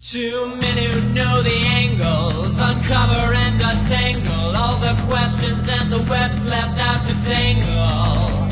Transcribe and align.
Two 0.00 0.46
men 0.54 0.76
who 0.78 1.12
know 1.12 1.42
the 1.42 1.50
angles, 1.50 2.56
uncover 2.60 3.34
and 3.34 3.60
untangle 3.60 4.56
all 4.56 4.78
the 4.78 4.94
questions 5.08 5.68
and 5.68 5.92
the 5.92 5.98
webs 6.08 6.44
left 6.44 6.78
out 6.80 7.04
to 7.04 7.12
tangle. 7.26 8.46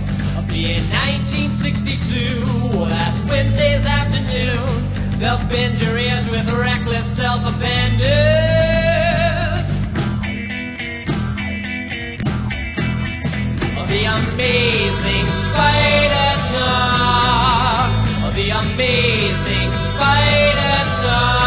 In 0.53 0.83
1962, 0.91 2.43
last 2.81 3.23
Wednesday's 3.31 3.87
afternoon, 3.87 5.21
they'll 5.21 5.39
bend 5.49 5.81
your 5.81 5.97
ears 5.97 6.29
with 6.31 6.51
reckless 6.53 7.07
self-abandon. 7.07 8.07
Oh, 13.79 13.87
the 13.87 14.05
amazing 14.19 15.27
spider 15.31 16.43
talk, 16.51 17.91
of 18.27 18.35
the 18.35 18.51
amazing 18.51 19.73
spider 19.75 20.86
talk. 21.17 21.46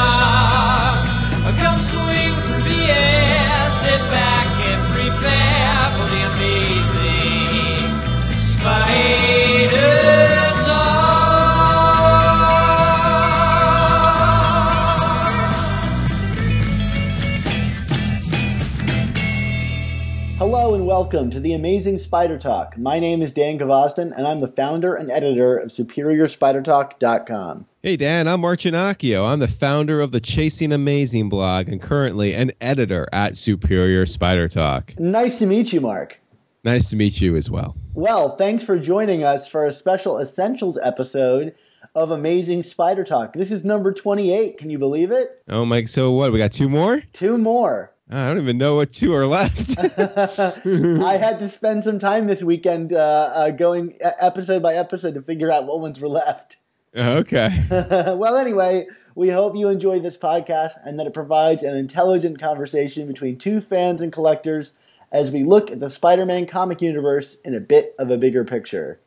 Welcome 20.99 21.29
to 21.29 21.39
the 21.39 21.53
Amazing 21.53 21.97
Spider 21.97 22.37
Talk. 22.37 22.77
My 22.77 22.99
name 22.99 23.21
is 23.21 23.31
Dan 23.31 23.57
Gvozden, 23.57 24.11
and 24.11 24.27
I'm 24.27 24.39
the 24.39 24.49
founder 24.49 24.95
and 24.95 25.09
editor 25.09 25.55
of 25.55 25.69
SuperiorSpiderTalk.com. 25.69 27.65
Hey 27.81 27.95
Dan, 27.95 28.27
I'm 28.27 28.41
Mark 28.41 28.59
Ginocchio. 28.59 29.25
I'm 29.25 29.39
the 29.39 29.47
founder 29.47 30.01
of 30.01 30.11
the 30.11 30.19
Chasing 30.19 30.73
Amazing 30.73 31.29
blog 31.29 31.69
and 31.69 31.81
currently 31.81 32.33
an 32.33 32.51
editor 32.59 33.07
at 33.13 33.37
Superior 33.37 34.05
Spider 34.05 34.49
Talk. 34.49 34.93
Nice 34.99 35.39
to 35.39 35.45
meet 35.45 35.71
you, 35.71 35.79
Mark. 35.79 36.19
Nice 36.65 36.89
to 36.89 36.97
meet 36.97 37.21
you 37.21 37.37
as 37.37 37.49
well. 37.49 37.77
Well, 37.93 38.35
thanks 38.35 38.65
for 38.65 38.77
joining 38.77 39.23
us 39.23 39.47
for 39.47 39.65
a 39.65 39.71
special 39.71 40.19
Essentials 40.19 40.77
episode 40.83 41.55
of 41.95 42.11
Amazing 42.11 42.63
Spider 42.63 43.05
Talk. 43.05 43.31
This 43.31 43.53
is 43.53 43.63
number 43.63 43.93
28. 43.93 44.57
Can 44.57 44.69
you 44.69 44.77
believe 44.77 45.11
it? 45.11 45.41
Oh 45.47 45.63
my, 45.63 45.85
so 45.85 46.11
what? 46.11 46.33
We 46.33 46.39
got 46.39 46.51
two 46.51 46.67
more? 46.67 47.01
Two 47.13 47.37
more. 47.37 47.93
I 48.11 48.27
don't 48.27 48.39
even 48.39 48.57
know 48.57 48.75
what 48.75 48.91
two 48.91 49.13
are 49.13 49.27
left. 49.27 49.77
I 49.79 51.17
had 51.17 51.37
to 51.39 51.47
spend 51.47 51.83
some 51.83 51.99
time 51.99 52.25
this 52.25 52.41
weekend 52.41 52.91
uh, 52.91 53.31
uh, 53.35 53.51
going 53.51 53.93
episode 54.01 54.63
by 54.63 54.75
episode 54.75 55.13
to 55.13 55.21
figure 55.21 55.51
out 55.51 55.65
what 55.65 55.79
ones 55.79 55.99
were 55.99 56.07
left. 56.07 56.57
okay. 56.95 57.49
well, 57.69 58.35
anyway, 58.35 58.87
we 59.13 59.29
hope 59.29 59.55
you 59.55 59.69
enjoy 59.69 59.99
this 59.99 60.17
podcast 60.17 60.71
and 60.83 60.99
that 60.99 61.05
it 61.05 61.13
provides 61.13 61.61
an 61.61 61.77
intelligent 61.77 62.39
conversation 62.39 63.05
between 63.05 63.37
two 63.37 63.61
fans 63.61 64.01
and 64.01 64.11
collectors 64.11 64.73
as 65.11 65.29
we 65.29 65.43
look 65.43 65.69
at 65.69 65.79
the 65.79 65.89
Spider 65.89 66.25
Man 66.25 66.47
comic 66.47 66.81
universe 66.81 67.37
in 67.45 67.53
a 67.53 67.59
bit 67.59 67.93
of 67.99 68.09
a 68.09 68.17
bigger 68.17 68.43
picture. 68.43 68.99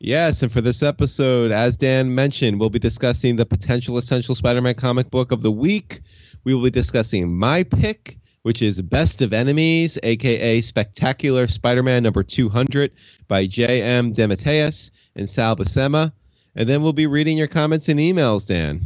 Yes, 0.00 0.42
and 0.42 0.50
for 0.50 0.62
this 0.62 0.82
episode, 0.82 1.50
as 1.50 1.76
Dan 1.76 2.14
mentioned, 2.14 2.58
we'll 2.58 2.70
be 2.70 2.78
discussing 2.78 3.36
the 3.36 3.44
potential 3.44 3.98
essential 3.98 4.34
Spider 4.34 4.62
Man 4.62 4.74
comic 4.74 5.10
book 5.10 5.30
of 5.30 5.42
the 5.42 5.52
week. 5.52 6.00
We 6.42 6.54
will 6.54 6.62
be 6.62 6.70
discussing 6.70 7.36
my 7.36 7.64
pick, 7.64 8.16
which 8.42 8.62
is 8.62 8.80
Best 8.82 9.22
of 9.22 9.32
Enemies, 9.32 9.98
aka 10.02 10.60
Spectacular 10.60 11.46
Spider 11.46 11.82
Man 11.82 12.02
number 12.02 12.22
200 12.22 12.90
by 13.28 13.46
J.M. 13.46 14.12
DeMatteis 14.12 14.90
and 15.14 15.28
Sal 15.28 15.56
Buscema. 15.56 16.12
And 16.56 16.68
then 16.68 16.82
we'll 16.82 16.92
be 16.92 17.06
reading 17.06 17.38
your 17.38 17.48
comments 17.48 17.88
and 17.88 18.00
emails, 18.00 18.46
Dan. 18.46 18.80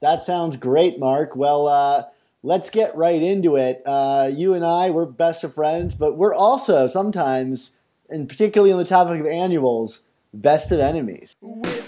That 0.00 0.22
sounds 0.22 0.56
great, 0.56 0.98
Mark. 0.98 1.36
Well, 1.36 1.68
uh, 1.68 2.04
let's 2.42 2.70
get 2.70 2.94
right 2.94 3.20
into 3.20 3.56
it. 3.56 3.82
Uh, 3.84 4.30
you 4.34 4.54
and 4.54 4.64
I, 4.64 4.90
we're 4.90 5.06
best 5.06 5.44
of 5.44 5.54
friends, 5.54 5.94
but 5.94 6.16
we're 6.16 6.34
also 6.34 6.88
sometimes, 6.88 7.72
and 8.08 8.28
particularly 8.28 8.72
on 8.72 8.78
the 8.78 8.84
topic 8.84 9.20
of 9.20 9.26
annuals, 9.26 10.02
best 10.32 10.72
of 10.72 10.80
enemies. 10.80 11.34
With 11.40 11.83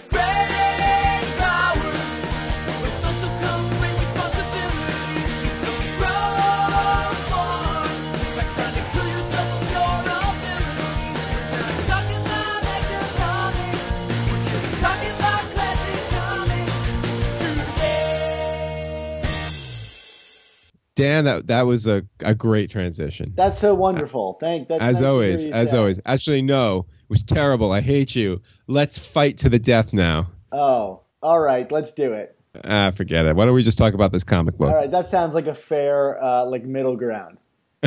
Dan, 20.96 21.26
that 21.26 21.46
that 21.46 21.62
was 21.62 21.86
a, 21.86 22.04
a 22.20 22.34
great 22.34 22.70
transition. 22.70 23.32
That's 23.36 23.58
so 23.58 23.74
wonderful. 23.74 24.38
Thank 24.40 24.68
that's 24.68 24.82
As 24.82 24.98
hear 24.98 25.08
always, 25.08 25.46
as 25.46 25.70
say. 25.70 25.76
always. 25.76 26.00
Actually, 26.06 26.42
no, 26.42 26.78
it 26.78 27.10
was 27.10 27.22
terrible. 27.22 27.70
I 27.70 27.82
hate 27.82 28.16
you. 28.16 28.40
Let's 28.66 29.06
fight 29.06 29.38
to 29.38 29.50
the 29.50 29.58
death 29.58 29.92
now. 29.92 30.30
Oh, 30.50 31.02
all 31.22 31.38
right. 31.38 31.70
Let's 31.70 31.92
do 31.92 32.14
it. 32.14 32.34
Ah, 32.64 32.90
forget 32.90 33.26
it. 33.26 33.36
Why 33.36 33.44
don't 33.44 33.54
we 33.54 33.62
just 33.62 33.76
talk 33.76 33.92
about 33.92 34.10
this 34.10 34.24
comic 34.24 34.56
book? 34.56 34.70
All 34.70 34.74
right, 34.74 34.90
that 34.90 35.08
sounds 35.08 35.34
like 35.34 35.46
a 35.46 35.54
fair, 35.54 36.20
uh, 36.22 36.46
like 36.46 36.64
middle 36.64 36.96
ground. 36.96 37.36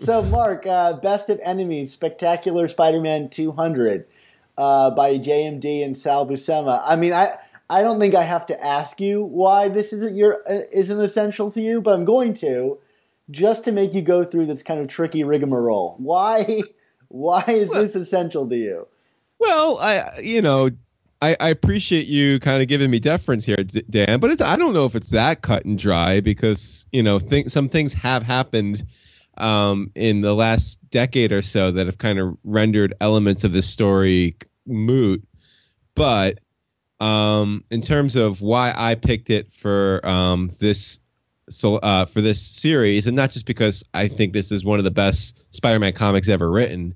so, 0.00 0.22
Mark, 0.24 0.66
uh, 0.66 0.94
Best 0.94 1.30
of 1.30 1.38
Enemies, 1.44 1.92
Spectacular 1.92 2.66
Spider-Man 2.66 3.30
200 3.30 4.06
uh, 4.58 4.90
by 4.90 5.18
JMD 5.18 5.84
and 5.84 5.96
Sal 5.96 6.26
Buscema. 6.26 6.82
I 6.84 6.96
mean, 6.96 7.12
I 7.12 7.36
I 7.70 7.82
don't 7.82 7.98
think 7.98 8.14
I 8.14 8.24
have 8.24 8.46
to 8.46 8.64
ask 8.64 9.00
you 9.00 9.22
why 9.22 9.68
this 9.68 9.92
isn't 9.92 10.16
your 10.16 10.42
uh, 10.48 10.62
isn't 10.72 11.00
essential 11.00 11.50
to 11.52 11.60
you, 11.60 11.80
but 11.80 11.94
I'm 11.94 12.04
going 12.04 12.34
to, 12.34 12.78
just 13.30 13.64
to 13.64 13.72
make 13.72 13.94
you 13.94 14.02
go 14.02 14.24
through 14.24 14.46
this 14.46 14.62
kind 14.62 14.80
of 14.80 14.88
tricky 14.88 15.24
rigmarole. 15.24 15.96
Why 15.98 16.62
why 17.08 17.44
is 17.48 17.70
this 17.70 17.94
essential 17.94 18.48
to 18.48 18.56
you? 18.56 18.86
Well, 19.38 19.78
I 19.80 20.20
you 20.22 20.42
know, 20.42 20.70
I, 21.22 21.36
I 21.40 21.48
appreciate 21.48 22.06
you 22.06 22.38
kind 22.40 22.60
of 22.60 22.68
giving 22.68 22.90
me 22.90 23.00
deference 23.00 23.46
here, 23.46 23.56
Dan, 23.56 24.20
but 24.20 24.30
it's 24.30 24.42
I 24.42 24.56
don't 24.56 24.74
know 24.74 24.84
if 24.84 24.94
it's 24.94 25.10
that 25.10 25.40
cut 25.40 25.64
and 25.64 25.78
dry 25.78 26.20
because 26.20 26.86
you 26.92 27.02
know 27.02 27.18
th- 27.18 27.48
some 27.48 27.68
things 27.70 27.94
have 27.94 28.22
happened 28.22 28.84
um, 29.38 29.90
in 29.94 30.20
the 30.20 30.34
last 30.34 30.78
decade 30.90 31.32
or 31.32 31.42
so 31.42 31.72
that 31.72 31.86
have 31.86 31.98
kind 31.98 32.18
of 32.18 32.36
rendered 32.44 32.94
elements 33.00 33.42
of 33.42 33.52
this 33.52 33.68
story 33.68 34.36
moot. 34.66 35.26
But 35.94 36.40
um, 37.00 37.64
in 37.70 37.80
terms 37.80 38.16
of 38.16 38.40
why 38.40 38.72
I 38.74 38.94
picked 38.94 39.30
it 39.30 39.52
for 39.52 40.00
um, 40.04 40.50
this 40.60 41.00
so 41.48 41.76
uh, 41.76 42.06
for 42.06 42.20
this 42.20 42.40
series, 42.40 43.06
and 43.06 43.16
not 43.16 43.30
just 43.30 43.46
because 43.46 43.86
I 43.92 44.08
think 44.08 44.32
this 44.32 44.50
is 44.50 44.64
one 44.64 44.78
of 44.78 44.84
the 44.84 44.90
best 44.90 45.54
Spider-Man 45.54 45.92
comics 45.92 46.28
ever 46.28 46.50
written, 46.50 46.94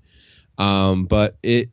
um, 0.56 1.04
but 1.04 1.36
it 1.42 1.70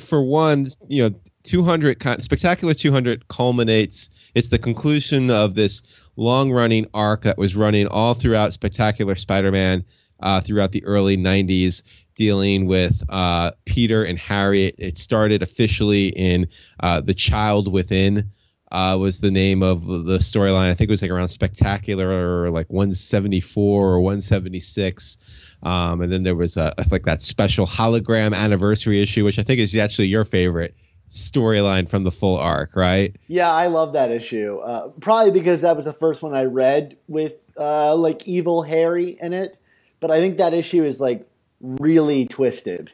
for 0.00 0.22
one, 0.22 0.66
you 0.88 1.02
know, 1.02 1.16
200 1.44 2.02
spectacular 2.22 2.74
200 2.74 3.28
culminates. 3.28 4.10
It's 4.34 4.48
the 4.48 4.58
conclusion 4.58 5.30
of 5.30 5.54
this 5.54 6.08
long-running 6.16 6.88
arc 6.92 7.22
that 7.22 7.38
was 7.38 7.56
running 7.56 7.86
all 7.86 8.14
throughout 8.14 8.52
Spectacular 8.52 9.14
Spider-Man 9.14 9.84
uh, 10.20 10.40
throughout 10.40 10.72
the 10.72 10.84
early 10.84 11.16
90s, 11.16 11.82
dealing 12.16 12.66
with 12.66 13.02
uh, 13.08 13.52
Peter 13.64 14.02
and 14.02 14.18
Harry. 14.18 14.64
It, 14.64 14.74
it 14.78 14.98
started 14.98 15.42
officially 15.42 16.08
in 16.08 16.48
uh, 16.80 17.00
The 17.00 17.14
Child 17.14 17.72
Within. 17.72 18.32
Uh, 18.72 18.98
was 18.98 19.20
the 19.20 19.30
name 19.30 19.62
of 19.62 19.86
the 19.86 20.18
storyline. 20.18 20.68
I 20.68 20.74
think 20.74 20.90
it 20.90 20.92
was 20.92 21.00
like 21.00 21.12
around 21.12 21.28
Spectacular 21.28 22.42
or 22.42 22.50
like 22.50 22.66
174 22.68 23.86
or 23.86 24.00
176. 24.00 25.56
Um, 25.62 26.00
and 26.02 26.12
then 26.12 26.24
there 26.24 26.34
was 26.34 26.56
a, 26.56 26.74
like 26.90 27.04
that 27.04 27.22
special 27.22 27.64
hologram 27.64 28.34
anniversary 28.34 29.00
issue, 29.00 29.24
which 29.24 29.38
I 29.38 29.44
think 29.44 29.60
is 29.60 29.76
actually 29.76 30.08
your 30.08 30.24
favorite 30.24 30.74
storyline 31.08 31.88
from 31.88 32.02
the 32.02 32.10
full 32.10 32.36
arc, 32.36 32.74
right? 32.74 33.14
Yeah, 33.28 33.52
I 33.52 33.68
love 33.68 33.92
that 33.92 34.10
issue. 34.10 34.58
Uh, 34.58 34.88
probably 35.00 35.30
because 35.30 35.60
that 35.60 35.76
was 35.76 35.84
the 35.84 35.92
first 35.92 36.20
one 36.20 36.34
I 36.34 36.44
read 36.44 36.96
with 37.06 37.36
uh, 37.56 37.94
like 37.94 38.26
evil 38.26 38.62
Harry 38.62 39.16
in 39.20 39.32
it. 39.32 39.58
But 40.00 40.10
I 40.10 40.18
think 40.18 40.38
that 40.38 40.54
issue 40.54 40.84
is 40.84 41.00
like 41.00 41.26
really 41.60 42.26
twisted. 42.26 42.92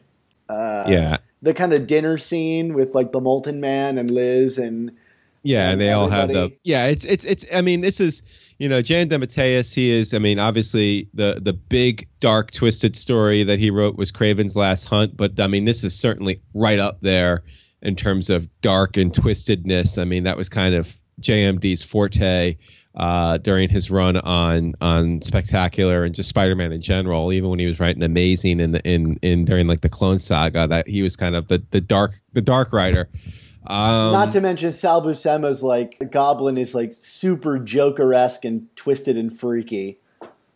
Uh, 0.48 0.84
yeah. 0.88 1.18
The 1.42 1.54
kind 1.54 1.72
of 1.72 1.86
dinner 1.86 2.18
scene 2.18 2.74
with 2.74 2.94
like 2.94 3.12
the 3.12 3.20
Molten 3.20 3.60
Man 3.60 3.98
and 3.98 4.10
Liz 4.10 4.58
and 4.58 4.92
Yeah, 5.42 5.64
and 5.64 5.72
and 5.72 5.80
they 5.80 5.92
all 5.92 6.08
have 6.08 6.32
the 6.32 6.52
yeah. 6.62 6.86
It's 6.86 7.04
it's 7.04 7.24
it's. 7.24 7.44
I 7.52 7.62
mean, 7.62 7.80
this 7.80 8.00
is 8.00 8.22
you 8.58 8.68
know 8.68 8.80
Jan 8.80 9.08
DeMatteis. 9.08 9.74
He 9.74 9.90
is. 9.90 10.14
I 10.14 10.18
mean, 10.18 10.38
obviously 10.38 11.08
the 11.14 11.40
the 11.42 11.52
big 11.52 12.08
dark 12.20 12.52
twisted 12.52 12.94
story 12.94 13.42
that 13.44 13.58
he 13.58 13.70
wrote 13.70 13.96
was 13.96 14.12
Kraven's 14.12 14.54
Last 14.54 14.88
Hunt. 14.88 15.16
But 15.16 15.40
I 15.40 15.48
mean, 15.48 15.64
this 15.64 15.82
is 15.82 15.98
certainly 15.98 16.40
right 16.54 16.78
up 16.78 17.00
there 17.00 17.42
in 17.80 17.96
terms 17.96 18.30
of 18.30 18.48
dark 18.60 18.96
and 18.96 19.12
twistedness. 19.12 20.00
I 20.00 20.04
mean, 20.04 20.24
that 20.24 20.36
was 20.36 20.48
kind 20.48 20.74
of 20.74 20.96
JMD's 21.20 21.82
forte 21.82 22.56
uh, 22.94 23.38
during 23.38 23.68
his 23.68 23.90
run 23.90 24.16
on 24.16 24.72
on 24.80 25.22
Spectacular 25.22 26.04
and 26.04 26.14
just 26.14 26.28
Spider-Man 26.28 26.72
in 26.72 26.82
general. 26.82 27.32
Even 27.32 27.50
when 27.50 27.58
he 27.58 27.66
was 27.66 27.80
writing 27.80 28.02
Amazing 28.02 28.60
in 28.60 28.72
the, 28.72 28.80
in 28.82 29.18
in 29.22 29.44
during 29.44 29.66
like 29.66 29.80
the 29.80 29.88
Clone 29.88 30.18
Saga, 30.18 30.66
that 30.68 30.88
he 30.88 31.02
was 31.02 31.16
kind 31.16 31.34
of 31.34 31.48
the 31.48 31.62
the 31.70 31.80
dark 31.80 32.20
the 32.32 32.42
dark 32.42 32.72
writer. 32.72 33.08
Um, 33.64 34.12
Not 34.12 34.32
to 34.32 34.40
mention 34.40 34.72
Sal 34.72 35.00
Buscema's 35.02 35.62
like 35.62 36.10
Goblin 36.10 36.58
is 36.58 36.74
like 36.74 36.94
super 37.00 37.58
Joker 37.58 38.12
esque 38.12 38.44
and 38.44 38.74
twisted 38.76 39.16
and 39.16 39.36
freaky. 39.36 39.98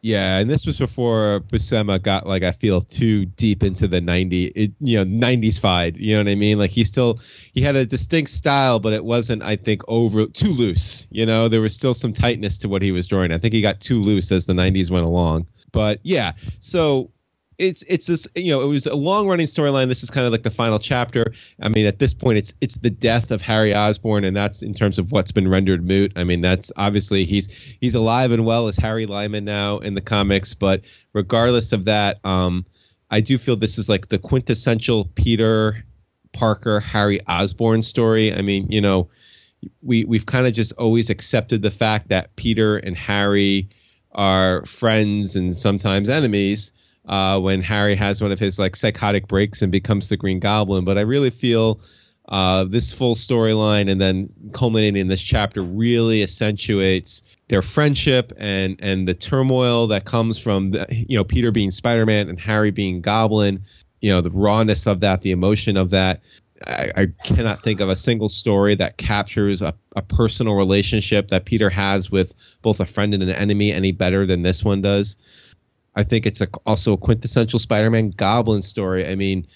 Yeah, 0.03 0.39
and 0.39 0.49
this 0.49 0.67
was 0.67 0.79
before 0.79 1.41
Buscema 1.49 2.01
got 2.01 2.27
like 2.27 2.43
I 2.43 2.53
feel 2.53 2.81
too 2.81 3.25
deep 3.25 3.63
into 3.65 3.89
the 3.89 4.01
90 4.01 4.45
it, 4.45 4.73
you 4.79 5.05
know 5.05 5.27
90s 5.27 5.59
fied, 5.59 5.97
you 5.97 6.15
know 6.15 6.23
what 6.23 6.31
I 6.31 6.37
mean? 6.37 6.59
Like 6.59 6.71
he 6.71 6.85
still 6.85 7.19
he 7.53 7.61
had 7.61 7.75
a 7.77 7.87
distinct 7.87 8.31
style 8.31 8.79
but 8.79 8.93
it 8.93 9.05
wasn't 9.05 9.43
I 9.43 9.57
think 9.57 9.83
over 9.89 10.27
too 10.27 10.53
loose, 10.53 11.07
you 11.11 11.27
know? 11.27 11.49
There 11.49 11.61
was 11.61 11.75
still 11.75 11.95
some 11.95 12.13
tightness 12.13 12.59
to 12.59 12.69
what 12.69 12.83
he 12.83 12.93
was 12.93 13.09
drawing. 13.09 13.33
I 13.33 13.39
think 13.39 13.55
he 13.55 13.63
got 13.63 13.81
too 13.81 14.01
loose 14.01 14.31
as 14.31 14.47
the 14.47 14.53
90s 14.53 14.91
went 14.91 15.07
along. 15.07 15.47
But 15.73 16.01
yeah, 16.05 16.33
so 16.61 17.11
it's 17.58 17.82
it's 17.85 18.06
this 18.06 18.29
you 18.35 18.53
know 18.53 18.62
it 18.62 18.67
was 18.67 18.87
a 18.87 18.94
long 18.94 19.29
running 19.29 19.47
storyline. 19.47 19.88
This 19.88 20.03
is 20.03 20.11
kind 20.11 20.26
of 20.26 20.32
like 20.32 20.43
the 20.43 20.50
final 20.50 20.79
chapter. 20.79 21.32
I 21.61 21.69
mean, 21.69 21.87
at 21.87 21.99
this 21.99 22.12
point, 22.12 22.38
it's 22.38 22.55
it's 22.61 22.76
the 22.76 22.91
death 22.91 23.31
of 23.31 23.41
Harry 23.41 23.75
Osborn, 23.75 24.25
and 24.25 24.37
that's 24.37 24.62
in 24.62 24.75
terms 24.75 24.99
of 24.99 25.12
what's 25.12 25.32
been 25.32 25.49
rendered 25.49 25.85
moot. 25.85 26.12
I 26.17 26.25
mean, 26.25 26.41
that's 26.41 26.73
obviously 26.76 27.25
he's 27.25 27.76
he's 27.81 27.94
alive 27.94 28.32
and 28.32 28.44
well 28.44 28.69
as 28.69 28.76
Harry 28.76 29.06
Lyman 29.06 29.44
now 29.44 29.79
in 29.79 29.94
the 29.94 30.00
comics, 30.00 30.55
but 30.55 30.85
regardless 31.12 31.73
of 31.73 31.87
that, 31.87 32.19
um, 32.25 32.67
I 33.11 33.20
do 33.20 33.38
feel 33.38 33.56
this 33.56 33.79
is 33.79 33.88
like 33.88 34.09
the 34.09 34.19
quintessential 34.19 35.06
Peter 35.14 35.85
Parker 36.32 36.81
Harry 36.81 37.20
Osborn 37.26 37.82
story. 37.82 38.35
I 38.35 38.43
mean, 38.43 38.70
you 38.70 38.82
know, 38.82 39.09
we 39.82 40.05
we've 40.05 40.26
kind 40.26 40.47
of 40.47 40.52
just 40.52 40.73
always 40.75 41.09
accepted 41.09 41.62
the 41.62 41.70
fact 41.70 42.09
that 42.09 42.37
Peter 42.37 42.76
and 42.76 42.97
Harry 42.97 43.70
are 44.12 44.64
friends 44.64 45.37
and 45.37 45.56
sometimes 45.56 46.09
enemies 46.09 46.73
uh, 47.06 47.41
when 47.41 47.62
Harry 47.62 47.94
has 47.94 48.20
one 48.20 48.32
of 48.32 48.38
his 48.38 48.58
like 48.58 48.76
psychotic 48.76 49.29
breaks 49.29 49.62
and 49.62 49.70
becomes 49.70 50.08
the 50.08 50.17
Green 50.17 50.41
Goblin. 50.41 50.85
But 50.85 50.99
I 50.99 51.03
really 51.03 51.31
feel 51.31 51.81
uh, 52.29 52.64
this 52.64 52.93
full 52.93 53.14
storyline 53.14 53.91
and 53.91 54.00
then 54.00 54.29
culminating 54.53 55.00
in 55.00 55.08
this 55.08 55.23
chapter 55.23 55.62
really 55.62 56.23
accentuates 56.23 57.23
their 57.49 57.62
friendship 57.62 58.32
and 58.37 58.81
and 58.81 59.06
the 59.06 59.14
turmoil 59.14 59.88
that 59.88 60.05
comes 60.05 60.38
from 60.38 60.73
the, 60.73 60.87
you 60.91 61.17
know 61.17 61.25
Peter 61.25 61.53
being 61.53 61.70
Spider-Man 61.70 62.29
and 62.29 62.41
Harry 62.41 62.73
being 62.73 63.00
Goblin. 63.00 63.62
You 64.00 64.12
know 64.12 64.20
the 64.20 64.31
rawness 64.31 64.87
of 64.87 65.00
that, 65.00 65.23
the 65.23 65.31
emotion 65.31 65.76
of 65.76 65.91
that. 65.91 66.23
I, 66.67 66.91
I 66.97 67.06
cannot 67.23 67.62
think 67.62 67.81
of 67.81 67.91
a 67.91 67.97
single 67.97 68.31
story 68.31 68.75
that 68.76 68.97
captures 68.97 69.61
a, 69.62 69.75
a 69.94 70.02
personal 70.02 70.55
relationship 70.55 71.29
that 71.29 71.44
Peter 71.44 71.69
has 71.69 72.11
with 72.11 72.35
both 72.62 72.81
a 72.81 72.87
friend 72.87 73.12
and 73.14 73.23
an 73.23 73.29
enemy 73.29 73.73
any 73.73 73.93
better 73.93 74.25
than 74.25 74.43
this 74.43 74.64
one 74.64 74.81
does. 74.81 75.17
I 75.97 76.03
think 76.03 76.27
it's 76.27 76.43
a, 76.43 76.49
also 76.67 76.93
a 76.93 76.97
quintessential 76.99 77.59
Spider-Man 77.59 78.11
Goblin 78.11 78.63
story. 78.63 79.09
I 79.09 79.15
mean, 79.15 79.47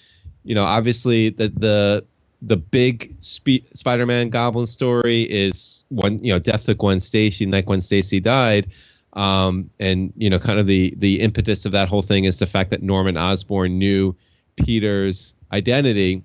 you 0.43 0.55
know, 0.55 0.63
obviously 0.65 1.29
the 1.29 1.47
the 1.49 2.05
the 2.41 2.57
big 2.57 3.15
Spe- 3.19 3.67
Spider-Man 3.73 4.29
Goblin 4.29 4.65
story 4.65 5.21
is 5.21 5.83
one, 5.89 6.17
you 6.23 6.33
know, 6.33 6.39
death 6.39 6.67
of 6.67 6.79
Gwen 6.79 6.99
Stacy, 6.99 7.45
night 7.45 7.67
Gwen 7.67 7.81
Stacy 7.81 8.19
died, 8.19 8.71
um, 9.13 9.69
and 9.79 10.11
you 10.17 10.29
know, 10.29 10.39
kind 10.39 10.59
of 10.59 10.65
the 10.65 10.95
the 10.97 11.21
impetus 11.21 11.65
of 11.65 11.73
that 11.73 11.87
whole 11.87 12.01
thing 12.01 12.25
is 12.25 12.39
the 12.39 12.47
fact 12.47 12.71
that 12.71 12.81
Norman 12.81 13.17
Osborn 13.17 13.77
knew 13.77 14.15
Peter's 14.55 15.35
identity, 15.51 16.23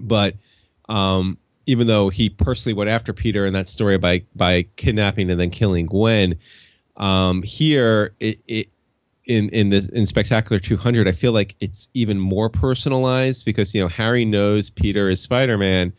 but 0.00 0.34
um, 0.88 1.36
even 1.66 1.86
though 1.86 2.08
he 2.08 2.30
personally 2.30 2.74
went 2.74 2.88
after 2.88 3.12
Peter 3.12 3.44
in 3.44 3.52
that 3.52 3.68
story 3.68 3.98
by 3.98 4.24
by 4.34 4.62
kidnapping 4.76 5.30
and 5.30 5.38
then 5.38 5.50
killing 5.50 5.84
Gwen, 5.84 6.38
um, 6.96 7.42
here 7.42 8.14
it, 8.18 8.40
it 8.48 8.68
in 9.30 9.48
in 9.50 9.70
this 9.70 9.88
in 9.88 10.06
Spectacular 10.06 10.58
200, 10.58 11.06
I 11.06 11.12
feel 11.12 11.30
like 11.30 11.54
it's 11.60 11.88
even 11.94 12.18
more 12.18 12.50
personalized 12.50 13.44
because 13.44 13.72
you 13.72 13.80
know 13.80 13.86
Harry 13.86 14.24
knows 14.24 14.70
Peter 14.70 15.08
is 15.08 15.20
Spider 15.20 15.56
Man, 15.56 15.92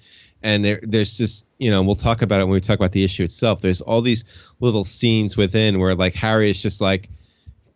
and 0.44 0.66
there, 0.66 0.82
there's 0.84 1.18
just 1.18 1.48
you 1.58 1.72
know 1.72 1.82
we'll 1.82 1.96
talk 1.96 2.22
about 2.22 2.42
it 2.42 2.44
when 2.44 2.52
we 2.52 2.60
talk 2.60 2.78
about 2.78 2.92
the 2.92 3.06
issue 3.06 3.24
itself. 3.24 3.62
There's 3.62 3.80
all 3.80 4.02
these 4.02 4.26
little 4.60 4.84
scenes 4.84 5.38
within 5.38 5.80
where 5.80 5.96
like 5.96 6.14
Harry 6.16 6.52
is 6.52 6.62
just 6.62 6.82
like 6.82 7.10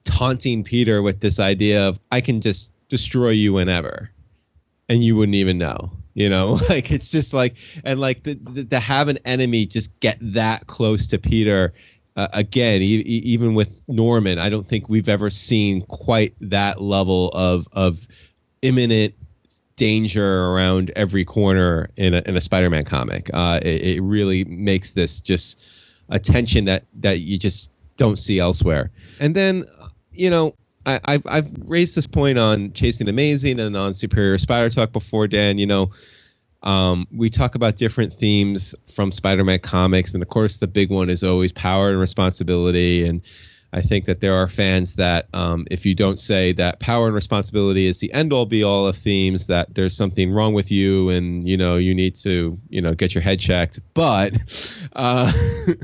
taunting 0.03 0.65
Peter 0.65 1.01
with 1.01 1.21
this 1.21 1.39
idea 1.39 1.87
of 1.87 2.01
I 2.11 2.19
can 2.19 2.41
just 2.41 2.73
destroy 2.89 3.29
you 3.29 3.53
whenever, 3.53 4.11
and 4.89 5.01
you 5.01 5.15
wouldn't 5.15 5.35
even 5.35 5.57
know. 5.57 5.91
You 6.13 6.29
know, 6.29 6.59
like 6.69 6.91
it's 6.91 7.11
just 7.11 7.33
like 7.33 7.55
and 7.85 7.97
like 7.97 8.23
the, 8.23 8.33
the, 8.33 8.65
to 8.65 8.79
have 8.81 9.07
an 9.07 9.19
enemy 9.23 9.67
just 9.67 10.01
get 10.01 10.17
that 10.33 10.67
close 10.67 11.07
to 11.07 11.17
Peter 11.17 11.73
uh, 12.15 12.27
again, 12.33 12.81
e- 12.81 12.85
even 12.85 13.55
with 13.55 13.83
Norman, 13.87 14.39
I 14.39 14.49
don't 14.49 14.65
think 14.65 14.87
we've 14.87 15.09
ever 15.09 15.29
seen 15.29 15.81
quite 15.81 16.33
that 16.41 16.81
level 16.81 17.29
of 17.29 17.67
of 17.71 18.07
imminent 18.61 19.15
danger 19.75 20.45
around 20.45 20.91
every 20.95 21.25
corner 21.25 21.89
in 21.97 22.13
a, 22.13 22.21
in 22.25 22.37
a 22.37 22.41
Spider-Man 22.41 22.85
comic. 22.85 23.29
Uh, 23.33 23.59
it, 23.61 23.97
it, 23.97 24.01
really 24.01 24.45
makes 24.45 24.93
this 24.93 25.19
just 25.19 25.63
a 26.07 26.17
tension 26.17 26.65
that 26.65 26.85
that 26.95 27.19
you 27.19 27.37
just 27.37 27.71
don't 27.97 28.17
see 28.17 28.39
elsewhere. 28.39 28.91
And 29.19 29.35
then, 29.35 29.65
you 30.11 30.29
know, 30.29 30.55
I, 30.85 30.99
have 31.05 31.25
I've 31.27 31.51
raised 31.65 31.95
this 31.95 32.07
point 32.07 32.37
on 32.37 32.71
Chasing 32.71 33.09
Amazing 33.09 33.59
and 33.59 33.75
on 33.75 33.93
Superior 33.93 34.37
Spider 34.37 34.69
Talk 34.69 34.93
before, 34.93 35.27
Dan. 35.27 35.57
You 35.57 35.65
know 35.65 35.91
um, 36.65 37.07
we 37.11 37.29
talk 37.29 37.55
about 37.55 37.75
different 37.75 38.13
themes 38.13 38.73
from 38.93 39.11
Spider-Man 39.11 39.59
comics, 39.59 40.13
and 40.13 40.23
of 40.23 40.29
course, 40.29 40.57
the 40.57 40.67
big 40.67 40.89
one 40.89 41.09
is 41.09 41.23
always 41.23 41.51
power 41.51 41.91
and 41.91 41.99
responsibility. 41.99 43.05
And 43.07 43.21
I 43.71 43.81
think 43.81 44.05
that 44.05 44.19
there 44.19 44.35
are 44.35 44.47
fans 44.47 44.95
that, 44.95 45.27
um, 45.33 45.67
if 45.69 45.85
you 45.85 45.93
don't 45.93 46.17
say 46.17 46.53
that 46.53 46.79
power 46.79 47.05
and 47.05 47.13
responsibility 47.13 47.85
is 47.85 47.99
the 47.99 48.11
end-all, 48.13 48.47
be-all 48.47 48.87
of 48.87 48.95
themes, 48.95 49.47
that 49.47 49.75
there's 49.75 49.95
something 49.95 50.31
wrong 50.31 50.53
with 50.53 50.71
you, 50.71 51.09
and 51.09 51.47
you 51.47 51.57
know 51.57 51.77
you 51.77 51.93
need 51.93 52.15
to, 52.15 52.57
you 52.69 52.81
know, 52.81 52.95
get 52.95 53.13
your 53.13 53.21
head 53.21 53.39
checked. 53.39 53.79
But 53.93 54.33
uh, 54.95 55.31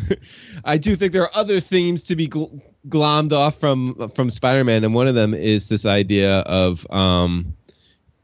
I 0.66 0.78
do 0.78 0.96
think 0.96 1.14
there 1.14 1.24
are 1.24 1.36
other 1.36 1.60
themes 1.60 2.06
to 2.06 2.16
be 2.16 2.28
gl- 2.28 2.60
glommed 2.88 3.34
off 3.34 3.60
from 3.60 4.10
from 4.10 4.32
Spider-Man, 4.32 4.84
and 4.84 4.96
one 4.96 5.08
of 5.08 5.14
them 5.14 5.36
is 5.36 5.70
this 5.70 5.86
idea 5.86 6.40
of 6.40 6.90
um, 6.90 7.56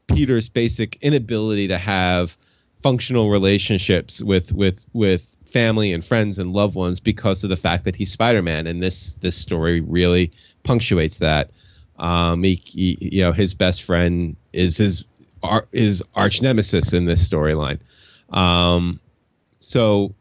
Peter's 0.08 0.48
basic 0.48 0.98
inability 1.02 1.68
to 1.68 1.78
have 1.78 2.36
functional 2.80 3.30
relationships 3.30 4.22
with 4.22 4.52
with 4.52 4.84
with 4.92 5.36
family 5.46 5.92
and 5.92 6.04
friends 6.04 6.38
and 6.38 6.52
loved 6.52 6.76
ones 6.76 7.00
because 7.00 7.44
of 7.44 7.50
the 7.50 7.56
fact 7.56 7.84
that 7.84 7.96
he's 7.96 8.12
Spider-Man, 8.12 8.66
and 8.66 8.82
this 8.82 9.14
this 9.14 9.36
story 9.36 9.80
really 9.80 10.32
punctuates 10.62 11.18
that. 11.18 11.50
Um, 11.98 12.44
he, 12.44 12.62
he, 12.64 12.96
you 13.00 13.22
know, 13.22 13.32
his 13.32 13.54
best 13.54 13.82
friend 13.82 14.36
is 14.52 14.76
his 14.76 15.04
his 15.72 16.02
arch 16.14 16.42
nemesis 16.42 16.92
in 16.92 17.04
this 17.04 17.28
storyline. 17.28 17.80
Um, 18.30 19.00
so 19.58 20.14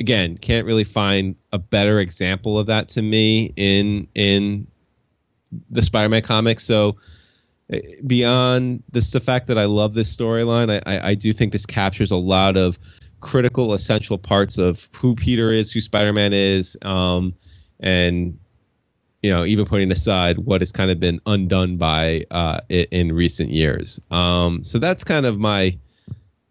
again, 0.00 0.36
can't 0.38 0.66
really 0.66 0.84
find 0.84 1.36
a 1.52 1.58
better 1.58 2.00
example 2.00 2.58
of 2.58 2.66
that 2.66 2.90
to 2.90 3.02
me 3.02 3.52
in 3.56 4.08
in 4.14 4.66
the 5.70 5.82
Spider-Man 5.82 6.22
comics. 6.22 6.64
So 6.64 6.96
beyond 8.06 8.82
this 8.90 9.10
the 9.10 9.20
fact 9.20 9.48
that 9.48 9.58
I 9.58 9.66
love 9.66 9.94
this 9.94 10.14
storyline, 10.14 10.70
I, 10.70 10.96
I, 10.96 11.08
I 11.10 11.14
do 11.14 11.32
think 11.32 11.52
this 11.52 11.66
captures 11.66 12.10
a 12.10 12.16
lot 12.16 12.56
of 12.56 12.78
critical, 13.20 13.74
essential 13.74 14.18
parts 14.18 14.58
of 14.58 14.88
who 14.96 15.14
Peter 15.14 15.50
is, 15.50 15.72
who 15.72 15.80
Spider 15.80 16.12
Man 16.12 16.32
is, 16.32 16.76
um, 16.82 17.34
and 17.80 18.38
you 19.22 19.32
know, 19.32 19.44
even 19.44 19.66
putting 19.66 19.90
aside 19.90 20.38
what 20.38 20.60
has 20.60 20.72
kind 20.72 20.90
of 20.90 21.00
been 21.00 21.20
undone 21.26 21.76
by 21.76 22.24
uh, 22.30 22.60
it 22.68 22.90
in 22.92 23.12
recent 23.12 23.50
years. 23.50 24.00
Um, 24.10 24.62
so 24.62 24.78
that's 24.78 25.02
kind 25.04 25.26
of 25.26 25.38
my 25.38 25.76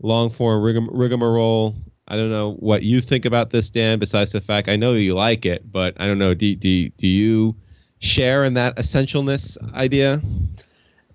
long 0.01 0.29
form 0.29 0.61
rigam- 0.61 0.89
rigmarole. 0.91 1.75
I 2.07 2.17
don't 2.17 2.29
know 2.29 2.53
what 2.53 2.83
you 2.83 3.01
think 3.01 3.25
about 3.25 3.49
this, 3.49 3.69
Dan. 3.69 3.99
Besides 3.99 4.33
the 4.33 4.41
fact 4.41 4.69
I 4.69 4.75
know 4.75 4.93
you 4.93 5.13
like 5.13 5.45
it, 5.45 5.69
but 5.69 5.99
I 5.99 6.07
don't 6.07 6.19
know. 6.19 6.33
Do 6.33 6.55
do, 6.55 6.89
do 6.89 7.07
you 7.07 7.55
share 7.99 8.43
in 8.43 8.55
that 8.55 8.75
essentialness 8.75 9.57
idea? 9.73 10.21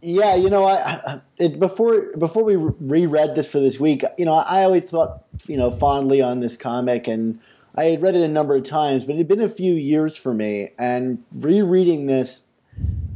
Yeah, 0.05 0.35
you 0.35 0.51
know, 0.51 0.67
I, 0.67 1.21
it, 1.39 1.61
before 1.61 2.17
before 2.19 2.43
we 2.43 2.57
reread 2.57 3.37
this 3.37 3.49
for 3.49 3.61
this 3.61 3.79
week, 3.79 4.03
you 4.19 4.25
know, 4.25 4.35
I 4.35 4.65
always 4.65 4.85
thought, 4.85 5.23
you 5.47 5.57
know, 5.57 5.71
fondly 5.71 6.21
on 6.21 6.41
this 6.41 6.57
comic, 6.57 7.07
and 7.07 7.39
I 7.77 7.85
had 7.85 8.03
read 8.03 8.17
it 8.17 8.23
a 8.23 8.29
number 8.29 8.57
of 8.57 8.65
times, 8.65 9.05
but 9.05 9.15
it 9.15 9.19
had 9.19 9.29
been 9.29 9.41
a 9.41 9.49
few 9.49 9.75
years 9.75 10.17
for 10.17 10.35
me, 10.35 10.71
and 10.77 11.23
rereading 11.33 12.07
this, 12.07 12.43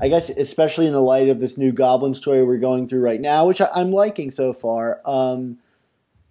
I 0.00 0.06
guess, 0.06 0.30
especially 0.30 0.86
in 0.86 0.92
the 0.92 1.02
light 1.02 1.28
of 1.28 1.40
this 1.40 1.58
new 1.58 1.72
Goblin 1.72 2.14
story 2.14 2.44
we're 2.44 2.58
going 2.58 2.86
through 2.86 3.00
right 3.00 3.20
now, 3.20 3.48
which 3.48 3.60
I, 3.60 3.68
am 3.74 3.90
liking 3.90 4.30
so 4.30 4.52
far. 4.52 5.00
Um, 5.04 5.58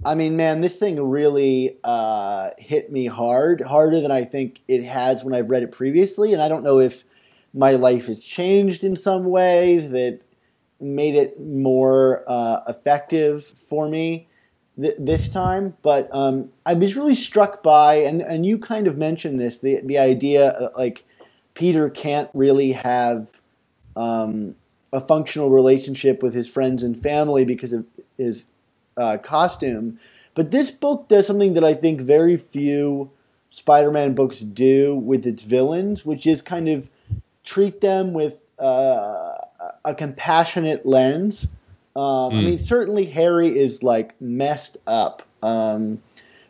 I 0.06 0.16
mean, 0.16 0.38
man, 0.38 0.62
this 0.62 0.78
thing 0.78 1.02
really 1.02 1.78
uh, 1.84 2.52
hit 2.58 2.90
me 2.94 3.08
hard, 3.08 3.60
harder 3.60 4.00
than 4.00 4.12
I 4.12 4.24
think 4.24 4.62
it 4.70 4.86
has 4.86 5.22
when 5.22 5.34
I've 5.34 5.50
read 5.50 5.64
it 5.64 5.74
previously, 5.74 6.32
and 6.32 6.42
I 6.42 6.48
don't 6.48 6.64
know 6.64 6.80
if 6.80 7.04
my 7.54 7.72
life 7.72 8.08
has 8.08 8.24
changed 8.24 8.86
in 8.86 8.96
some 8.96 9.26
way 9.26 9.80
that 9.80 10.22
made 10.86 11.16
it 11.16 11.40
more 11.40 12.24
uh, 12.28 12.62
effective 12.68 13.44
for 13.44 13.90
me 13.90 14.28
th- 14.80 14.96
this 14.98 15.28
time. 15.30 15.76
But 15.82 16.10
um, 16.14 16.52
I 16.66 16.74
was 16.74 16.96
really 16.96 17.16
struck 17.16 17.64
by, 17.64 17.96
and 17.96 18.22
and 18.22 18.46
you 18.46 18.58
kind 18.58 18.88
of 18.88 18.98
mentioned 18.98 19.40
this, 19.40 19.60
the 19.60 19.82
the 19.84 19.98
idea 19.98 20.50
uh, 20.52 20.70
like 20.78 21.04
Peter 21.56 21.90
can't 21.90 22.30
really 22.34 22.72
have 22.74 23.42
um, 23.96 24.56
a 24.94 25.00
functional 25.02 25.50
relationship 25.50 26.22
with 26.22 26.34
his 26.34 26.48
friends 26.48 26.84
and 26.84 26.98
family 26.98 27.46
because 27.46 27.74
of 27.74 27.86
his 28.18 28.48
uh, 28.98 29.18
costume. 29.18 30.00
But 30.36 30.52
this 30.52 30.70
book 30.70 31.08
does 31.08 31.28
something 31.28 31.54
that 31.54 31.64
I 31.64 31.74
think 31.74 32.02
very 32.02 32.38
few 32.38 33.12
Spider-Man 33.50 34.16
books 34.16 34.40
do 34.40 34.96
with 34.96 35.26
its 35.26 35.44
villains, 35.44 36.06
which 36.06 36.28
is 36.28 36.42
kind 36.42 36.68
of 36.68 36.90
treat 37.44 37.80
them 37.82 38.14
with 38.14 38.44
uh, 38.60 39.36
a 39.86 39.96
compassionate 39.96 40.86
lens. 40.86 41.48
Um, 41.96 42.34
I 42.34 42.38
Mm. 42.38 42.44
mean, 42.44 42.58
certainly 42.58 43.06
Harry 43.06 43.58
is 43.58 43.82
like 43.84 44.20
messed 44.20 44.78
up, 44.86 45.22
um, 45.42 46.02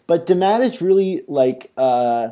but 0.08 0.26
DeMatteis 0.26 0.82
really 0.82 1.22
like 1.28 1.72
uh, 1.78 2.30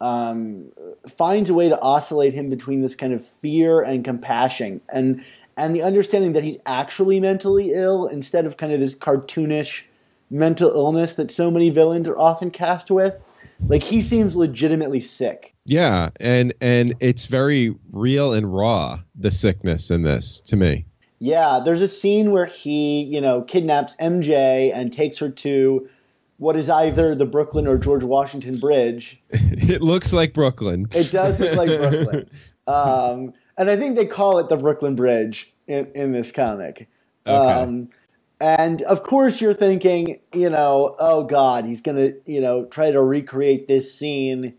um, 0.00 0.72
finds 1.08 1.48
a 1.48 1.54
way 1.54 1.68
to 1.68 1.80
oscillate 1.80 2.34
him 2.34 2.50
between 2.50 2.80
this 2.80 2.94
kind 2.94 3.12
of 3.12 3.24
fear 3.24 3.80
and 3.80 4.04
compassion, 4.04 4.80
and 4.92 5.22
and 5.56 5.74
the 5.74 5.82
understanding 5.82 6.32
that 6.32 6.44
he's 6.44 6.58
actually 6.66 7.20
mentally 7.20 7.72
ill 7.72 8.06
instead 8.06 8.46
of 8.46 8.56
kind 8.56 8.72
of 8.72 8.80
this 8.80 8.94
cartoonish 8.96 9.84
mental 10.28 10.70
illness 10.70 11.14
that 11.14 11.30
so 11.30 11.50
many 11.50 11.70
villains 11.70 12.08
are 12.08 12.18
often 12.18 12.50
cast 12.50 12.90
with. 12.90 13.20
Like 13.68 13.82
he 13.82 14.02
seems 14.02 14.36
legitimately 14.36 15.00
sick. 15.00 15.54
Yeah, 15.64 16.10
and 16.20 16.54
and 16.60 16.94
it's 17.00 17.26
very 17.26 17.74
real 17.92 18.32
and 18.32 18.52
raw 18.52 19.00
the 19.14 19.30
sickness 19.30 19.90
in 19.90 20.02
this 20.02 20.40
to 20.42 20.56
me. 20.56 20.86
Yeah, 21.18 21.60
there's 21.64 21.80
a 21.80 21.88
scene 21.88 22.30
where 22.30 22.46
he, 22.46 23.02
you 23.04 23.20
know, 23.20 23.42
kidnaps 23.42 23.96
MJ 23.96 24.70
and 24.74 24.92
takes 24.92 25.18
her 25.18 25.30
to 25.30 25.88
what 26.36 26.56
is 26.56 26.68
either 26.68 27.14
the 27.14 27.24
Brooklyn 27.24 27.66
or 27.66 27.78
George 27.78 28.04
Washington 28.04 28.58
Bridge. 28.58 29.22
it 29.30 29.80
looks 29.80 30.12
like 30.12 30.34
Brooklyn. 30.34 30.86
It 30.92 31.10
does 31.10 31.40
look 31.40 31.56
like 31.56 31.68
Brooklyn. 31.68 32.30
Um, 32.68 33.32
and 33.56 33.70
I 33.70 33.76
think 33.76 33.94
they 33.94 34.06
call 34.06 34.40
it 34.40 34.48
the 34.48 34.56
Brooklyn 34.56 34.96
Bridge 34.96 35.54
in, 35.68 35.88
in 35.94 36.10
this 36.10 36.32
comic. 36.32 36.88
Okay. 37.24 37.52
Um, 37.52 37.90
and 38.40 38.82
of 38.82 39.02
course, 39.02 39.40
you're 39.40 39.54
thinking, 39.54 40.20
you 40.34 40.50
know, 40.50 40.94
oh 40.98 41.24
God, 41.24 41.64
he's 41.64 41.80
going 41.80 41.96
to, 41.96 42.20
you 42.30 42.40
know, 42.40 42.66
try 42.66 42.90
to 42.90 43.02
recreate 43.02 43.66
this 43.66 43.94
scene 43.94 44.54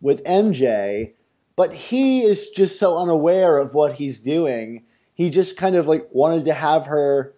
with 0.00 0.24
MJ. 0.24 1.12
But 1.54 1.74
he 1.74 2.22
is 2.22 2.48
just 2.50 2.78
so 2.78 2.96
unaware 2.96 3.58
of 3.58 3.74
what 3.74 3.94
he's 3.94 4.20
doing. 4.20 4.84
He 5.14 5.28
just 5.28 5.56
kind 5.56 5.76
of 5.76 5.86
like 5.86 6.08
wanted 6.12 6.44
to 6.46 6.54
have 6.54 6.86
her, 6.86 7.34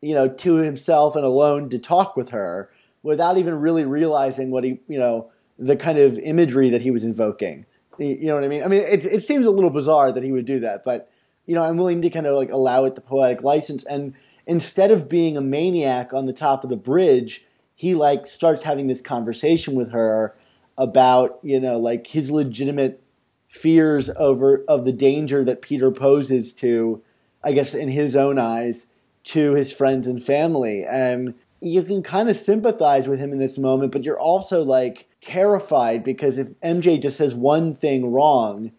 you 0.00 0.14
know, 0.14 0.28
to 0.28 0.54
himself 0.56 1.16
and 1.16 1.24
alone 1.24 1.68
to 1.70 1.78
talk 1.78 2.16
with 2.16 2.30
her 2.30 2.70
without 3.02 3.36
even 3.36 3.56
really 3.56 3.84
realizing 3.84 4.50
what 4.50 4.64
he, 4.64 4.80
you 4.88 4.98
know, 4.98 5.30
the 5.58 5.76
kind 5.76 5.98
of 5.98 6.18
imagery 6.20 6.70
that 6.70 6.80
he 6.80 6.90
was 6.90 7.04
invoking. 7.04 7.66
You 7.98 8.26
know 8.26 8.36
what 8.36 8.44
I 8.44 8.48
mean? 8.48 8.62
I 8.62 8.68
mean, 8.68 8.82
it, 8.82 9.04
it 9.04 9.22
seems 9.24 9.44
a 9.44 9.50
little 9.50 9.70
bizarre 9.70 10.12
that 10.12 10.22
he 10.22 10.30
would 10.30 10.46
do 10.46 10.60
that, 10.60 10.84
but 10.84 11.10
you 11.46 11.54
know, 11.54 11.64
I'm 11.64 11.78
willing 11.78 12.02
to 12.02 12.10
kind 12.10 12.26
of 12.26 12.36
like 12.36 12.52
allow 12.52 12.84
it 12.84 12.94
the 12.94 13.00
poetic 13.00 13.42
license. 13.42 13.82
And 13.84 14.14
instead 14.48 14.90
of 14.90 15.08
being 15.08 15.36
a 15.36 15.42
maniac 15.42 16.12
on 16.12 16.26
the 16.26 16.32
top 16.32 16.64
of 16.64 16.70
the 16.70 16.76
bridge, 16.76 17.44
he 17.74 17.94
like 17.94 18.26
starts 18.26 18.64
having 18.64 18.88
this 18.88 19.00
conversation 19.00 19.74
with 19.74 19.92
her 19.92 20.36
about 20.76 21.38
you 21.42 21.60
know 21.60 21.78
like 21.78 22.08
his 22.08 22.30
legitimate 22.30 23.02
fears 23.48 24.10
over 24.16 24.64
of 24.68 24.84
the 24.84 24.92
danger 24.92 25.44
that 25.44 25.62
Peter 25.62 25.90
poses 25.90 26.52
to, 26.52 27.02
I 27.44 27.52
guess 27.52 27.74
in 27.74 27.88
his 27.88 28.16
own 28.16 28.38
eyes, 28.38 28.86
to 29.24 29.54
his 29.54 29.72
friends 29.72 30.06
and 30.06 30.22
family. 30.22 30.84
And 30.84 31.34
you 31.60 31.82
can 31.82 32.02
kind 32.02 32.28
of 32.28 32.36
sympathize 32.36 33.08
with 33.08 33.18
him 33.18 33.32
in 33.32 33.38
this 33.38 33.58
moment, 33.58 33.92
but 33.92 34.04
you're 34.04 34.20
also 34.20 34.62
like 34.64 35.08
terrified 35.20 36.04
because 36.04 36.38
if 36.38 36.48
MJ 36.60 37.00
just 37.00 37.16
says 37.16 37.34
one 37.34 37.74
thing 37.74 38.12
wrong, 38.12 38.72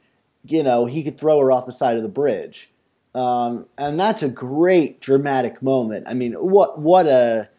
you 0.46 0.64
know, 0.64 0.86
he 0.86 1.04
could 1.04 1.20
throw 1.20 1.40
her 1.40 1.52
off 1.52 1.66
the 1.66 1.74
side 1.74 1.98
of 1.98 2.04
the 2.04 2.10
bridge. 2.10 2.72
Um, 3.16 3.68
and 3.78 4.00
that's 4.00 4.22
a 4.24 4.30
great 4.30 5.02
dramatic 5.02 5.62
moment. 5.62 6.06
I 6.08 6.14
mean, 6.14 6.34
what 6.34 6.80
what 6.80 7.08
a 7.08 7.50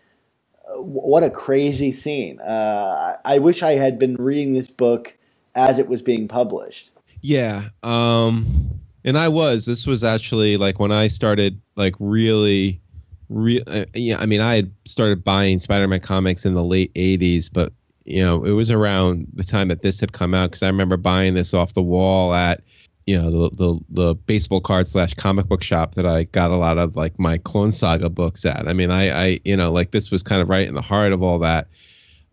what 0.77 1.23
a 1.23 1.31
crazy 1.31 1.93
scene. 1.93 2.41
Uh, 2.41 3.17
I 3.25 3.39
wish 3.39 3.63
I 3.63 3.73
had 3.73 3.99
been 3.99 4.15
reading 4.17 4.53
this 4.53 4.69
book 4.69 5.17
as 5.55 5.79
it 5.79 5.89
was 5.89 6.03
being 6.03 6.29
published. 6.29 6.91
Yeah. 7.23 7.69
Um 7.83 8.71
and 9.05 9.19
I 9.19 9.29
was 9.29 9.67
this 9.67 9.87
was 9.87 10.05
actually 10.05 10.57
like 10.57 10.79
when 10.79 10.93
I 10.93 11.09
started 11.09 11.61
like 11.77 11.95
really 11.99 12.81
real 13.29 13.63
uh, 13.67 13.87
yeah, 13.95 14.19
I 14.19 14.27
mean 14.27 14.41
I 14.41 14.57
had 14.57 14.73
started 14.85 15.25
buying 15.25 15.59
Spider-Man 15.59 16.01
comics 16.01 16.47
in 16.47 16.55
the 16.55 16.65
late 16.65 16.93
80s, 16.95 17.51
but 17.53 17.73
you 18.05 18.23
know, 18.23 18.45
it 18.45 18.53
was 18.53 18.71
around 18.71 19.29
the 19.35 19.45
time 19.45 19.69
that 19.69 19.83
this 19.83 20.01
had 20.01 20.13
come 20.13 20.35
out 20.35 20.53
cuz 20.53 20.63
I 20.63 20.69
remember 20.69 20.97
buying 20.97 21.35
this 21.35 21.53
off 21.55 21.75
the 21.75 21.83
wall 21.83 22.35
at 22.35 22.63
you 23.07 23.21
know 23.21 23.31
the 23.31 23.51
the, 23.57 23.81
the 23.89 24.15
baseball 24.15 24.61
card 24.61 24.87
slash 24.87 25.15
comic 25.15 25.47
book 25.47 25.63
shop 25.63 25.95
that 25.95 26.07
I 26.07 26.25
got 26.25 26.51
a 26.51 26.57
lot 26.57 26.79
of 26.79 26.97
like 26.97 27.19
my 27.19 27.39
Clone 27.39 27.73
Saga 27.73 28.11
books 28.11 28.45
at. 28.45 28.69
I 28.69 28.73
mean, 28.73 28.91
I 28.91 29.11
I 29.11 29.41
you 29.45 29.57
know 29.57 29.73
like 29.73 29.91
this 29.91 30.11
was 30.11 30.23
kind 30.23 30.43
of 30.43 30.49
right 30.49 30.67
in 30.67 30.75
the 30.75 30.83
heart 30.83 31.13
of 31.13 31.23
all 31.23 31.41
that, 31.41 31.69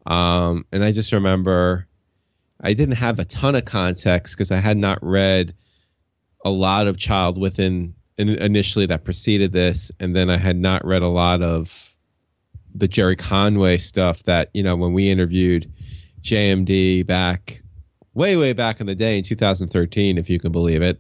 um, 0.06 0.66
and 0.72 0.84
I 0.84 0.92
just 0.92 1.14
remember 1.14 1.88
I 2.62 2.74
didn't 2.74 2.96
have 2.96 3.20
a 3.20 3.26
ton 3.26 3.56
of 3.56 3.66
context 3.66 4.36
because 4.36 4.52
I 4.52 4.58
had 4.58 4.78
not 4.78 5.00
read 5.02 5.54
a 6.44 6.50
lot 6.50 6.88
of 6.88 6.98
Child 6.98 7.38
Within 7.38 7.94
initially 8.18 8.88
that 8.88 9.04
preceded 9.04 9.52
this, 9.52 9.92
and 10.00 10.16
then 10.16 10.30
I 10.30 10.38
had 10.38 10.58
not 10.58 10.86
read 10.86 11.02
a 11.02 11.08
lot 11.08 11.42
of 11.42 11.94
the 12.74 12.88
Gerry 12.88 13.16
Conway 13.16 13.78
stuff 13.78 14.24
that 14.24 14.50
you 14.54 14.64
know 14.64 14.76
when 14.76 14.94
we 14.94 15.10
interviewed 15.10 15.72
JMD 16.22 17.06
back 17.06 17.64
way 18.18 18.36
way 18.36 18.52
back 18.52 18.82
in 18.82 18.88
the 18.88 18.96
day 18.96 19.20
in 19.20 19.24
2013, 19.24 20.18
if 20.18 20.30
you 20.30 20.40
can 20.40 20.52
believe 20.52 20.82
it. 20.82 21.00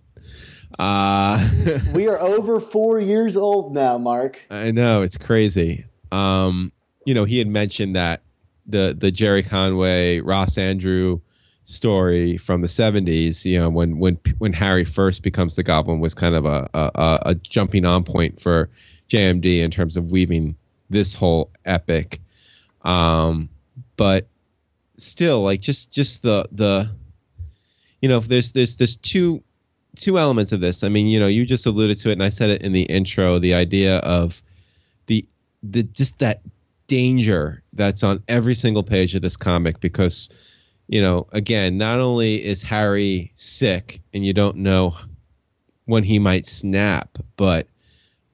Uh, 0.78 1.46
We 1.94 2.08
are 2.08 2.20
over 2.20 2.60
four 2.60 3.00
years 3.00 3.36
old 3.36 3.74
now, 3.74 3.98
Mark. 3.98 4.40
I 4.52 4.72
know 4.72 5.02
it's 5.02 5.18
crazy. 5.18 5.86
Um, 6.12 6.72
you 7.06 7.16
know, 7.16 7.24
he 7.24 7.40
had 7.40 7.48
mentioned 7.48 7.96
that 7.96 8.22
the 8.68 8.96
the 8.98 9.12
Gerry 9.12 9.42
Conway 9.44 10.20
Ross 10.20 10.56
Andru 10.56 11.22
story 11.64 12.38
from 12.38 12.62
the 12.62 12.68
70s. 12.68 13.44
You 13.46 13.62
know, 13.62 13.70
when 13.70 13.98
when 13.98 14.20
when 14.38 14.54
Harry 14.54 14.86
first 14.86 15.24
becomes 15.24 15.56
the 15.56 15.64
Goblin 15.64 16.00
was 16.00 16.14
kind 16.14 16.36
of 16.36 16.46
a 16.46 16.70
a, 16.74 17.20
a 17.26 17.36
jumping 17.36 17.86
on 17.86 18.04
point 18.04 18.40
for 18.40 18.70
JMD 19.10 19.62
in 19.62 19.72
terms 19.72 19.98
of 19.98 20.12
weaving 20.12 20.56
this 20.90 21.16
whole 21.16 21.50
epic. 21.66 22.20
Um, 22.84 23.50
but 23.96 24.28
still, 24.98 25.42
like 25.42 25.62
just 25.62 25.92
just 25.92 26.22
the 26.22 26.48
the 26.52 26.92
you 28.08 28.14
know, 28.14 28.22
there's 28.22 28.54
there's 28.54 28.78
there's 28.78 28.96
two 28.96 29.44
two 29.98 30.18
elements 30.18 30.54
of 30.54 30.62
this. 30.62 30.86
I 30.86 30.88
mean, 30.88 31.08
you 31.08 31.20
know, 31.20 31.28
you 31.28 31.46
just 31.46 31.66
alluded 31.66 31.98
to 31.98 32.10
it, 32.10 32.14
and 32.14 32.24
I 32.24 32.30
said 32.30 32.52
it 32.52 32.62
in 32.62 32.72
the 32.72 32.84
intro. 32.84 33.38
The 33.38 33.56
idea 33.56 33.98
of 33.98 34.42
the 35.08 35.26
the 35.62 35.84
just 35.84 36.20
that 36.20 36.40
danger 36.88 37.64
that's 37.74 38.04
on 38.04 38.24
every 38.30 38.56
single 38.56 38.84
page 38.84 39.14
of 39.14 39.22
this 39.22 39.36
comic, 39.36 39.82
because 39.82 40.30
you 40.88 41.02
know, 41.02 41.28
again, 41.34 41.78
not 41.78 42.00
only 42.00 42.42
is 42.42 42.64
Harry 42.64 43.34
sick, 43.36 44.00
and 44.14 44.26
you 44.26 44.32
don't 44.32 44.56
know 44.56 44.96
when 45.84 46.04
he 46.04 46.18
might 46.18 46.46
snap, 46.46 47.18
but 47.36 47.68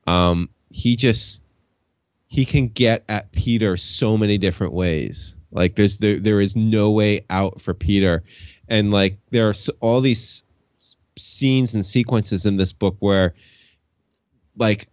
um, 0.06 0.51
he 0.70 0.96
just 0.98 1.42
he 2.27 2.46
can 2.46 2.68
get 2.68 3.06
at 3.10 3.32
Peter 3.32 3.75
so 3.75 4.20
many 4.20 4.38
different 4.38 4.74
ways. 4.74 5.36
Like 5.50 5.75
there's 5.75 5.98
there 5.98 6.20
there 6.20 6.39
is 6.39 6.56
no 6.56 6.92
way 6.92 7.25
out 7.27 7.60
for 7.60 7.74
Peter, 7.74 8.24
and 8.67 8.91
like 8.91 9.17
there 9.29 9.50
are 9.50 9.53
all 9.79 10.01
these 10.01 10.43
scenes 11.17 11.74
and 11.74 11.86
sequences 11.86 12.46
in 12.46 12.58
this 12.58 12.74
book 12.74 12.96
where, 13.00 13.34
like, 14.58 14.88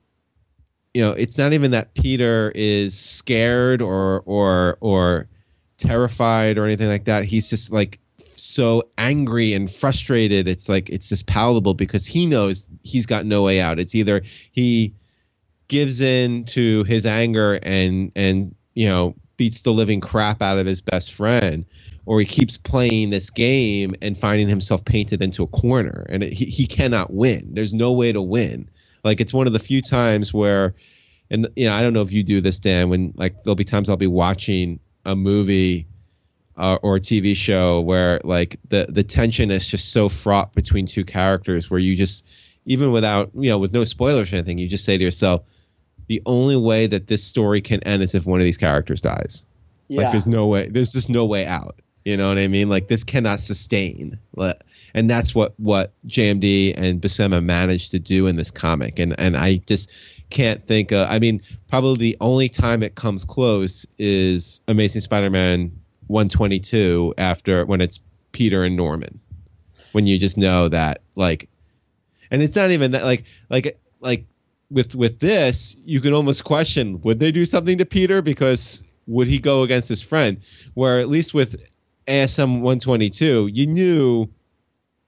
you 0.95 1.03
know, 1.03 1.13
it's 1.13 1.39
not 1.39 1.53
even 1.53 1.71
that 1.71 1.95
Peter 1.95 2.53
is 2.55 2.99
scared 2.99 3.81
or 3.83 4.23
or 4.27 4.77
or 4.81 5.29
terrified 5.77 6.59
or 6.59 6.65
anything 6.65 6.89
like 6.89 7.05
that. 7.05 7.25
He's 7.25 7.49
just 7.49 7.73
like 7.73 7.99
so 8.19 8.85
angry 8.99 9.53
and 9.53 9.71
frustrated. 9.71 10.49
It's 10.49 10.69
like 10.69 10.91
it's 10.91 11.09
just 11.09 11.27
palatable 11.27 11.75
because 11.75 12.07
he 12.07 12.27
knows 12.27 12.69
he's 12.83 13.07
got 13.07 13.25
no 13.25 13.43
way 13.43 13.61
out. 13.61 13.79
It's 13.79 13.95
either 13.95 14.23
he 14.25 14.95
gives 15.69 16.01
in 16.01 16.45
to 16.45 16.83
his 16.85 17.07
anger 17.07 17.59
and 17.63 18.11
and 18.17 18.55
you 18.75 18.89
know 18.89 19.15
beats 19.37 19.63
the 19.63 19.73
living 19.73 20.01
crap 20.01 20.43
out 20.43 20.59
of 20.59 20.67
his 20.67 20.81
best 20.81 21.13
friend 21.13 21.65
or 22.11 22.19
he 22.19 22.27
keeps 22.27 22.57
playing 22.57 23.09
this 23.11 23.31
game 23.31 23.95
and 24.03 24.19
finding 24.19 24.49
himself 24.49 24.85
painted 24.85 25.23
into 25.23 25.45
a 25.45 25.47
corner 25.47 26.05
and 26.09 26.25
it, 26.25 26.33
he, 26.33 26.47
he 26.47 26.67
cannot 26.67 27.13
win. 27.13 27.51
There's 27.55 27.73
no 27.73 27.93
way 27.93 28.11
to 28.11 28.21
win. 28.21 28.69
Like 29.05 29.21
it's 29.21 29.33
one 29.33 29.47
of 29.47 29.53
the 29.53 29.61
few 29.61 29.81
times 29.81 30.35
where 30.35 30.75
and 31.31 31.47
you 31.55 31.67
know 31.67 31.73
i 31.73 31.81
don't 31.81 31.93
know 31.93 32.03
if 32.03 32.13
you 32.13 32.25
do 32.25 32.41
this 32.41 32.59
dan 32.59 32.91
when 32.91 33.15
like 33.15 33.45
there'll 33.45 33.55
be 33.55 33.63
times 33.63 33.89
i'll 33.89 33.97
be 33.97 34.09
watching 34.09 34.81
a 35.05 35.15
movie 35.15 35.87
uh, 36.57 36.79
or 36.83 36.97
a 36.97 37.01
tv 37.01 37.37
show 37.37 37.81
where 37.81 38.21
like 38.25 38.57
the 38.69 38.87
the 38.89 39.05
tension 39.05 39.53
is 39.53 39.65
just 39.65 39.93
so 39.93 40.09
fraught 40.09 40.53
between 40.53 40.87
two 40.87 41.05
characters 41.05 41.71
where 41.71 41.79
you 41.79 41.95
just 41.95 42.29
even 42.65 42.91
without 42.91 43.31
you 43.35 43.51
know 43.51 43.59
with 43.59 43.73
no 43.73 43.85
spoilers 43.85 44.33
or 44.33 44.37
anything 44.37 44.59
you 44.59 44.67
just 44.67 44.85
say 44.85 44.99
to 44.99 45.05
yourself 45.05 45.45
the 46.09 46.21
only 46.27 46.57
way 46.57 46.89
that 46.89 47.07
this 47.07 47.23
story 47.23 47.61
can 47.61 47.81
end 47.85 48.03
is 48.03 48.17
if 48.17 48.27
one 48.27 48.41
of 48.41 48.45
these 48.45 48.59
characters 48.59 49.01
dies. 49.01 49.47
Yeah. 49.87 50.03
like 50.03 50.13
there's 50.13 50.27
no 50.27 50.47
way 50.49 50.67
there's 50.69 50.93
just 50.93 51.09
no 51.09 51.27
way 51.27 51.47
out 51.47 51.81
You 52.05 52.17
know 52.17 52.29
what 52.29 52.39
I 52.39 52.49
mean? 52.49 52.69
Like 52.69 52.89
this 52.89 53.05
cannot 53.05 53.41
sustain, 53.41 54.19
and 54.95 55.11
that's 55.11 55.35
what 55.35 55.53
what 55.59 55.93
JMD 56.07 56.75
and 56.77 57.01
Buscema 57.01 57.45
managed 57.45 57.91
to 57.91 57.99
do 57.99 58.27
in 58.27 58.37
this 58.37 58.51
comic. 58.51 58.99
And 58.99 59.15
and 59.19 59.37
I 59.37 59.57
just 59.57 59.93
can't 60.31 60.67
think. 60.67 60.93
Of, 60.93 61.09
I 61.11 61.19
mean, 61.19 61.43
probably 61.69 61.99
the 61.99 62.17
only 62.21 62.49
time 62.49 62.83
it 62.83 62.95
comes 62.95 63.25
close 63.25 63.87
is 63.99 64.63
Amazing 64.67 65.03
Spider-Man 65.03 65.73
122 66.07 67.15
after 67.19 67.67
when 67.67 67.83
it's 67.83 68.01
Peter 68.33 68.65
and 68.65 68.77
Norman, 68.77 69.21
when 69.93 70.07
you 70.07 70.19
just 70.19 70.39
know 70.39 70.69
that 70.69 71.03
like, 71.17 71.51
and 72.31 72.43
it's 72.43 72.57
not 72.57 72.71
even 72.71 72.93
that 72.93 73.05
like 73.05 73.25
like 73.51 73.79
like 74.01 74.25
with 74.71 74.95
with 74.95 75.19
this 75.19 75.77
you 75.85 76.01
can 76.01 76.15
almost 76.15 76.45
question 76.45 77.01
would 77.01 77.19
they 77.19 77.33
do 77.33 77.45
something 77.45 77.79
to 77.79 77.85
Peter 77.85 78.23
because 78.23 78.85
would 79.07 79.27
he 79.27 79.39
go 79.39 79.65
against 79.65 79.89
his 79.89 80.01
friend? 80.01 80.39
Where 80.75 80.99
at 80.99 81.09
least 81.09 81.35
with 81.35 81.61
ASM 82.11 82.61
122, 82.61 83.51
you 83.53 83.67
knew 83.67 84.29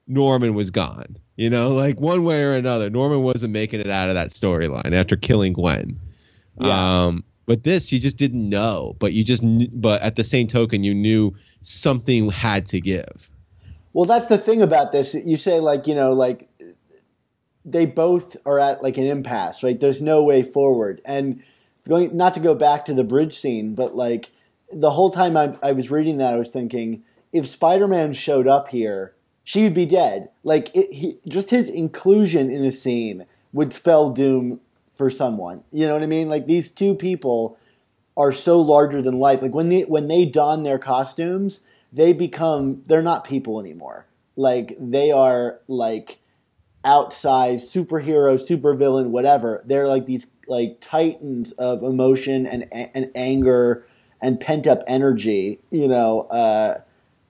Norman 0.07 0.53
was 0.53 0.71
gone. 0.71 1.17
You 1.35 1.49
know, 1.49 1.69
like 1.69 1.99
one 1.99 2.23
way 2.23 2.43
or 2.43 2.53
another, 2.53 2.89
Norman 2.89 3.23
wasn't 3.23 3.53
making 3.53 3.79
it 3.79 3.89
out 3.89 4.09
of 4.09 4.15
that 4.15 4.29
storyline 4.29 4.93
after 4.93 5.15
killing 5.15 5.53
Gwen. 5.53 5.99
Yeah. 6.59 7.05
Um, 7.05 7.23
but 7.45 7.63
this, 7.63 7.91
you 7.91 7.99
just 7.99 8.17
didn't 8.17 8.47
know. 8.47 8.95
But 8.99 9.13
you 9.13 9.23
just, 9.23 9.41
kn- 9.41 9.69
but 9.73 10.01
at 10.01 10.15
the 10.15 10.23
same 10.23 10.47
token, 10.47 10.83
you 10.83 10.93
knew 10.93 11.35
something 11.61 12.29
had 12.29 12.67
to 12.67 12.79
give. 12.79 13.29
Well, 13.93 14.05
that's 14.05 14.27
the 14.27 14.37
thing 14.37 14.61
about 14.61 14.91
this. 14.91 15.13
You 15.13 15.37
say 15.37 15.59
like 15.59 15.87
you 15.87 15.95
know 15.95 16.13
like 16.13 16.49
they 17.65 17.85
both 17.85 18.35
are 18.45 18.59
at 18.59 18.83
like 18.83 18.97
an 18.97 19.05
impasse, 19.05 19.63
right? 19.63 19.79
There's 19.79 20.01
no 20.01 20.23
way 20.23 20.43
forward. 20.43 21.01
And 21.05 21.43
going 21.87 22.15
not 22.15 22.33
to 22.33 22.39
go 22.39 22.55
back 22.55 22.85
to 22.85 22.93
the 22.93 23.03
bridge 23.03 23.37
scene, 23.37 23.75
but 23.75 23.95
like 23.95 24.31
the 24.75 24.91
whole 24.91 25.09
time 25.09 25.37
I, 25.37 25.57
I 25.61 25.71
was 25.71 25.91
reading 25.91 26.17
that, 26.17 26.33
I 26.33 26.37
was 26.37 26.49
thinking 26.49 27.03
if 27.31 27.47
Spider-Man 27.47 28.13
showed 28.13 28.47
up 28.47 28.69
here, 28.69 29.15
she 29.43 29.63
would 29.63 29.73
be 29.73 29.85
dead. 29.85 30.29
Like 30.43 30.73
it, 30.75 30.93
he, 30.93 31.19
just 31.27 31.49
his 31.49 31.69
inclusion 31.69 32.49
in 32.49 32.63
a 32.63 32.71
scene 32.71 33.25
would 33.51 33.73
spell 33.73 34.09
doom 34.09 34.59
for 34.93 35.09
someone. 35.09 35.63
You 35.71 35.87
know 35.87 35.93
what 35.93 36.03
I 36.03 36.07
mean? 36.07 36.29
Like 36.29 36.45
these 36.45 36.71
two 36.71 36.95
people 36.95 37.57
are 38.15 38.31
so 38.31 38.61
larger 38.61 39.01
than 39.01 39.19
life. 39.19 39.41
Like 39.41 39.53
when 39.53 39.69
they 39.69 39.81
when 39.81 40.07
they 40.07 40.25
don 40.25 40.63
their 40.63 40.79
costumes, 40.79 41.61
they 41.91 42.13
become 42.13 42.83
they're 42.85 43.01
not 43.01 43.23
people 43.23 43.59
anymore. 43.59 44.05
Like 44.35 44.75
they 44.79 45.11
are 45.11 45.59
like 45.67 46.19
outside 46.85 47.57
superhero, 47.57 48.35
supervillain, 48.35 49.09
whatever. 49.09 49.63
They're 49.65 49.87
like 49.87 50.05
these 50.05 50.27
like 50.47 50.77
titans 50.81 51.51
of 51.53 51.81
emotion 51.81 52.45
and 52.45 52.67
and 52.71 53.11
anger 53.15 53.85
and 54.23 54.39
pent 54.39 54.65
up 54.65 54.81
energy. 54.87 55.59
You 55.69 55.87
know, 55.87 56.21
uh, 56.21 56.79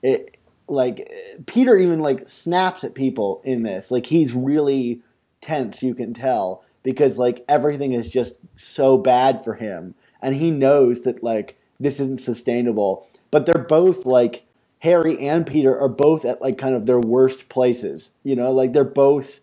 it 0.02 0.38
like 0.70 1.12
Peter 1.48 1.76
even 1.76 2.00
like 2.00 2.30
snaps 2.30 2.86
at 2.86 2.96
people 2.96 3.42
in 3.44 3.64
this. 3.64 3.92
Like 3.92 4.06
he's 4.06 4.34
really 4.34 5.02
tense. 5.42 5.84
You 5.84 5.96
can 5.96 6.14
tell 6.14 6.64
because 6.84 7.18
like 7.18 7.44
everything 7.50 7.92
is 7.94 8.12
just 8.12 8.38
so 8.56 8.98
bad 8.98 9.44
for 9.44 9.56
him, 9.56 9.96
and 10.22 10.36
he 10.36 10.52
knows 10.52 11.02
that 11.02 11.24
like 11.24 11.58
this 11.80 12.00
isn't 12.00 12.22
sustainable. 12.22 13.08
But 13.32 13.48
they're 13.48 13.66
both 13.68 14.06
like 14.06 14.46
Harry 14.80 15.18
and 15.20 15.48
Peter 15.48 15.78
are 15.78 15.90
both 15.90 16.24
at 16.24 16.42
like 16.42 16.58
kind 16.60 16.76
of 16.76 16.86
their 16.86 17.00
worst 17.00 17.50
places. 17.50 18.12
You 18.24 18.36
know, 18.36 18.52
like 18.52 18.74
they're 18.74 18.84
both 18.84 19.42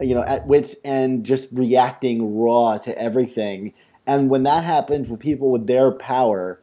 you 0.00 0.14
know 0.14 0.24
at 0.24 0.48
wits 0.48 0.74
end, 0.84 1.24
just 1.24 1.48
reacting 1.52 2.36
raw 2.36 2.78
to 2.78 2.98
everything. 2.98 3.72
And 4.08 4.28
when 4.28 4.42
that 4.42 4.64
happens 4.64 5.08
with 5.08 5.20
people 5.20 5.50
with 5.52 5.68
their 5.68 5.92
power, 5.92 6.60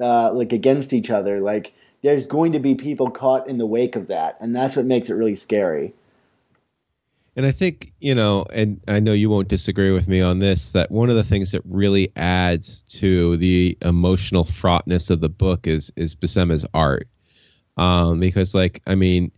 uh, 0.00 0.32
like 0.32 0.52
against 0.52 0.92
each 0.92 1.10
other, 1.10 1.40
like 1.40 1.74
there's 2.02 2.26
going 2.26 2.52
to 2.52 2.60
be 2.60 2.74
people 2.74 3.10
caught 3.10 3.48
in 3.48 3.58
the 3.58 3.66
wake 3.66 3.96
of 3.96 4.08
that, 4.08 4.40
and 4.40 4.54
that's 4.54 4.76
what 4.76 4.84
makes 4.84 5.10
it 5.10 5.14
really 5.14 5.36
scary. 5.36 5.94
And 7.38 7.46
I 7.46 7.52
think, 7.52 7.92
you 8.00 8.16
know, 8.16 8.46
and 8.52 8.80
I 8.88 8.98
know 8.98 9.12
you 9.12 9.30
won't 9.30 9.46
disagree 9.46 9.92
with 9.92 10.08
me 10.08 10.20
on 10.20 10.40
this, 10.40 10.72
that 10.72 10.90
one 10.90 11.08
of 11.08 11.14
the 11.14 11.22
things 11.22 11.52
that 11.52 11.62
really 11.64 12.10
adds 12.16 12.82
to 12.98 13.36
the 13.36 13.78
emotional 13.80 14.42
fraughtness 14.42 15.10
of 15.10 15.20
the 15.20 15.28
book 15.28 15.68
is 15.68 15.92
is 15.94 16.16
Buscema's 16.16 16.66
art. 16.74 17.06
Um, 17.76 18.18
because 18.18 18.56
like, 18.56 18.82
I 18.88 18.96
mean, 18.96 19.30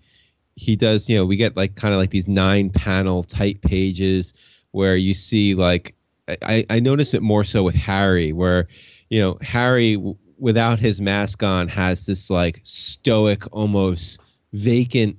he 0.55 0.76
does, 0.76 1.11
you 1.11 1.19
know, 1.19 1.26
we 1.26 1.37
get 1.37 1.59
like 1.59 1.75
kind 1.75 1.93
of 1.93 2.00
like 2.00 2.09
these 2.09 2.26
nine 2.26 2.71
panel 2.71 3.23
type 3.23 3.61
pages 3.61 4.33
where 4.70 4.96
you 4.96 5.12
see 5.12 5.55
like 5.55 5.94
I, 6.42 6.64
I 6.70 6.81
notice 6.81 7.12
it 7.12 7.23
more 7.23 7.44
so 7.44 7.62
with 7.62 7.75
Harry, 7.75 8.33
where, 8.33 8.68
you 9.11 9.20
know, 9.20 9.37
Harry 9.42 9.96
without 10.40 10.79
his 10.81 11.00
mask 11.00 11.42
on 11.42 11.68
has 11.68 12.07
this 12.07 12.31
like 12.31 12.61
stoic, 12.64 13.44
almost 13.55 14.20
vacant 14.53 15.18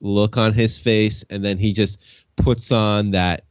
look 0.00 0.36
on 0.36 0.52
his 0.52 0.78
face, 0.78 1.24
and 1.30 1.44
then 1.44 1.56
he 1.58 1.72
just 1.72 2.02
puts 2.36 2.72
on 2.72 3.12
that 3.12 3.44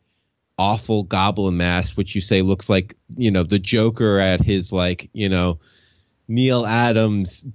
awful 0.58 1.04
goblin 1.04 1.58
mask, 1.58 1.96
which 1.96 2.16
you 2.16 2.22
say 2.22 2.42
looks 2.42 2.70
like 2.70 2.96
you 3.16 3.32
know 3.32 3.44
the 3.44 3.60
Joker 3.60 4.20
at 4.20 4.42
his 4.42 4.74
like 4.74 5.10
you 5.14 5.30
know 5.30 5.60
Neal 6.28 6.66
Adams 6.66 7.46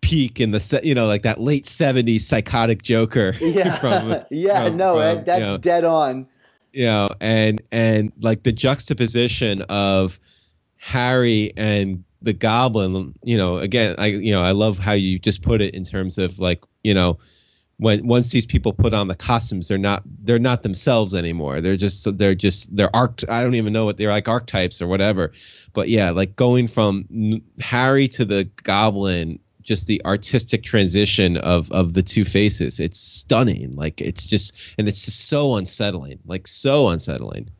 peak 0.00 0.40
in 0.40 0.50
the 0.52 0.60
se- 0.60 0.80
you 0.84 0.94
know 0.94 1.06
like 1.06 1.22
that 1.22 1.40
late 1.40 1.64
70s 1.64 2.22
psychotic 2.22 2.82
Joker. 2.82 3.34
Yeah, 3.40 3.76
from- 3.78 4.24
yeah, 4.30 4.64
from- 4.64 4.76
no, 4.78 4.94
from, 4.94 5.24
that's 5.24 5.40
you 5.40 5.46
know, 5.46 5.56
dead 5.58 5.84
on. 5.84 6.26
you 6.72 6.86
know 6.86 7.10
and 7.20 7.60
and 7.72 8.12
like 8.20 8.42
the 8.42 8.52
juxtaposition 8.52 9.62
of 9.68 10.18
harry 10.76 11.52
and 11.56 12.04
the 12.22 12.32
goblin 12.32 13.14
you 13.22 13.36
know 13.36 13.58
again 13.58 13.94
i 13.98 14.06
you 14.06 14.32
know 14.32 14.42
i 14.42 14.50
love 14.50 14.78
how 14.78 14.92
you 14.92 15.18
just 15.18 15.42
put 15.42 15.60
it 15.60 15.74
in 15.74 15.84
terms 15.84 16.18
of 16.18 16.38
like 16.38 16.64
you 16.82 16.94
know 16.94 17.18
when 17.78 18.06
once 18.06 18.30
these 18.30 18.44
people 18.44 18.72
put 18.72 18.92
on 18.92 19.08
the 19.08 19.14
costumes 19.14 19.68
they're 19.68 19.78
not 19.78 20.02
they're 20.04 20.38
not 20.38 20.62
themselves 20.62 21.14
anymore. 21.14 21.60
They're 21.60 21.76
just 21.76 22.18
they're 22.18 22.34
just 22.34 22.74
they're 22.76 22.94
arc 22.94 23.20
i 23.28 23.42
don't 23.42 23.54
even 23.54 23.72
know 23.72 23.84
what 23.84 23.96
they're 23.96 24.10
like 24.10 24.28
archetypes 24.28 24.82
or 24.82 24.88
whatever. 24.88 25.32
But 25.72 25.88
yeah 25.88 26.10
like 26.10 26.36
going 26.36 26.68
from 26.68 27.42
harry 27.60 28.08
to 28.08 28.24
the 28.24 28.50
goblin 28.62 29.38
just 29.62 29.86
the 29.86 30.04
artistic 30.04 30.62
transition 30.62 31.36
of 31.36 31.70
of 31.70 31.94
the 31.94 32.02
two 32.02 32.24
faces 32.24 32.80
it's 32.80 33.00
stunning. 33.00 33.72
Like 33.72 34.00
it's 34.00 34.26
just 34.26 34.74
and 34.76 34.88
it's 34.88 35.04
just 35.04 35.28
so 35.28 35.54
unsettling 35.56 36.18
like 36.26 36.48
so 36.48 36.88
unsettling 36.88 37.50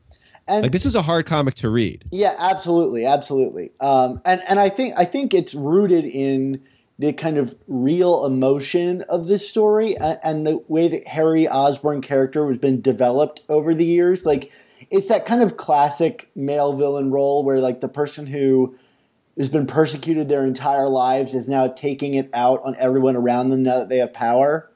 And 0.49 0.63
like 0.63 0.73
this 0.73 0.87
is 0.87 0.95
a 0.95 1.03
hard 1.03 1.27
comic 1.27 1.55
to 1.57 1.69
read 1.69 2.05
Yeah, 2.11 2.35
absolutely, 2.39 3.05
absolutely. 3.07 3.71
Um, 3.81 4.21
and 4.25 4.43
and 4.49 4.59
I 4.59 4.69
think 4.69 4.95
I 4.97 5.05
think 5.05 5.35
it's 5.35 5.55
rooted 5.55 6.05
in 6.05 6.63
the 6.99 7.13
kind 7.13 7.39
of 7.39 7.55
real 7.69 8.25
emotion 8.27 9.03
of 9.03 9.29
this 9.29 9.49
story 9.49 9.97
and, 9.97 10.19
and 10.25 10.47
the 10.47 10.57
way 10.67 10.89
that 10.89 11.07
Harry 11.07 11.47
Osborn 11.47 12.01
character 12.01 12.49
has 12.49 12.59
been 12.59 12.81
developed 12.81 13.43
over 13.49 13.73
the 13.73 13.85
years. 13.85 14.27
Like 14.27 14.51
it's 14.91 15.09
that 15.09 15.27
kind 15.27 15.43
of 15.43 15.57
classic 15.57 16.31
male 16.35 16.73
villain 16.73 17.11
role 17.11 17.45
where 17.45 17.61
like 17.61 17.81
the 17.81 17.89
person 17.89 18.27
who 18.27 18.77
has 19.37 19.49
been 19.49 19.67
persecuted 19.67 20.29
their 20.29 20.45
entire 20.45 20.89
lives 20.89 21.35
is 21.35 21.49
now 21.49 21.69
taking 21.69 22.15
it 22.15 22.29
out 22.35 22.61
on 22.65 22.75
everyone 22.79 23.15
around 23.15 23.51
them 23.51 23.63
now 23.63 23.79
that 23.79 23.89
they 23.89 23.99
have 23.99 24.13
power. 24.13 24.69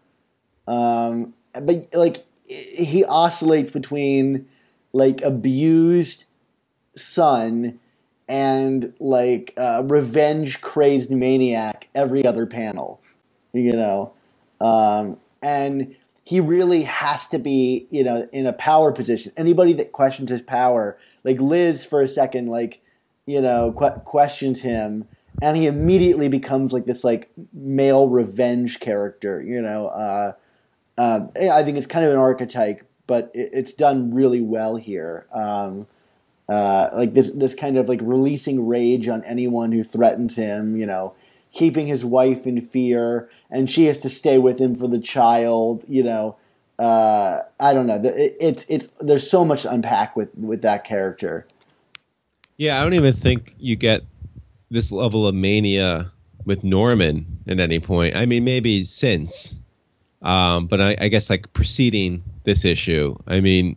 Um, 0.69 1.35
but 1.53 1.87
like 1.93 2.25
he 2.45 3.05
oscillates 3.05 3.73
between 3.73 4.49
like 4.93 5.23
abused 5.23 6.27
son 6.97 7.79
and 8.29 8.95
like 9.01 9.55
uh, 9.57 9.83
revenge 9.87 10.61
crazed 10.61 11.11
maniac 11.11 11.89
every 11.95 12.25
other 12.25 12.47
panel, 12.47 13.01
you 13.53 13.73
know, 13.73 14.13
um, 14.61 15.19
and 15.43 15.95
he 16.25 16.41
really 16.41 16.85
has 16.85 17.27
to 17.29 17.39
be 17.39 17.87
you 17.91 18.05
know 18.05 18.29
in 18.33 18.47
a 18.47 18.53
power 18.53 18.93
position. 18.93 19.33
Anybody 19.37 19.73
that 19.75 19.93
questions 19.93 20.31
his 20.31 20.43
power, 20.43 20.97
like 21.25 21.41
Liz 21.41 21.85
for 21.85 22.03
a 22.03 22.09
second, 22.09 22.49
like 22.49 22.81
you 23.27 23.41
know 23.41 23.73
que- 23.73 24.01
questions 24.05 24.63
him. 24.63 25.07
And 25.41 25.57
he 25.57 25.67
immediately 25.67 26.29
becomes 26.29 26.73
like 26.73 26.87
this 26.87 27.03
like 27.03 27.31
male 27.53 28.09
revenge 28.09 28.79
character, 28.81 29.43
you 29.43 29.61
know. 29.61 29.89
Uh, 29.89 30.33
uh, 30.99 31.27
I 31.53 31.65
think 31.65 31.79
it's 31.79 31.87
kind 31.87 32.05
of 32.07 32.13
an 32.13 32.19
archetype, 32.19 32.83
but 33.07 33.31
it, 33.35 33.51
it's 33.53 33.73
done 33.73 34.15
really 34.15 34.41
well 34.41 34.77
here. 34.77 35.27
Um, 35.33 35.87
uh, 36.49 36.91
like 36.95 37.15
this, 37.15 37.31
this 37.31 37.55
kind 37.55 37.79
of 37.79 37.89
like 37.89 38.01
releasing 38.03 38.67
rage 38.67 39.09
on 39.09 39.25
anyone 39.25 39.73
who 39.73 39.85
threatens 39.85 40.37
him. 40.37 40.77
You 40.77 40.87
know, 40.87 41.15
keeping 41.53 41.87
his 41.87 42.05
wife 42.05 42.47
in 42.47 42.61
fear, 42.61 43.31
and 43.51 43.71
she 43.71 43.85
has 43.87 43.99
to 43.99 44.11
stay 44.11 44.39
with 44.39 44.59
him 44.61 44.75
for 44.75 44.89
the 44.89 44.99
child. 44.99 45.85
You 45.89 46.03
know, 46.03 46.37
uh, 46.79 47.43
I 47.61 47.75
don't 47.75 47.87
know. 47.87 48.01
It, 48.03 48.37
it's 48.41 48.65
it's 48.69 48.89
there's 49.01 49.29
so 49.29 49.45
much 49.45 49.63
to 49.63 49.71
unpack 49.71 50.17
with 50.17 50.31
with 50.37 50.63
that 50.63 50.85
character. 50.85 51.47
yeah 52.59 52.79
i 52.79 52.83
don't 52.83 52.95
even 52.95 53.13
think 53.13 53.55
you 53.59 53.77
get 53.77 54.03
this 54.71 54.93
level 54.93 55.27
of 55.27 55.35
mania 55.35 56.11
with 56.45 56.63
norman 56.65 57.27
at 57.49 57.59
any 57.61 57.81
point 57.81 58.15
i 58.15 58.27
mean 58.27 58.45
maybe 58.45 58.85
since 58.85 59.59
um 60.23 60.67
but 60.67 60.81
i, 60.81 60.97
I 61.01 61.09
guess 61.09 61.31
like 61.31 61.53
preceding 61.53 62.23
this 62.45 62.65
issue 62.65 63.15
i 63.27 63.41
mean 63.41 63.77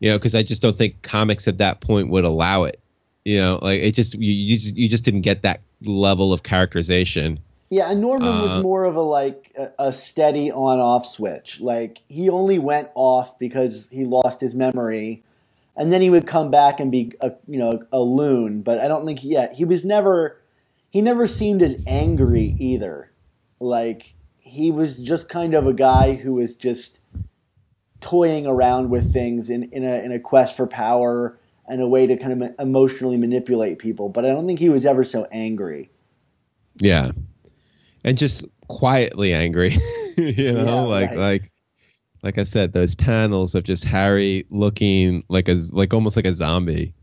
you 0.00 0.10
know 0.10 0.18
because 0.18 0.34
i 0.34 0.42
just 0.42 0.62
don't 0.62 0.76
think 0.76 1.00
comics 1.02 1.46
at 1.48 1.58
that 1.58 1.80
point 1.80 2.08
would 2.08 2.24
allow 2.24 2.64
it 2.64 2.80
you 3.24 3.38
know 3.38 3.58
like 3.62 3.80
it 3.80 3.92
just 3.92 4.14
you, 4.14 4.32
you 4.32 4.56
just 4.56 4.76
you 4.76 4.88
just 4.88 5.04
didn't 5.04 5.22
get 5.22 5.42
that 5.42 5.60
level 5.84 6.32
of 6.32 6.42
characterization 6.42 7.38
Yeah, 7.70 7.90
and 7.90 8.00
Norman 8.02 8.28
Uh, 8.28 8.42
was 8.42 8.62
more 8.62 8.84
of 8.84 8.96
a 8.96 9.00
like 9.00 9.50
a, 9.56 9.70
a 9.78 9.92
steady 9.92 10.52
on 10.52 10.78
off 10.78 11.06
switch. 11.06 11.60
Like 11.60 12.02
he 12.06 12.28
only 12.28 12.58
went 12.58 12.90
off 12.94 13.38
because 13.38 13.88
he 13.90 14.04
lost 14.04 14.40
his 14.42 14.54
memory, 14.54 15.22
and 15.74 15.90
then 15.90 16.02
he 16.02 16.10
would 16.10 16.26
come 16.26 16.50
back 16.50 16.80
and 16.80 16.92
be 16.92 17.12
a 17.20 17.32
you 17.48 17.58
know 17.58 17.82
a 17.90 18.00
loon. 18.00 18.62
But 18.62 18.78
I 18.78 18.88
don't 18.88 19.06
think 19.06 19.24
yeah 19.24 19.52
he 19.52 19.64
was 19.64 19.84
never 19.84 20.38
he 20.90 21.00
never 21.00 21.26
seemed 21.26 21.62
as 21.62 21.80
angry 21.86 22.54
either. 22.58 23.10
Like 23.58 24.14
he 24.36 24.70
was 24.70 24.98
just 24.98 25.28
kind 25.30 25.54
of 25.54 25.66
a 25.66 25.72
guy 25.72 26.14
who 26.14 26.34
was 26.34 26.54
just 26.54 27.00
toying 28.02 28.46
around 28.46 28.90
with 28.90 29.12
things 29.12 29.48
in, 29.48 29.64
in 29.64 29.84
a 29.84 30.04
in 30.04 30.12
a 30.12 30.18
quest 30.18 30.56
for 30.56 30.66
power 30.66 31.38
and 31.66 31.80
a 31.80 31.88
way 31.88 32.06
to 32.06 32.16
kind 32.16 32.42
of 32.42 32.50
emotionally 32.58 33.16
manipulate 33.16 33.78
people. 33.78 34.08
But 34.08 34.24
I 34.24 34.28
don't 34.28 34.46
think 34.46 34.58
he 34.58 34.68
was 34.68 34.84
ever 34.84 35.04
so 35.04 35.26
angry. 35.32 35.90
Yeah. 36.80 37.12
And 38.04 38.18
just 38.18 38.44
quietly 38.68 39.32
angry. 39.32 39.76
you 40.16 40.52
know, 40.52 40.64
Yeah, 40.64 40.80
like 40.82 41.10
right. 41.10 41.18
like 41.18 41.52
like 42.22 42.38
I 42.38 42.42
said, 42.44 42.72
those 42.72 42.94
panels 42.94 43.54
of 43.54 43.64
just 43.64 43.84
Harry 43.84 44.46
looking 44.50 45.24
like 45.28 45.48
a 45.48 45.56
like 45.72 45.94
almost 45.94 46.16
like 46.16 46.26
a 46.26 46.34
zombie. 46.34 46.94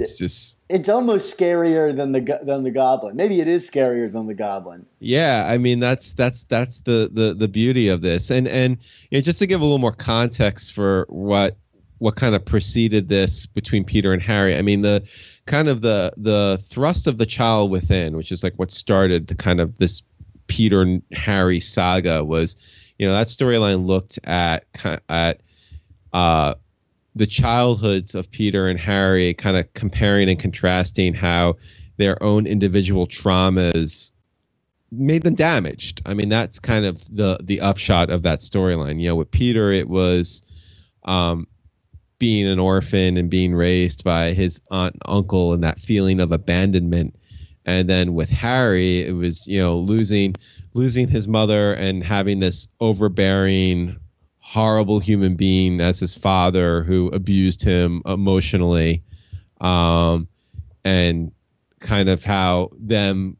It's 0.00 0.18
just 0.18 0.58
it's 0.68 0.88
almost 0.88 1.36
scarier 1.36 1.94
than 1.94 2.12
the 2.12 2.40
than 2.42 2.62
the 2.62 2.70
goblin. 2.70 3.16
Maybe 3.16 3.40
it 3.40 3.48
is 3.48 3.68
scarier 3.68 4.10
than 4.10 4.26
the 4.26 4.34
goblin. 4.34 4.86
yeah, 5.00 5.46
I 5.48 5.58
mean 5.58 5.80
that's 5.80 6.14
that's 6.14 6.44
that's 6.44 6.80
the 6.80 7.10
the 7.12 7.34
the 7.34 7.48
beauty 7.48 7.88
of 7.88 8.00
this. 8.00 8.30
And 8.30 8.48
and 8.48 8.78
you 9.10 9.18
know, 9.18 9.22
just 9.22 9.38
to 9.40 9.46
give 9.46 9.60
a 9.60 9.64
little 9.64 9.78
more 9.78 9.92
context 9.92 10.72
for 10.72 11.06
what 11.08 11.56
what 11.98 12.16
kind 12.16 12.34
of 12.34 12.44
preceded 12.44 13.06
this 13.06 13.46
between 13.46 13.84
Peter 13.84 14.12
and 14.12 14.20
Harry. 14.22 14.56
I 14.56 14.62
mean 14.62 14.82
the 14.82 15.08
kind 15.46 15.68
of 15.68 15.80
the 15.80 16.12
the 16.16 16.58
thrust 16.60 17.06
of 17.06 17.18
the 17.18 17.26
child 17.26 17.70
within, 17.70 18.16
which 18.16 18.32
is 18.32 18.42
like 18.42 18.54
what 18.56 18.70
started 18.70 19.26
the 19.26 19.34
kind 19.34 19.60
of 19.60 19.78
this 19.78 20.02
Peter 20.46 20.82
and 20.82 21.02
Harry 21.12 21.60
saga 21.60 22.24
was, 22.24 22.92
you 22.98 23.06
know, 23.06 23.12
that 23.12 23.28
storyline 23.28 23.86
looked 23.86 24.18
at 24.24 24.64
at 25.08 25.40
uh 26.12 26.54
the 27.14 27.26
childhoods 27.26 28.14
of 28.14 28.30
Peter 28.30 28.68
and 28.68 28.78
Harry, 28.78 29.34
kind 29.34 29.56
of 29.56 29.72
comparing 29.74 30.28
and 30.28 30.38
contrasting 30.38 31.14
how 31.14 31.56
their 31.96 32.22
own 32.22 32.46
individual 32.46 33.06
traumas 33.06 34.12
made 34.90 35.22
them 35.22 35.34
damaged. 35.34 36.02
I 36.06 36.14
mean, 36.14 36.28
that's 36.28 36.58
kind 36.58 36.84
of 36.84 36.98
the 37.14 37.38
the 37.42 37.60
upshot 37.60 38.10
of 38.10 38.22
that 38.22 38.40
storyline. 38.40 39.00
You 39.00 39.08
know, 39.08 39.16
with 39.16 39.30
Peter, 39.30 39.72
it 39.72 39.88
was 39.88 40.42
um, 41.04 41.46
being 42.18 42.46
an 42.46 42.58
orphan 42.58 43.16
and 43.16 43.28
being 43.30 43.54
raised 43.54 44.04
by 44.04 44.32
his 44.32 44.60
aunt 44.70 44.94
and 44.94 45.02
uncle 45.06 45.54
and 45.54 45.64
that 45.64 45.80
feeling 45.80 46.20
of 46.20 46.30
abandonment. 46.30 47.16
And 47.64 47.88
then 47.88 48.14
with 48.14 48.30
Harry, 48.30 49.00
it 49.00 49.12
was 49.12 49.46
you 49.46 49.58
know 49.58 49.78
losing 49.78 50.36
losing 50.74 51.08
his 51.08 51.28
mother 51.28 51.72
and 51.74 52.02
having 52.02 52.40
this 52.40 52.68
overbearing, 52.80 53.96
horrible 54.52 54.98
human 54.98 55.34
being 55.34 55.80
as 55.80 55.98
his 55.98 56.14
father 56.14 56.82
who 56.82 57.08
abused 57.08 57.62
him 57.62 58.02
emotionally, 58.04 59.02
um, 59.62 60.28
and 60.84 61.32
kind 61.80 62.10
of 62.10 62.22
how 62.22 62.68
them 62.78 63.38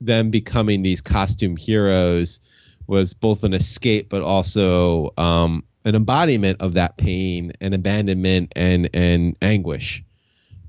them 0.00 0.30
becoming 0.32 0.82
these 0.82 1.00
costume 1.00 1.56
heroes 1.56 2.40
was 2.88 3.14
both 3.14 3.44
an 3.44 3.54
escape 3.54 4.08
but 4.08 4.20
also 4.20 5.12
um, 5.16 5.62
an 5.84 5.94
embodiment 5.94 6.60
of 6.60 6.72
that 6.72 6.96
pain 6.96 7.52
and 7.60 7.72
abandonment 7.72 8.52
and 8.56 8.90
and 8.92 9.36
anguish. 9.40 10.02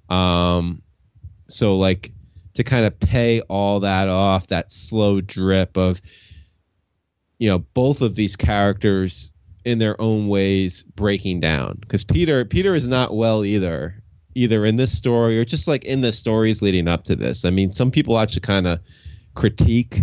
Um, 0.08 0.84
so 1.48 1.78
like 1.78 2.12
to 2.54 2.64
kind 2.64 2.86
of 2.86 3.00
pay 3.00 3.42
all 3.42 3.80
that 3.80 4.08
off, 4.08 4.50
that 4.50 4.72
slow 4.72 5.20
drip 5.20 5.78
of 5.78 6.00
you 7.40 7.50
know 7.50 7.58
both 7.58 8.04
of 8.04 8.14
these 8.14 8.36
characters 8.36 9.34
in 9.70 9.80
their 9.80 10.00
own 10.02 10.28
ways 10.28 10.84
breaking 10.84 11.40
down 11.40 11.78
because 11.82 12.04
Peter 12.04 12.46
Peter 12.46 12.76
is 12.76 12.88
not 12.88 13.16
well 13.16 13.46
either 13.46 14.04
either 14.36 14.66
in 14.66 14.76
this 14.78 14.98
story 14.98 15.40
or 15.40 15.46
just 15.46 15.68
like 15.68 15.86
in 15.86 16.02
the 16.02 16.12
stories 16.14 16.62
leading 16.62 16.88
up 16.88 17.04
to 17.06 17.16
this. 17.16 17.46
I 17.46 17.50
mean, 17.52 17.74
some 17.74 17.92
people 17.92 18.20
actually 18.20 18.42
kind 18.42 18.68
of 18.68 18.80
critique 19.36 20.02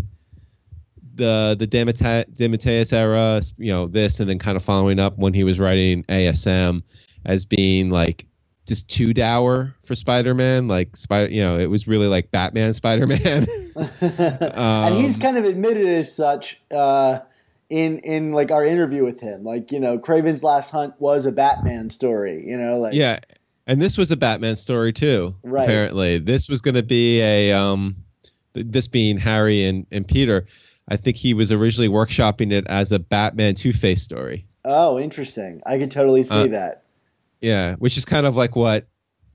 the 1.15 1.57
the 1.59 1.67
Demate- 1.67 2.33
DeMatteis 2.35 2.93
era, 2.93 3.41
you 3.59 3.73
know, 3.73 3.87
this 3.87 4.21
and 4.21 4.29
then 4.29 4.39
kind 4.39 4.57
of 4.57 4.63
following 4.63 4.99
up 4.99 5.19
when 5.19 5.33
he 5.33 5.45
was 5.45 5.59
writing 5.59 6.05
ASM 6.05 6.83
as 7.25 7.45
being 7.45 7.91
like 7.91 8.27
just 8.67 8.91
too 8.91 9.15
dour 9.15 9.75
for 9.85 9.95
Spider-Man. 9.95 10.69
Like 10.69 10.97
Spider, 10.97 11.33
you 11.33 11.43
know, 11.43 11.59
it 11.59 11.71
was 11.71 11.89
really 11.89 12.09
like 12.09 12.31
Batman 12.31 12.75
Spider-Man. 12.83 13.47
and 14.01 14.95
he's 14.97 15.17
Um, 15.17 15.21
kind 15.23 15.37
of 15.39 15.45
admitted 15.45 15.87
as 15.87 16.15
such 16.15 16.61
uh, 16.71 17.21
in 17.69 17.99
in 18.01 18.33
like 18.33 18.51
our 18.51 18.65
interview 18.65 19.05
with 19.05 19.21
him. 19.21 19.45
Like 19.45 19.73
you 19.73 19.81
know, 19.81 19.99
Kraven's 19.99 20.43
Last 20.43 20.71
Hunt 20.71 20.95
was 20.99 21.27
a 21.27 21.33
Batman 21.33 21.91
story. 21.91 22.45
You 22.47 22.57
know, 22.57 22.79
like 22.79 22.95
yeah, 22.95 23.21
and 23.67 23.81
this 23.81 23.99
was 23.99 24.11
a 24.11 24.17
Batman 24.17 24.57
story 24.57 24.93
too. 24.93 25.35
Right. 25.43 25.65
Apparently, 25.65 26.19
this 26.19 26.49
was 26.49 26.61
going 26.61 26.77
to 26.77 26.83
be 26.83 27.21
a 27.21 27.53
um, 27.53 27.97
this 28.53 28.89
being 28.89 29.19
Harry 29.19 29.65
and 29.65 29.87
and 29.91 30.07
Peter. 30.07 30.47
I 30.89 30.97
think 30.97 31.17
he 31.17 31.35
was 31.35 31.51
originally 31.51 31.89
workshopping 31.89 32.53
it 32.53 32.67
as 32.69 32.93
a 32.93 33.01
Batman 33.01 33.55
Two 33.55 33.73
Face 33.73 34.03
story. 34.03 34.47
Oh, 34.65 34.99
interesting. 34.99 35.63
I 35.67 35.79
could 35.79 35.91
totally 35.91 36.23
see 36.23 36.35
Uh, 36.35 36.47
that. 36.49 36.85
Yeah, 37.41 37.75
which 37.75 37.97
is 37.97 38.05
kind 38.05 38.25
of 38.27 38.37
like 38.37 38.55
what 38.57 38.87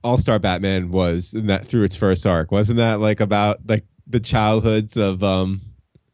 All 0.02 0.16
Star 0.18 0.38
Batman 0.38 0.90
was 0.90 1.34
in 1.34 1.48
that 1.48 1.66
through 1.66 1.84
its 1.84 1.94
first 1.96 2.26
arc, 2.26 2.50
wasn't 2.50 2.78
that? 2.78 3.00
Like 3.00 3.20
about 3.20 3.60
like 3.68 3.84
the 4.06 4.20
childhoods 4.20 4.96
of 4.96 5.22
um 5.22 5.60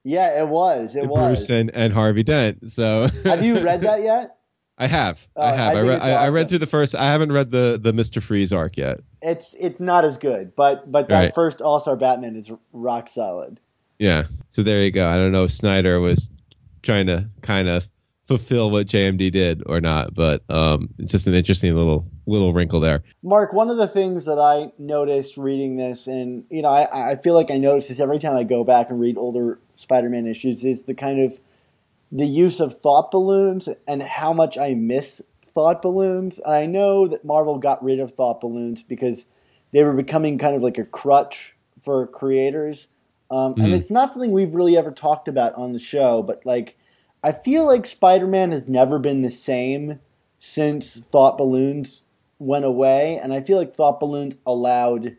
Yeah, 0.08 0.40
it 0.42 0.48
was. 0.48 0.96
It 0.96 1.06
was. 1.06 1.26
Bruce 1.26 1.50
and, 1.50 1.70
and 1.74 1.92
Harvey 1.92 2.22
Dent. 2.22 2.70
So 2.70 3.08
Have 3.24 3.42
you 3.44 3.62
read 3.62 3.82
that 3.82 4.02
yet? 4.02 4.36
I 4.80 4.86
have, 4.86 5.26
Oh, 5.36 5.42
I 5.42 5.50
have. 5.56 5.58
I 5.58 5.70
I, 5.70 5.74
think 5.74 5.88
read. 5.88 5.96
it's 5.96 6.04
I, 6.04 6.10
I 6.12 6.28
read 6.28 6.48
through 6.48 6.58
the 6.58 6.66
first. 6.66 6.94
I 6.94 7.10
haven't 7.12 7.32
read 7.32 7.50
the 7.50 7.80
the 7.82 7.92
Mister 7.92 8.20
Freeze 8.20 8.52
arc 8.52 8.76
yet. 8.76 9.00
It's 9.20 9.54
it's 9.58 9.80
not 9.80 10.04
as 10.04 10.18
good, 10.18 10.54
but 10.56 10.90
but 10.90 11.08
that 11.08 11.22
Right. 11.22 11.34
first 11.34 11.60
All 11.60 11.80
Star 11.80 11.96
Batman 11.96 12.36
is 12.36 12.50
rock 12.72 13.08
solid. 13.08 13.58
Yeah. 13.98 14.24
So 14.50 14.62
there 14.62 14.82
you 14.84 14.92
go. 14.92 15.06
I 15.06 15.16
don't 15.16 15.32
know 15.32 15.44
if 15.44 15.50
Snyder 15.50 15.98
was 16.00 16.30
trying 16.82 17.06
to 17.08 17.28
kind 17.42 17.66
of 17.68 17.88
fulfill 18.28 18.70
what 18.70 18.86
JMD 18.86 19.32
did 19.32 19.62
or 19.66 19.80
not, 19.80 20.14
but 20.14 20.42
um, 20.48 20.90
it's 20.98 21.10
just 21.10 21.26
an 21.26 21.34
interesting 21.34 21.74
little 21.74 22.06
little 22.26 22.52
wrinkle 22.52 22.78
there. 22.78 23.02
Mark, 23.22 23.52
one 23.52 23.70
of 23.70 23.78
the 23.78 23.88
things 23.88 24.26
that 24.26 24.38
I 24.38 24.70
noticed 24.78 25.36
reading 25.36 25.76
this, 25.76 26.06
and 26.06 26.44
you 26.50 26.62
know, 26.62 26.68
I, 26.68 27.12
I 27.12 27.16
feel 27.16 27.34
like 27.34 27.50
I 27.50 27.58
notice 27.58 27.88
this 27.88 27.98
every 28.00 28.20
time 28.20 28.36
I 28.36 28.44
go 28.44 28.62
back 28.64 28.90
and 28.90 29.00
read 29.00 29.18
older 29.18 29.58
Spider-Man 29.78 30.26
issues, 30.26 30.64
is 30.64 30.84
the 30.84 30.94
kind 30.94 31.20
of 31.20 31.38
the 32.10 32.26
use 32.26 32.58
of 32.60 32.76
thought 32.78 33.10
balloons 33.10 33.68
and 33.86 34.02
how 34.02 34.32
much 34.32 34.58
I 34.58 34.74
miss 34.74 35.22
thought 35.44 35.82
balloons. 35.82 36.38
And 36.38 36.54
I 36.54 36.66
know 36.66 37.06
that 37.08 37.24
Marvel 37.24 37.58
got 37.58 37.82
rid 37.82 38.00
of 38.00 38.12
thought 38.12 38.40
balloons 38.40 38.82
because 38.82 39.26
they 39.72 39.84
were 39.84 39.92
becoming 39.92 40.38
kind 40.38 40.56
of 40.56 40.62
like 40.62 40.78
a 40.78 40.84
crutch 40.84 41.54
for 41.80 42.06
creators. 42.06 42.88
Um, 43.30 43.54
And 43.60 43.72
Mhm. 43.72 43.76
it's 43.76 43.90
not 43.90 44.10
something 44.12 44.32
we've 44.32 44.54
really 44.54 44.76
ever 44.76 44.90
talked 44.90 45.28
about 45.28 45.54
on 45.54 45.72
the 45.72 45.78
show, 45.78 46.22
but 46.22 46.44
like, 46.46 46.76
I 47.22 47.32
feel 47.32 47.66
like 47.66 47.86
Spider-Man 47.86 48.52
has 48.52 48.66
never 48.66 48.98
been 48.98 49.22
the 49.22 49.30
same 49.30 50.00
since 50.38 50.96
thought 50.96 51.36
balloons 51.36 52.02
went 52.38 52.64
away, 52.64 53.18
and 53.18 53.32
I 53.32 53.40
feel 53.40 53.58
like 53.58 53.74
thought 53.74 54.00
balloons 54.00 54.36
allowed 54.46 55.16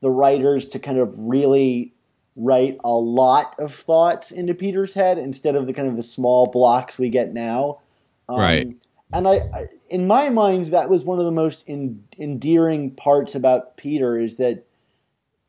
the 0.00 0.10
writers 0.10 0.66
to 0.68 0.78
kind 0.78 0.98
of 0.98 1.14
really 1.16 1.94
write 2.38 2.78
a 2.84 2.92
lot 2.92 3.54
of 3.58 3.74
thoughts 3.74 4.30
into 4.30 4.54
Peter's 4.54 4.94
head 4.94 5.18
instead 5.18 5.56
of 5.56 5.66
the 5.66 5.72
kind 5.72 5.88
of 5.88 5.96
the 5.96 6.02
small 6.02 6.46
blocks 6.46 6.98
we 6.98 7.10
get 7.10 7.34
now. 7.34 7.80
Um, 8.28 8.38
Right. 8.38 8.76
And 9.12 9.26
I, 9.26 9.40
I, 9.54 9.64
in 9.90 10.06
my 10.06 10.28
mind, 10.28 10.72
that 10.72 10.90
was 10.90 11.04
one 11.04 11.18
of 11.18 11.24
the 11.24 11.32
most 11.32 11.64
en- 11.66 12.04
endearing 12.18 12.90
parts 12.90 13.34
about 13.34 13.76
Peter 13.78 14.20
is 14.20 14.36
that 14.36 14.66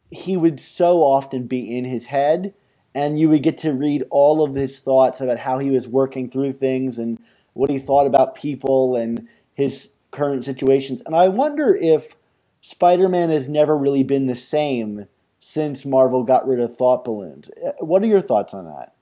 he 0.09 0.37
would 0.37 0.59
so 0.59 1.03
often 1.03 1.45
be 1.45 1.77
in 1.77 1.83
his 1.83 2.05
head, 2.05 2.53
and 2.95 3.19
you 3.19 3.29
would 3.29 3.43
get 3.43 3.57
to 3.59 3.73
read 3.73 4.03
all 4.09 4.43
of 4.43 4.55
his 4.55 4.79
thoughts 4.79 5.21
about 5.21 5.39
how 5.39 5.59
he 5.59 5.69
was 5.69 5.87
working 5.87 6.29
through 6.29 6.53
things 6.53 6.97
and 6.97 7.19
what 7.53 7.69
he 7.69 7.77
thought 7.77 8.07
about 8.07 8.33
people 8.33 8.95
and 8.95 9.27
his 9.53 9.89
current 10.11 10.45
situations. 10.45 11.01
And 11.05 11.13
I 11.13 11.27
wonder 11.27 11.75
if 11.75 12.15
Spider 12.61 13.09
Man 13.09 13.29
has 13.29 13.49
never 13.49 13.77
really 13.77 14.03
been 14.03 14.27
the 14.27 14.35
same 14.35 15.05
since 15.49 15.83
Marvel 15.83 16.23
got 16.23 16.47
rid 16.47 16.59
of 16.59 16.75
thought 16.75 17.03
balloons. 17.03 17.49
Uh, 17.49 17.71
What 17.79 18.03
are 18.03 18.05
your 18.05 18.21
thoughts 18.21 18.53
on 18.53 18.65
that? 18.65 18.93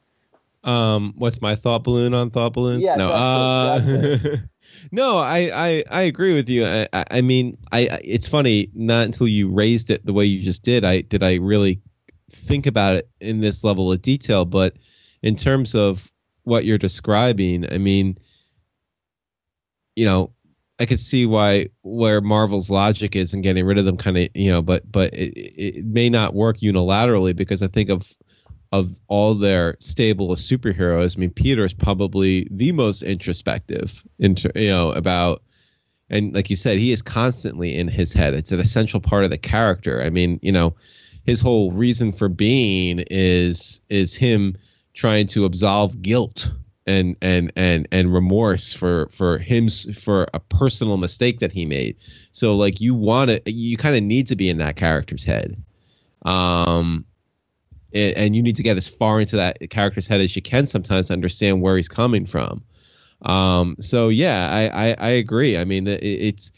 Um, 0.63 1.13
what's 1.17 1.41
my 1.41 1.55
thought 1.55 1.83
balloon 1.83 2.13
on 2.13 2.29
thought 2.29 2.53
balloons? 2.53 2.83
Yes, 2.83 2.97
no, 2.97 3.09
uh, 3.09 4.37
no, 4.93 5.17
I, 5.17 5.51
I, 5.53 5.83
I 5.91 6.01
agree 6.03 6.33
with 6.33 6.49
you. 6.49 6.65
I, 6.65 6.87
I 6.93 7.05
I 7.11 7.21
mean, 7.21 7.57
I, 7.69 7.79
I- 7.91 7.99
it's 8.01 8.29
funny. 8.29 8.69
Not 8.73 9.05
until 9.05 9.27
you 9.27 9.51
raised 9.51 9.89
it 9.89 10.05
the 10.05 10.13
way 10.13 10.23
you 10.23 10.41
just 10.41 10.63
did, 10.63 10.85
I 10.85 11.01
did 11.01 11.21
I 11.21 11.35
really 11.35 11.81
think 12.31 12.65
about 12.65 12.95
it 12.95 13.09
in 13.19 13.41
this 13.41 13.65
level 13.65 13.91
of 13.91 14.01
detail. 14.01 14.45
But 14.45 14.77
in 15.21 15.35
terms 15.35 15.75
of 15.75 16.09
what 16.43 16.63
you're 16.63 16.77
describing, 16.77 17.71
I 17.73 17.77
mean, 17.77 18.17
you 19.97 20.05
know, 20.05 20.31
I 20.79 20.85
could 20.85 20.99
see 20.99 21.25
why 21.25 21.69
where 21.81 22.21
Marvel's 22.21 22.69
logic 22.69 23.15
is 23.15 23.33
in 23.33 23.41
getting 23.41 23.65
rid 23.65 23.79
of 23.79 23.85
them, 23.85 23.97
kind 23.97 24.17
of, 24.17 24.29
you 24.35 24.51
know, 24.51 24.61
but 24.61 24.89
but 24.91 25.13
it, 25.13 25.33
it 25.77 25.85
may 25.85 26.09
not 26.09 26.35
work 26.35 26.57
unilaterally 26.57 27.35
because 27.35 27.63
I 27.63 27.67
think 27.67 27.89
of 27.89 28.15
of 28.71 28.99
all 29.07 29.33
their 29.33 29.75
stable 29.79 30.31
of 30.31 30.39
superheroes, 30.39 31.17
I 31.17 31.19
mean, 31.21 31.29
Peter 31.29 31.63
is 31.63 31.73
probably 31.73 32.47
the 32.51 32.71
most 32.73 33.01
introspective, 33.01 34.03
into 34.19 34.51
you 34.55 34.69
know, 34.69 34.91
about, 34.91 35.41
and 36.09 36.33
like 36.35 36.49
you 36.49 36.55
said, 36.55 36.77
he 36.77 36.91
is 36.91 37.01
constantly 37.01 37.75
in 37.75 37.87
his 37.87 38.13
head. 38.13 38.33
It's 38.33 38.51
an 38.51 38.59
essential 38.59 38.99
part 38.99 39.23
of 39.23 39.29
the 39.29 39.37
character. 39.37 40.01
I 40.01 40.09
mean, 40.09 40.39
you 40.41 40.51
know, 40.51 40.75
his 41.25 41.41
whole 41.41 41.71
reason 41.71 42.11
for 42.11 42.29
being 42.29 43.03
is 43.09 43.81
is 43.89 44.15
him 44.15 44.57
trying 44.93 45.27
to 45.27 45.45
absolve 45.45 46.01
guilt 46.01 46.51
and 46.87 47.17
and 47.21 47.51
and 47.55 47.87
and 47.91 48.13
remorse 48.13 48.73
for 48.73 49.09
for 49.11 49.37
him 49.37 49.69
for 49.69 50.27
a 50.33 50.39
personal 50.39 50.97
mistake 50.97 51.39
that 51.39 51.51
he 51.51 51.65
made. 51.65 51.97
So 52.31 52.55
like 52.55 52.81
you 52.81 52.95
want 52.95 53.29
to, 53.29 53.51
you 53.51 53.77
kind 53.77 53.95
of 53.95 54.03
need 54.03 54.27
to 54.27 54.35
be 54.35 54.49
in 54.49 54.57
that 54.59 54.77
character's 54.77 55.25
head. 55.25 55.61
Um, 56.23 57.05
and, 57.93 58.17
and 58.17 58.35
you 58.35 58.41
need 58.41 58.55
to 58.55 58.63
get 58.63 58.77
as 58.77 58.87
far 58.87 59.19
into 59.19 59.37
that 59.37 59.69
character's 59.69 60.07
head 60.07 60.21
as 60.21 60.35
you 60.35 60.41
can 60.41 60.65
sometimes 60.65 61.07
to 61.07 61.13
understand 61.13 61.61
where 61.61 61.77
he's 61.77 61.89
coming 61.89 62.25
from. 62.25 62.63
Um, 63.21 63.75
so 63.79 64.09
yeah, 64.09 64.49
I, 64.49 64.89
I, 64.89 64.95
I 64.97 65.09
agree. 65.11 65.57
I 65.57 65.65
mean, 65.65 65.87
it, 65.87 66.03
it's 66.03 66.51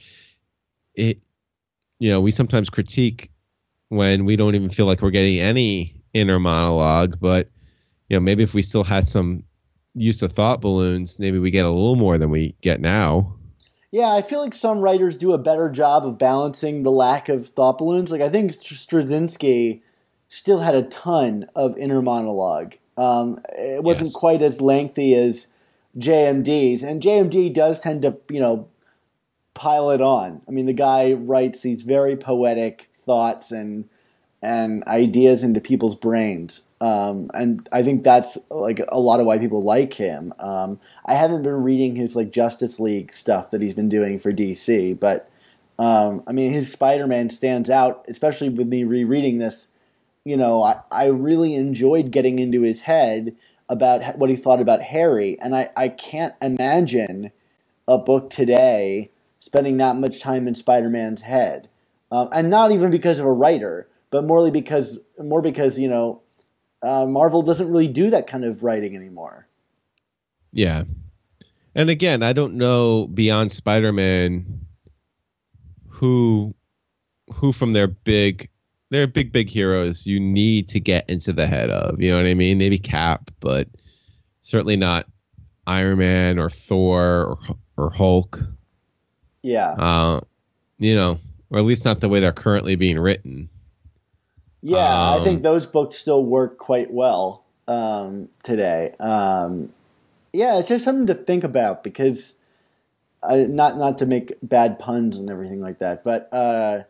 it, 0.94 1.20
you 1.98 2.12
know, 2.12 2.22
we 2.22 2.32
sometimes 2.32 2.70
critique 2.70 3.32
when 3.90 4.26
we 4.26 4.36
don't 4.36 4.56
even 4.56 4.70
feel 4.70 4.86
like 4.86 5.02
we're 5.02 5.10
getting 5.10 5.40
any 5.40 6.04
inner 6.14 6.40
monologue, 6.40 7.18
but 7.20 7.50
you 8.10 8.18
know, 8.18 8.22
maybe 8.22 8.44
if 8.44 8.54
we 8.54 8.62
still 8.62 8.84
had 8.84 9.08
some 9.08 9.44
use 9.96 10.22
of 10.22 10.32
thought 10.32 10.62
balloons, 10.62 11.20
maybe 11.20 11.40
we 11.40 11.52
get 11.52 11.66
a 11.66 11.70
little 11.70 11.96
more 11.96 12.18
than 12.18 12.30
we 12.30 12.56
get 12.62 12.80
now. 12.80 13.36
Yeah, 13.92 14.14
I 14.14 14.22
feel 14.22 14.40
like 14.42 14.54
some 14.54 14.80
writers 14.82 15.18
do 15.18 15.34
a 15.34 15.38
better 15.40 15.70
job 15.70 16.06
of 16.06 16.18
balancing 16.20 16.84
the 16.84 16.92
lack 16.92 17.28
of 17.28 17.50
thought 17.50 17.80
balloons. 17.80 18.12
Like 18.12 18.22
I 18.22 18.30
think 18.30 18.52
Straczynski 18.52 19.82
still 20.28 20.60
had 20.60 20.76
a 20.76 20.84
ton 20.84 21.48
of 21.56 21.76
inner 21.78 22.02
monologue. 22.02 22.76
Um, 22.98 23.40
it 23.58 23.84
wasn't 23.84 24.08
Yes. 24.08 24.16
quite 24.20 24.42
as 24.44 24.62
lengthy 24.62 25.16
as 25.16 25.48
JMD's, 25.98 26.84
and 26.84 27.02
JMD 27.02 27.52
does 27.54 27.80
tend 27.80 28.04
to, 28.04 28.16
you 28.30 28.40
know, 28.40 28.68
pile 29.56 29.90
it 29.90 30.02
on. 30.02 30.42
I 30.48 30.52
mean, 30.52 30.68
the 30.68 30.74
guy 30.74 31.14
writes 31.14 31.62
these 31.62 31.82
very 31.82 32.16
poetic 32.16 32.90
thoughts 33.06 33.52
and 33.52 33.90
and 34.42 34.84
ideas 34.86 35.44
into 35.44 35.60
people's 35.60 35.96
brains. 35.96 36.62
Um, 36.82 37.30
and 37.34 37.68
I 37.72 37.84
think 37.84 38.04
that's 38.04 38.38
like 38.50 38.80
a 38.90 39.00
lot 39.00 39.20
of 39.20 39.26
why 39.26 39.38
people 39.38 39.62
like 39.62 39.94
him. 39.94 40.34
Um, 40.40 40.80
I 41.06 41.14
haven't 41.14 41.44
been 41.44 41.64
reading 41.64 41.96
his 41.96 42.16
like 42.16 42.32
Justice 42.32 42.80
League 42.80 43.12
stuff 43.14 43.52
that 43.52 43.62
he's 43.62 43.74
been 43.74 43.90
doing 43.90 44.18
for 44.18 44.32
DC, 44.32 44.98
but 44.98 45.30
um, 45.78 46.24
I 46.26 46.32
mean 46.32 46.52
his 46.52 46.72
Spider-Man 46.72 47.30
stands 47.30 47.70
out, 47.70 48.06
especially 48.08 48.50
with 48.50 48.68
me 48.68 48.86
rereading 48.86 49.40
this. 49.40 49.68
You 50.24 50.38
know, 50.38 50.64
I, 50.64 50.82
I 50.92 51.06
really 51.08 51.56
enjoyed 51.56 52.12
getting 52.12 52.40
into 52.40 52.62
his 52.62 52.82
head 52.82 53.36
about 53.68 54.18
what 54.18 54.30
he 54.30 54.36
thought 54.36 54.62
about 54.62 54.82
Harry, 54.82 55.40
and 55.42 55.56
I, 55.56 55.70
I 55.76 55.90
can't 55.90 56.36
imagine 56.42 57.32
a 57.88 57.98
book 57.98 58.30
today 58.30 59.12
spending 59.40 59.78
that 59.78 59.96
much 59.96 60.20
time 60.20 60.48
in 60.48 60.56
Spider-Man's 60.56 61.22
head, 61.22 61.68
um, 62.12 62.30
and 62.32 62.50
not 62.50 62.72
even 62.72 62.90
because 62.90 63.20
of 63.20 63.26
a 63.26 63.32
writer, 63.32 63.88
but 64.12 64.26
morely 64.26 64.52
because 64.52 64.98
more 65.22 65.42
because 65.42 65.78
you 65.78 65.90
know 65.90 66.22
uh, 66.82 67.06
Marvel 67.06 67.42
doesn't 67.42 67.70
really 67.70 67.88
do 67.88 68.10
that 68.10 68.28
kind 68.28 68.46
of 68.46 68.64
writing 68.64 68.96
anymore. 68.96 69.48
Yeah. 70.52 70.84
And 71.76 71.90
again, 71.90 72.24
I 72.24 72.34
don't 72.34 72.56
know 72.56 73.08
beyond 73.08 73.52
Spider-Man 73.52 74.66
who 75.88 76.56
who 77.34 77.52
from 77.52 77.74
their 77.74 77.88
big 77.88 78.50
their 78.90 79.06
big 79.06 79.32
big 79.32 79.50
heroes 79.50 80.08
you 80.08 80.20
need 80.20 80.68
to 80.70 80.80
get 80.80 81.10
into 81.10 81.32
the 81.34 81.46
head 81.46 81.70
of. 81.70 82.02
You 82.02 82.12
know 82.12 82.18
what 82.18 82.26
I 82.26 82.34
mean? 82.34 82.58
Maybe 82.58 82.80
Cap, 82.80 83.30
but 83.40 83.68
certainly 84.42 84.78
not 84.78 85.06
Iron 85.68 86.00
Man 86.00 86.40
or 86.40 86.50
Thor 86.50 87.38
or, 87.38 87.38
or 87.78 87.90
Hulk. 87.92 88.40
Yeah, 89.44 89.72
Uh, 89.72 90.22
you 90.80 90.96
know, 90.96 91.20
or 91.50 91.60
at 91.60 91.66
least 91.66 91.86
not 91.86 92.02
the 92.02 92.10
way 92.10 92.20
they're 92.20 92.32
currently 92.34 92.76
being 92.76 93.00
written. 93.00 93.50
Yeah, 94.62 95.12
I 95.12 95.18
Um, 95.18 95.24
think 95.24 95.44
those 95.44 95.66
books 95.66 95.96
still 95.96 96.24
work 96.24 96.58
quite 96.58 96.92
well 96.92 97.44
um, 97.68 98.30
today. 98.44 98.94
Um, 99.00 99.70
yeah, 100.34 100.60
it's 100.60 100.70
just 100.70 100.84
something 100.86 101.08
to 101.08 101.14
think 101.14 101.44
about 101.44 101.84
because 101.84 102.36
uh, 103.24 103.38
not 103.48 103.78
not 103.78 103.98
to 104.00 104.06
make 104.06 104.34
bad 104.44 104.80
puns 104.80 105.18
and 105.18 105.30
everything 105.30 105.62
like 105.62 105.80
that, 105.80 106.04
but 106.04 106.30
uh, 106.34 106.84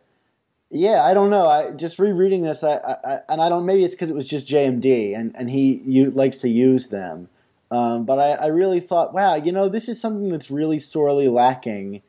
yeah, 0.69 1.03
I 1.03 1.13
don't 1.13 1.29
know. 1.29 1.47
I 1.47 1.71
just 1.71 1.99
rereading 1.99 2.43
this, 2.43 2.63
I, 2.63 2.75
I, 2.77 2.95
I 3.15 3.19
and 3.29 3.41
I 3.41 3.49
don't. 3.49 3.65
Maybe 3.65 3.83
it's 3.83 3.95
because 3.95 4.09
it 4.09 4.15
was 4.15 4.27
just 4.27 4.47
JMD 4.47 5.17
and 5.17 5.35
and 5.35 5.49
he 5.49 5.81
you, 5.85 6.11
likes 6.11 6.37
to 6.37 6.49
use 6.49 6.87
them. 6.89 7.29
Um, 7.71 8.05
but 8.05 8.19
I, 8.19 8.31
I 8.31 8.47
really 8.47 8.79
thought, 8.79 9.13
wow, 9.13 9.35
you 9.35 9.51
know, 9.51 9.69
this 9.69 9.87
is 9.89 10.01
something 10.01 10.29
that's 10.29 10.49
really 10.49 10.79
sorely 10.79 11.27
lacking 11.27 12.01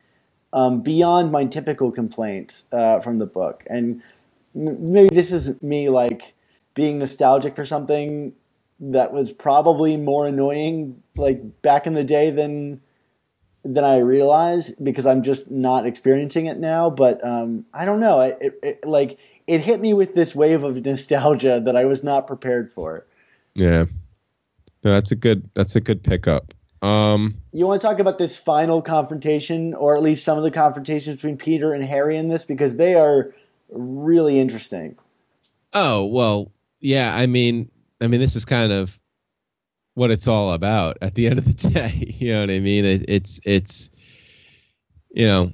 um, 0.53 0.81
beyond 0.81 1.31
my 1.31 1.45
typical 1.45 1.91
complaints 1.91 2.65
uh, 2.71 2.99
from 2.99 3.19
the 3.19 3.27
book. 3.27 3.63
And 3.67 4.01
maybe 4.53 5.13
this 5.13 5.31
is 5.31 5.61
me 5.61 5.89
like 5.89 6.33
being 6.73 6.99
nostalgic 6.99 7.55
for 7.55 7.65
something 7.65 8.33
that 8.79 9.13
was 9.13 9.31
probably 9.31 9.95
more 9.95 10.25
annoying 10.25 11.01
like 11.15 11.61
back 11.61 11.85
in 11.85 11.93
the 11.93 12.03
day 12.03 12.31
than 12.31 12.81
than 13.63 13.83
I 13.83 13.99
realized 13.99 14.83
because 14.83 15.05
I'm 15.05 15.21
just 15.21 15.51
not 15.51 15.85
experiencing 15.85 16.47
it 16.47 16.57
now. 16.57 16.89
But 16.89 17.23
um, 17.23 17.65
I 17.73 17.85
don't 17.85 17.99
know. 17.99 18.21
It, 18.21 18.37
it, 18.41 18.59
it 18.63 18.85
like 18.85 19.19
it 19.47 19.61
hit 19.61 19.79
me 19.79 19.93
with 19.93 20.15
this 20.15 20.35
wave 20.35 20.63
of 20.63 20.83
nostalgia 20.85 21.61
that 21.63 21.75
I 21.75 21.85
was 21.85 22.03
not 22.03 22.27
prepared 22.27 22.71
for. 22.71 23.05
Yeah. 23.55 23.85
No, 24.83 24.91
that's 24.91 25.11
a 25.11 25.15
good 25.15 25.49
that's 25.53 25.75
a 25.75 25.81
good 25.81 26.03
pickup. 26.03 26.53
Um 26.81 27.35
You 27.51 27.67
want 27.67 27.79
to 27.79 27.87
talk 27.87 27.99
about 27.99 28.17
this 28.17 28.37
final 28.37 28.81
confrontation, 28.81 29.75
or 29.75 29.95
at 29.95 30.01
least 30.01 30.25
some 30.25 30.37
of 30.37 30.43
the 30.43 30.49
confrontations 30.49 31.17
between 31.17 31.37
Peter 31.37 31.73
and 31.73 31.83
Harry 31.83 32.17
in 32.17 32.29
this, 32.29 32.45
because 32.45 32.77
they 32.77 32.95
are 32.95 33.31
really 33.71 34.39
interesting. 34.39 34.97
Oh 35.73 36.05
well, 36.05 36.51
yeah. 36.79 37.13
I 37.13 37.27
mean, 37.27 37.71
I 37.99 38.07
mean, 38.07 38.19
this 38.19 38.35
is 38.35 38.45
kind 38.45 38.71
of 38.71 38.99
what 39.93 40.11
it's 40.11 40.27
all 40.27 40.53
about 40.53 40.97
at 41.01 41.15
the 41.15 41.27
end 41.27 41.39
of 41.39 41.45
the 41.45 41.69
day. 41.69 41.93
You 42.17 42.33
know 42.33 42.41
what 42.41 42.51
I 42.51 42.59
mean? 42.59 42.85
It, 42.85 43.05
it's 43.07 43.39
it's 43.45 43.89
you 45.09 45.27
know, 45.27 45.51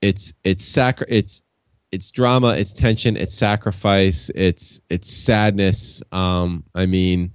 it's 0.00 0.34
it's 0.44 0.64
sacri- 0.64 1.06
it's 1.08 1.42
it's 1.90 2.10
drama, 2.10 2.56
it's 2.56 2.74
tension, 2.74 3.16
it's 3.16 3.34
sacrifice, 3.34 4.30
it's 4.34 4.80
it's 4.88 5.10
sadness. 5.10 6.02
Um, 6.12 6.64
I 6.74 6.86
mean, 6.86 7.32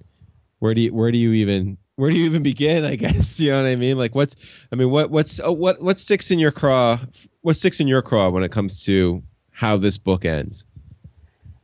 where 0.59 0.73
do 0.73 0.81
you 0.81 0.93
where 0.93 1.11
do 1.11 1.17
you 1.17 1.33
even 1.33 1.77
where 1.95 2.09
do 2.09 2.17
you 2.17 2.25
even 2.25 2.43
begin? 2.43 2.85
I 2.85 2.95
guess 2.97 3.39
you 3.39 3.51
know 3.51 3.61
what 3.61 3.69
I 3.69 3.75
mean. 3.75 3.97
Like, 3.97 4.15
what's 4.15 4.35
I 4.71 4.75
mean, 4.75 4.89
what 4.89 5.09
what's 5.09 5.39
oh, 5.39 5.51
what 5.51 5.81
what 5.81 5.99
sticks 5.99 6.31
in 6.31 6.39
your 6.39 6.51
craw? 6.51 6.99
What 7.41 7.55
sticks 7.55 7.79
in 7.79 7.87
your 7.87 8.01
craw 8.01 8.29
when 8.29 8.43
it 8.43 8.51
comes 8.51 8.85
to 8.85 9.23
how 9.63 9.77
this 9.77 9.97
book 9.97 10.25
ends? 10.25 10.65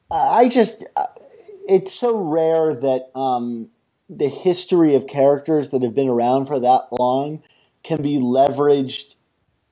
I 0.09 0.47
just, 0.47 0.85
it's 1.67 1.93
so 1.93 2.17
rare 2.17 2.73
that 2.73 3.11
um, 3.13 3.69
the 4.09 4.29
history 4.29 4.95
of 4.95 5.05
characters 5.05 5.69
that 5.69 5.83
have 5.83 5.93
been 5.93 6.07
around 6.07 6.45
for 6.45 6.61
that 6.61 6.87
long 6.97 7.43
can 7.83 8.01
be 8.01 8.17
leveraged 8.17 9.15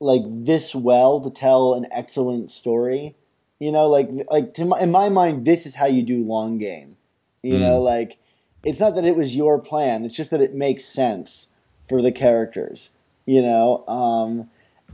like 0.02 0.24
this 0.26 0.76
well 0.76 1.22
to 1.22 1.30
tell 1.30 1.74
an 1.74 1.88
excellent 1.90 2.52
story. 2.52 3.16
You 3.60 3.72
know, 3.72 3.88
like 3.88 4.10
like 4.30 4.54
to 4.56 4.66
my, 4.66 4.82
in 4.82 4.92
my 4.92 5.10
mind, 5.10 5.46
this 5.46 5.66
is 5.66 5.74
how 5.74 5.88
you 5.88 6.04
do 6.04 6.24
long 6.24 6.58
game. 6.58 6.98
You 7.42 7.58
know, 7.58 7.80
like 7.82 8.18
it's 8.64 8.80
not 8.80 8.96
that 8.96 9.06
it 9.06 9.16
was 9.16 9.36
your 9.36 9.60
plan; 9.60 10.04
it's 10.04 10.16
just 10.16 10.32
that 10.32 10.42
it 10.42 10.54
makes 10.54 10.84
sense 10.84 11.48
for 11.88 12.02
the 12.02 12.12
characters. 12.12 12.90
You 13.26 13.42
know, 13.42 13.88
um, 13.88 14.50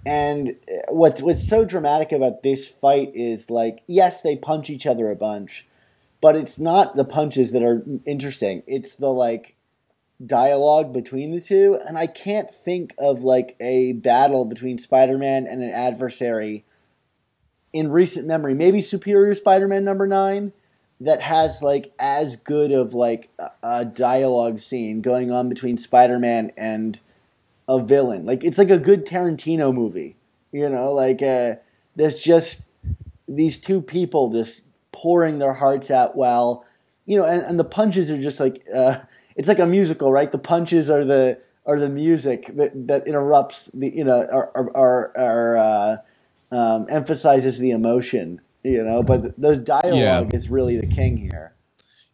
and 0.05 0.55
uh, 0.69 0.93
what's 0.93 1.21
what's 1.21 1.47
so 1.47 1.65
dramatic 1.65 2.11
about 2.11 2.43
this 2.43 2.67
fight 2.67 3.11
is 3.13 3.49
like, 3.49 3.83
yes, 3.87 4.21
they 4.21 4.35
punch 4.35 4.69
each 4.69 4.85
other 4.85 5.09
a 5.09 5.15
bunch, 5.15 5.67
but 6.21 6.35
it's 6.35 6.59
not 6.59 6.95
the 6.95 7.05
punches 7.05 7.51
that 7.51 7.63
are 7.63 7.83
interesting. 8.05 8.63
It's 8.67 8.95
the 8.95 9.13
like 9.13 9.55
dialogue 10.25 10.93
between 10.93 11.31
the 11.31 11.41
two, 11.41 11.79
and 11.87 11.97
I 11.97 12.07
can't 12.07 12.53
think 12.53 12.93
of 12.97 13.23
like 13.23 13.55
a 13.59 13.93
battle 13.93 14.45
between 14.45 14.77
Spider-Man 14.77 15.47
and 15.47 15.63
an 15.63 15.69
adversary 15.69 16.65
in 17.71 17.91
recent 17.91 18.27
memory. 18.27 18.53
Maybe 18.53 18.81
Superior 18.81 19.35
Spider-Man 19.35 19.83
number 19.83 20.07
nine 20.07 20.53
that 20.99 21.21
has 21.21 21.61
like 21.61 21.91
as 21.99 22.35
good 22.37 22.71
of 22.71 22.93
like 22.93 23.29
a, 23.39 23.51
a 23.63 23.85
dialogue 23.85 24.59
scene 24.59 25.01
going 25.01 25.31
on 25.31 25.49
between 25.49 25.77
Spider-Man 25.77 26.51
and 26.57 26.99
a 27.67 27.79
villain. 27.83 28.25
Like 28.25 28.43
it's 28.43 28.57
like 28.57 28.69
a 28.69 28.79
good 28.79 29.05
Tarantino 29.05 29.73
movie. 29.73 30.15
You 30.51 30.69
know, 30.69 30.93
like 30.93 31.21
uh, 31.21 31.55
there's 31.95 32.19
just 32.19 32.67
these 33.27 33.59
two 33.59 33.81
people 33.81 34.31
just 34.31 34.63
pouring 34.91 35.39
their 35.39 35.53
hearts 35.53 35.89
out 35.91 36.15
while 36.15 36.65
you 37.05 37.17
know, 37.17 37.25
and, 37.25 37.41
and 37.43 37.59
the 37.59 37.63
punches 37.65 38.09
are 38.11 38.21
just 38.21 38.39
like 38.39 38.65
uh, 38.73 38.95
it's 39.35 39.47
like 39.47 39.59
a 39.59 39.65
musical, 39.65 40.11
right? 40.11 40.31
The 40.31 40.37
punches 40.37 40.89
are 40.89 41.03
the 41.05 41.39
are 41.65 41.79
the 41.79 41.89
music 41.89 42.47
that, 42.55 42.87
that 42.87 43.07
interrupts 43.07 43.67
the 43.73 43.89
you 43.89 44.03
know 44.03 44.21
or 44.31 44.49
or, 44.67 45.17
or, 45.17 45.57
uh, 45.57 45.97
um, 46.51 46.87
emphasizes 46.89 47.59
the 47.59 47.71
emotion. 47.71 48.41
You 48.63 48.83
know, 48.83 49.03
but 49.03 49.23
the, 49.23 49.33
the 49.37 49.57
dialogue 49.57 50.33
Yeah. 50.33 50.37
is 50.37 50.49
really 50.49 50.77
the 50.77 50.87
king 50.87 51.17
here. 51.17 51.53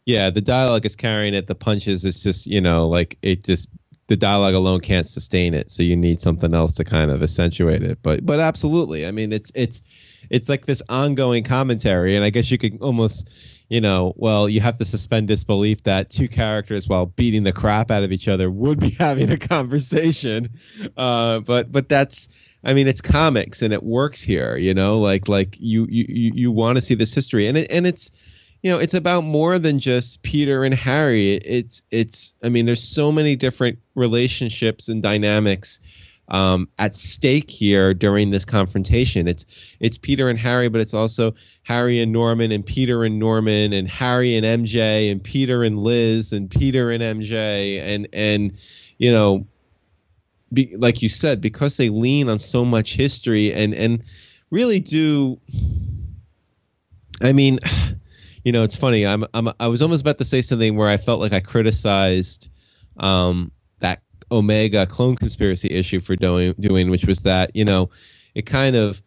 yeah, 0.06 0.30
the 0.30 0.40
dialogue 0.40 0.84
is 0.84 0.96
carrying 0.96 1.34
it. 1.34 1.46
The 1.46 1.54
punches, 1.54 2.04
it's 2.04 2.22
just 2.22 2.46
you 2.46 2.60
know, 2.60 2.88
like 2.88 3.16
it 3.22 3.44
just 3.44 3.68
the 4.10 4.16
dialogue 4.16 4.54
alone 4.54 4.80
can't 4.80 5.06
sustain 5.06 5.54
it. 5.54 5.70
So 5.70 5.84
you 5.84 5.96
need 5.96 6.20
something 6.20 6.52
else 6.52 6.74
to 6.74 6.84
kind 6.84 7.12
of 7.12 7.22
accentuate 7.22 7.84
it. 7.84 8.00
But 8.02 8.26
but 8.26 8.40
absolutely, 8.40 9.06
I 9.06 9.12
mean, 9.12 9.32
it's 9.32 9.52
it's 9.54 9.82
it's 10.28 10.48
like 10.48 10.66
this 10.66 10.82
ongoing 10.88 11.44
commentary, 11.44 12.16
and 12.16 12.24
I 12.24 12.30
guess 12.30 12.50
you 12.50 12.58
could 12.58 12.82
almost. 12.82 13.30
You 13.72 13.80
know, 13.80 14.12
well, 14.16 14.48
you 14.48 14.60
have 14.62 14.78
to 14.78 14.84
suspend 14.84 15.28
disbelief 15.28 15.84
that 15.84 16.10
two 16.10 16.26
characters, 16.26 16.88
while 16.88 17.06
beating 17.06 17.44
the 17.44 17.52
crap 17.52 17.92
out 17.92 18.02
of 18.02 18.10
each 18.10 18.26
other, 18.26 18.50
would 18.50 18.80
be 18.80 18.90
having 18.98 19.30
a 19.30 19.38
conversation. 19.38 20.48
Uh, 20.96 21.38
but, 21.38 21.70
but 21.70 21.88
that's, 21.88 22.56
I 22.64 22.74
mean, 22.74 22.88
it's 22.88 23.00
comics 23.00 23.62
and 23.62 23.72
it 23.72 23.80
works 23.80 24.20
here. 24.20 24.56
You 24.56 24.74
know, 24.74 24.98
like, 24.98 25.28
like 25.28 25.54
you, 25.60 25.86
you, 25.88 26.32
you, 26.34 26.50
want 26.50 26.78
to 26.78 26.82
see 26.82 26.96
this 26.96 27.14
history, 27.14 27.46
and 27.46 27.56
it, 27.56 27.70
and 27.70 27.86
it's, 27.86 28.39
you 28.62 28.70
know, 28.70 28.78
it's 28.78 28.94
about 28.94 29.24
more 29.24 29.58
than 29.58 29.78
just 29.78 30.22
Peter 30.22 30.64
and 30.64 30.74
Harry. 30.74 31.32
It's 31.32 31.82
it's 31.90 32.34
I 32.42 32.50
mean, 32.50 32.66
there's 32.66 32.82
so 32.82 33.10
many 33.10 33.36
different 33.36 33.78
relationships 33.94 34.88
and 34.88 35.02
dynamics 35.02 35.80
um, 36.28 36.68
at 36.78 36.94
stake 36.94 37.50
here 37.50 37.92
during 37.94 38.30
this 38.30 38.44
confrontation. 38.44 39.28
It's 39.28 39.76
it's 39.80 39.98
Peter 39.98 40.28
and 40.28 40.38
Harry, 40.38 40.68
but 40.68 40.80
it's 40.80 40.94
also 40.94 41.34
Harry 41.62 42.00
and 42.00 42.12
Norman 42.12 42.52
and 42.52 42.64
Peter 42.64 43.02
and 43.04 43.18
Norman 43.18 43.72
and 43.72 43.88
Harry 43.88 44.36
and 44.36 44.44
MJ 44.44 45.10
and 45.10 45.22
Peter 45.22 45.64
and 45.64 45.76
Liz 45.76 46.32
and 46.32 46.50
Peter 46.50 46.90
and 46.90 47.02
MJ 47.02 47.80
and 47.80 48.08
and 48.12 48.58
you 48.98 49.10
know, 49.10 49.46
be, 50.52 50.76
like 50.76 51.00
you 51.00 51.08
said, 51.08 51.40
because 51.40 51.78
they 51.78 51.88
lean 51.88 52.28
on 52.28 52.38
so 52.38 52.64
much 52.64 52.94
history 52.94 53.52
and 53.52 53.74
and 53.74 54.04
really 54.50 54.80
do. 54.80 55.40
I 57.22 57.32
mean 57.32 57.58
you 58.44 58.52
know, 58.52 58.62
it's 58.62 58.76
funny. 58.76 59.06
I'm, 59.06 59.24
I'm 59.34 59.48
I 59.58 59.68
was 59.68 59.82
almost 59.82 60.02
about 60.02 60.18
to 60.18 60.24
say 60.24 60.42
something 60.42 60.76
where 60.76 60.88
I 60.88 60.96
felt 60.96 61.20
like 61.20 61.32
I 61.32 61.40
criticized 61.40 62.50
um, 62.96 63.52
that 63.80 64.02
Omega 64.30 64.86
clone 64.86 65.16
conspiracy 65.16 65.70
issue 65.70 66.00
for 66.00 66.16
doing 66.16 66.54
doing, 66.58 66.90
which 66.90 67.06
was 67.06 67.20
that 67.20 67.54
you 67.54 67.64
know, 67.64 67.90
it 68.34 68.46
kind 68.46 68.76
of 68.76 69.00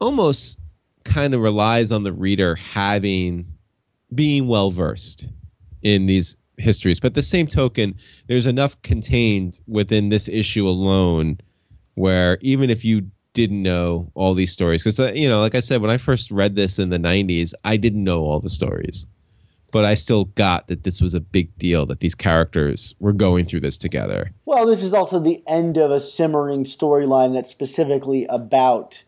almost 0.00 0.60
kind 1.04 1.34
of 1.34 1.40
relies 1.40 1.92
on 1.92 2.02
the 2.04 2.12
reader 2.12 2.54
having 2.56 3.46
being 4.14 4.48
well 4.48 4.70
versed 4.70 5.28
in 5.82 6.06
these 6.06 6.36
histories. 6.56 7.00
But 7.00 7.14
the 7.14 7.22
same 7.22 7.46
token, 7.46 7.96
there's 8.26 8.46
enough 8.46 8.80
contained 8.82 9.58
within 9.66 10.08
this 10.08 10.28
issue 10.28 10.66
alone 10.68 11.38
where 11.94 12.38
even 12.40 12.70
if 12.70 12.84
you 12.84 13.10
didn't 13.38 13.62
know 13.62 14.10
all 14.14 14.34
these 14.34 14.52
stories 14.52 14.82
because 14.82 14.98
uh, 14.98 15.12
you 15.14 15.28
know 15.28 15.38
like 15.38 15.54
i 15.54 15.60
said 15.60 15.80
when 15.80 15.90
i 15.92 15.96
first 15.96 16.28
read 16.32 16.56
this 16.56 16.80
in 16.80 16.90
the 16.90 16.98
90s 16.98 17.54
i 17.62 17.76
didn't 17.76 18.02
know 18.02 18.22
all 18.22 18.40
the 18.40 18.50
stories 18.50 19.06
but 19.70 19.84
i 19.84 19.94
still 19.94 20.24
got 20.24 20.66
that 20.66 20.82
this 20.82 21.00
was 21.00 21.14
a 21.14 21.20
big 21.20 21.56
deal 21.56 21.86
that 21.86 22.00
these 22.00 22.16
characters 22.16 22.96
were 22.98 23.12
going 23.12 23.44
through 23.44 23.60
this 23.60 23.78
together 23.78 24.32
Well, 24.44 24.66
this 24.66 24.82
is 24.82 24.92
also 24.92 25.20
the 25.20 25.40
end 25.46 25.76
of 25.76 25.92
a 25.92 26.00
simmering 26.00 26.64
storyline 26.64 27.32
that's 27.32 27.48
specifically 27.48 28.26
about 28.26 29.04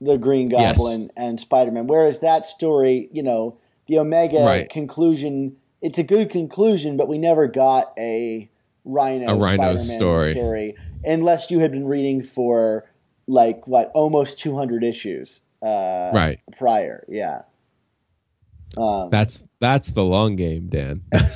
the 0.00 0.16
Green 0.16 0.48
Yes. 0.48 0.78
Goblin 0.78 1.10
and 1.16 1.38
Spider 1.38 1.70
Man. 1.72 1.86
Whereas 1.86 2.20
that 2.20 2.46
story, 2.46 3.08
you 3.12 3.22
know, 3.22 3.58
the 3.86 3.98
Omega 3.98 4.42
Right. 4.44 4.68
conclusion, 4.70 5.56
it's 5.80 5.98
a 5.98 6.02
good 6.02 6.30
conclusion, 6.30 6.96
but 6.96 7.06
we 7.06 7.18
never 7.18 7.46
got 7.46 7.92
a 7.98 8.48
Rhino 8.84 9.26
A 9.28 9.36
Rhino 9.36 9.76
Spider-Man 9.76 10.32
story. 10.32 10.74
unless 11.04 11.50
you 11.50 11.58
had 11.60 11.70
been 11.70 11.86
reading 11.86 12.22
for 12.22 12.84
like 13.26 13.66
what 13.66 13.90
almost 13.94 14.38
200 14.38 14.84
issues 14.84 15.40
uh, 15.62 16.10
right 16.12 16.40
prior. 16.56 17.04
Yeah. 17.08 17.42
Um, 18.76 19.10
that's 19.10 19.46
that's 19.60 19.92
the 19.92 20.02
long 20.02 20.34
game 20.34 20.68
dan 20.68 21.02
well, 21.12 21.28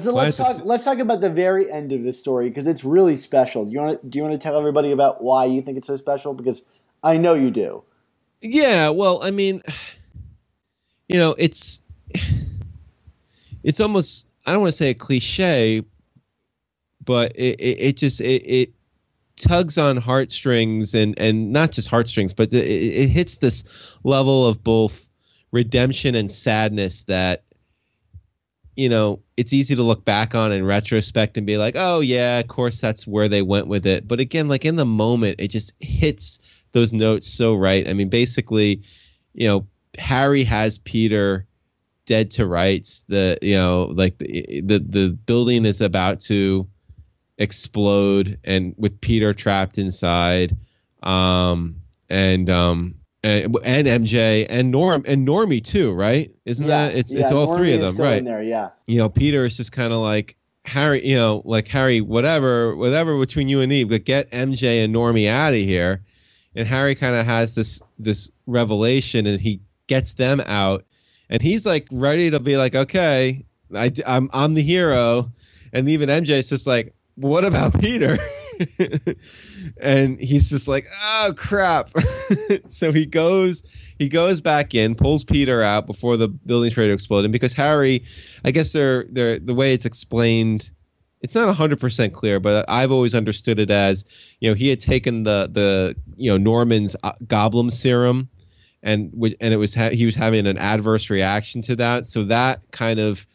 so 0.00 0.12
let's 0.12 0.36
talk. 0.36 0.64
Let's 0.64 0.84
talk 0.84 1.00
about 1.00 1.20
the 1.20 1.30
very 1.30 1.70
end 1.70 1.90
of 1.90 2.04
this 2.04 2.20
story 2.20 2.48
because 2.48 2.68
it's 2.68 2.84
really 2.84 3.16
special. 3.16 3.64
Do 3.64 3.72
you 3.72 3.80
want? 3.80 4.00
to 4.00 4.06
Do 4.06 4.18
you 4.18 4.22
want 4.22 4.34
to 4.34 4.38
tell 4.38 4.56
everybody 4.56 4.92
about 4.92 5.24
why 5.24 5.46
you 5.46 5.60
think 5.60 5.76
it's 5.76 5.88
so 5.88 5.96
special? 5.96 6.34
Because 6.34 6.62
I 7.02 7.16
know 7.16 7.34
you 7.34 7.50
do. 7.50 7.82
Yeah, 8.40 8.90
well, 8.90 9.24
I 9.24 9.32
mean, 9.32 9.60
you 11.08 11.18
know, 11.18 11.34
it's 11.36 11.82
it's 13.64 13.80
almost 13.80 14.28
I 14.46 14.52
don't 14.52 14.60
want 14.60 14.72
to 14.72 14.76
say 14.76 14.90
a 14.90 14.94
cliche, 14.94 15.82
but 17.04 17.32
it 17.34 17.60
it, 17.60 17.78
it 17.80 17.96
just 17.96 18.20
it, 18.20 18.46
it 18.46 18.72
tugs 19.36 19.78
on 19.78 19.96
heartstrings 19.96 20.94
and 20.94 21.18
and 21.18 21.52
not 21.52 21.72
just 21.72 21.88
heartstrings, 21.88 22.32
but 22.32 22.52
it, 22.52 22.64
it 22.64 23.08
hits 23.08 23.38
this 23.38 23.98
level 24.04 24.46
of 24.46 24.62
both 24.62 25.08
redemption 25.52 26.14
and 26.14 26.30
sadness 26.30 27.04
that 27.04 27.44
you 28.76 28.88
know 28.88 29.20
it's 29.36 29.52
easy 29.52 29.76
to 29.76 29.82
look 29.82 30.04
back 30.04 30.34
on 30.34 30.52
in 30.52 30.66
retrospect 30.66 31.36
and 31.36 31.46
be 31.46 31.56
like 31.56 31.74
oh 31.76 32.00
yeah 32.00 32.40
of 32.40 32.48
course 32.48 32.80
that's 32.80 33.06
where 33.06 33.28
they 33.28 33.42
went 33.42 33.66
with 33.66 33.86
it. 33.86 34.06
But 34.06 34.20
again 34.20 34.48
like 34.48 34.64
in 34.64 34.76
the 34.76 34.84
moment 34.84 35.36
it 35.38 35.48
just 35.48 35.72
hits 35.80 36.64
those 36.72 36.92
notes 36.92 37.26
so 37.26 37.54
right. 37.54 37.88
I 37.88 37.92
mean 37.92 38.08
basically 38.08 38.82
you 39.32 39.46
know 39.46 39.66
harry 39.96 40.42
has 40.42 40.78
peter 40.78 41.46
dead 42.06 42.30
to 42.30 42.46
rights. 42.46 43.04
The 43.08 43.38
you 43.42 43.56
know 43.56 43.84
like 43.94 44.18
the 44.18 44.60
the, 44.60 44.78
the 44.78 45.18
building 45.26 45.64
is 45.64 45.80
about 45.80 46.20
to 46.22 46.68
explode 47.38 48.38
and 48.44 48.74
with 48.78 49.00
peter 49.00 49.34
trapped 49.34 49.78
inside 49.78 50.56
um 51.02 51.76
and 52.08 52.48
um 52.48 52.94
and, 53.24 53.56
and 53.64 53.86
MJ 53.86 54.46
and 54.50 54.70
Norm 54.70 55.04
and 55.06 55.26
Normie 55.26 55.64
too, 55.64 55.92
right? 55.92 56.30
Isn't 56.44 56.66
that 56.66 56.94
it's 56.94 57.12
it's 57.12 57.32
all 57.32 57.48
Normie 57.48 57.56
three 57.56 57.74
of 57.74 57.80
them, 57.80 57.96
right? 57.96 58.22
There, 58.22 58.42
yeah. 58.42 58.70
you 58.86 58.98
know, 58.98 59.08
Peter 59.08 59.44
is 59.44 59.56
just 59.56 59.72
kind 59.72 59.94
of 59.94 60.00
like 60.00 60.36
Harry, 60.64 61.06
you 61.06 61.16
know, 61.16 61.42
like 61.44 61.66
Harry, 61.68 62.00
whatever, 62.00 62.76
whatever 62.76 63.18
between 63.18 63.48
you 63.48 63.60
and 63.60 63.68
me, 63.68 63.84
but 63.84 64.04
get 64.04 64.30
MJ 64.30 64.84
and 64.84 64.94
Normie 64.94 65.28
out 65.28 65.52
of 65.52 65.58
here. 65.58 66.02
And 66.54 66.68
Harry 66.68 66.94
kind 66.94 67.16
of 67.16 67.26
has 67.26 67.54
this 67.54 67.80
this 67.98 68.30
revelation, 68.46 69.26
and 69.26 69.40
he 69.40 69.60
gets 69.88 70.14
them 70.14 70.40
out, 70.40 70.84
and 71.28 71.42
he's 71.42 71.66
like 71.66 71.88
ready 71.90 72.30
to 72.30 72.40
be 72.40 72.56
like, 72.56 72.74
okay, 72.74 73.44
I, 73.74 73.90
I'm 74.06 74.30
I'm 74.32 74.54
the 74.54 74.62
hero, 74.62 75.32
and 75.72 75.88
even 75.88 76.08
MJ's 76.08 76.50
just 76.50 76.66
like, 76.66 76.94
what 77.16 77.44
about 77.44 77.78
Peter? 77.80 78.18
and 79.80 80.20
he's 80.20 80.50
just 80.50 80.68
like, 80.68 80.86
oh 81.02 81.32
crap. 81.36 81.90
so 82.68 82.92
he 82.92 83.06
goes 83.06 83.94
he 83.98 84.08
goes 84.08 84.40
back 84.40 84.74
in, 84.74 84.94
pulls 84.94 85.24
Peter 85.24 85.62
out 85.62 85.86
before 85.86 86.16
the 86.16 86.28
building's 86.28 86.76
ready 86.76 86.90
to 86.90 86.94
explode. 86.94 87.24
And 87.24 87.32
because 87.32 87.52
Harry, 87.54 88.04
I 88.44 88.50
guess 88.50 88.72
they're 88.72 89.04
they're 89.04 89.38
the 89.38 89.54
way 89.54 89.72
it's 89.72 89.84
explained, 89.84 90.70
it's 91.20 91.34
not 91.34 91.54
hundred 91.54 91.80
percent 91.80 92.12
clear, 92.12 92.40
but 92.40 92.64
I've 92.68 92.92
always 92.92 93.14
understood 93.14 93.58
it 93.58 93.70
as, 93.70 94.36
you 94.40 94.50
know, 94.50 94.54
he 94.54 94.68
had 94.68 94.80
taken 94.80 95.22
the 95.22 95.48
the 95.50 95.96
you 96.16 96.30
know 96.30 96.36
Norman's 96.36 96.96
uh, 97.02 97.12
goblin 97.26 97.70
serum, 97.70 98.28
and 98.82 99.12
and 99.40 99.54
it 99.54 99.56
was 99.56 99.74
ha- 99.74 99.90
he 99.90 100.06
was 100.06 100.16
having 100.16 100.46
an 100.46 100.58
adverse 100.58 101.10
reaction 101.10 101.62
to 101.62 101.76
that, 101.76 102.06
so 102.06 102.24
that 102.24 102.60
kind 102.70 103.00
of, 103.00 103.26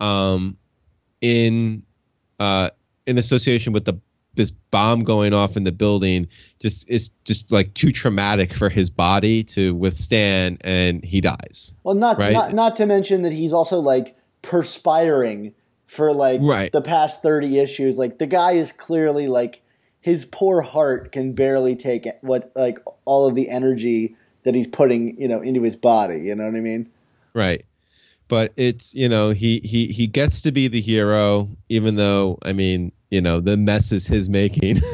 um, 0.00 0.56
in 1.20 1.82
uh 2.38 2.70
in 3.06 3.18
association 3.18 3.72
with 3.72 3.84
the 3.84 3.94
this 4.34 4.50
bomb 4.50 5.02
going 5.02 5.32
off 5.32 5.56
in 5.56 5.64
the 5.64 5.72
building 5.72 6.28
just 6.58 6.86
is 6.90 7.08
just 7.24 7.50
like 7.52 7.72
too 7.72 7.90
traumatic 7.90 8.52
for 8.52 8.68
his 8.68 8.90
body 8.90 9.42
to 9.42 9.74
withstand 9.74 10.58
and 10.62 11.02
he 11.02 11.22
dies 11.22 11.72
Well, 11.84 11.94
not 11.94 12.18
Right. 12.18 12.34
not 12.34 12.52
not 12.52 12.76
to 12.76 12.86
mention 12.86 13.22
that 13.22 13.32
he's 13.32 13.54
also 13.54 13.80
like 13.80 14.14
perspiring 14.42 15.54
for 15.86 16.12
like 16.12 16.40
Right. 16.42 16.70
the 16.72 16.82
past 16.82 17.22
thirty 17.22 17.58
issues. 17.58 17.96
Like 17.96 18.18
the 18.18 18.26
guy 18.26 18.52
is 18.52 18.72
clearly 18.72 19.26
like 19.26 19.62
his 20.00 20.26
poor 20.26 20.60
heart 20.60 21.12
can 21.12 21.32
barely 21.32 21.74
take 21.76 22.06
what 22.20 22.52
like 22.54 22.78
all 23.06 23.26
of 23.26 23.34
the 23.34 23.48
energy 23.48 24.16
that 24.42 24.54
he's 24.54 24.66
putting 24.68 25.20
you 25.20 25.28
know 25.28 25.40
into 25.40 25.62
his 25.62 25.76
body. 25.76 26.20
You 26.20 26.34
know 26.34 26.44
what 26.44 26.56
I 26.56 26.60
mean? 26.60 26.90
right 27.32 27.64
but 28.28 28.52
it's 28.56 28.94
you 28.94 29.08
know 29.08 29.30
he 29.30 29.60
he 29.64 29.86
he 29.86 30.06
gets 30.06 30.42
to 30.42 30.52
be 30.52 30.68
the 30.68 30.80
hero 30.80 31.48
even 31.68 31.96
though 31.96 32.38
i 32.42 32.52
mean 32.52 32.92
you 33.10 33.20
know 33.20 33.40
the 33.40 33.56
mess 33.56 33.92
is 33.92 34.06
his 34.06 34.28
making. 34.28 34.80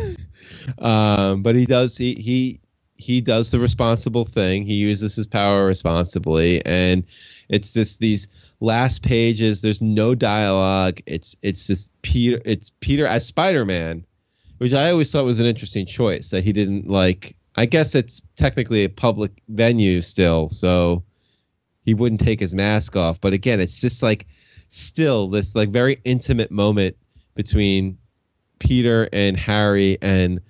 Um 0.79 1.43
but 1.43 1.57
he 1.57 1.67
does 1.67 1.97
he 1.97 2.15
he 2.15 2.61
he 2.95 3.21
does 3.21 3.51
the 3.51 3.59
responsible 3.59 4.25
thing. 4.25 4.65
He 4.65 4.75
uses 4.75 5.17
his 5.17 5.27
power 5.27 5.67
responsibly. 5.67 6.65
And 6.65 7.05
it's 7.49 7.73
just 7.73 7.99
these 7.99 8.53
last 8.61 9.03
pages 9.03 9.61
there's 9.61 9.83
no 9.83 10.15
dialogue. 10.15 11.01
It's 11.07 11.37
it's 11.43 11.67
just 11.67 11.91
peter 12.03 12.41
it's 12.45 12.71
peter 12.81 13.07
as 13.07 13.27
spider-man 13.27 14.07
which 14.59 14.73
i 14.73 14.91
always 14.91 15.11
thought 15.11 15.25
was 15.25 15.41
an 15.41 15.47
interesting 15.47 15.87
choice 15.87 16.31
that 16.31 16.45
he 16.45 16.53
didn't 16.53 16.89
like. 16.89 17.37
I 17.57 17.67
guess 17.67 17.95
it's 17.95 18.23
technically 18.37 18.85
a 18.85 18.89
public 18.89 19.33
venue 19.49 20.01
still 20.01 20.49
so 20.49 21.03
he 21.83 21.95
wouldn't 21.95 22.21
take 22.21 22.41
his 22.41 22.55
mask 22.55 22.97
off. 22.97 23.21
But 23.21 23.33
again, 23.33 23.61
it's 23.61 23.81
just 23.81 24.03
like 24.03 24.27
still 24.69 25.29
this 25.29 25.55
like 25.55 25.69
very 25.69 25.99
intimate 26.05 26.51
moment 26.51 26.97
between 27.35 27.99
Peter 28.59 29.09
and 29.13 29.37
Harry, 29.37 29.99
and 30.01 30.41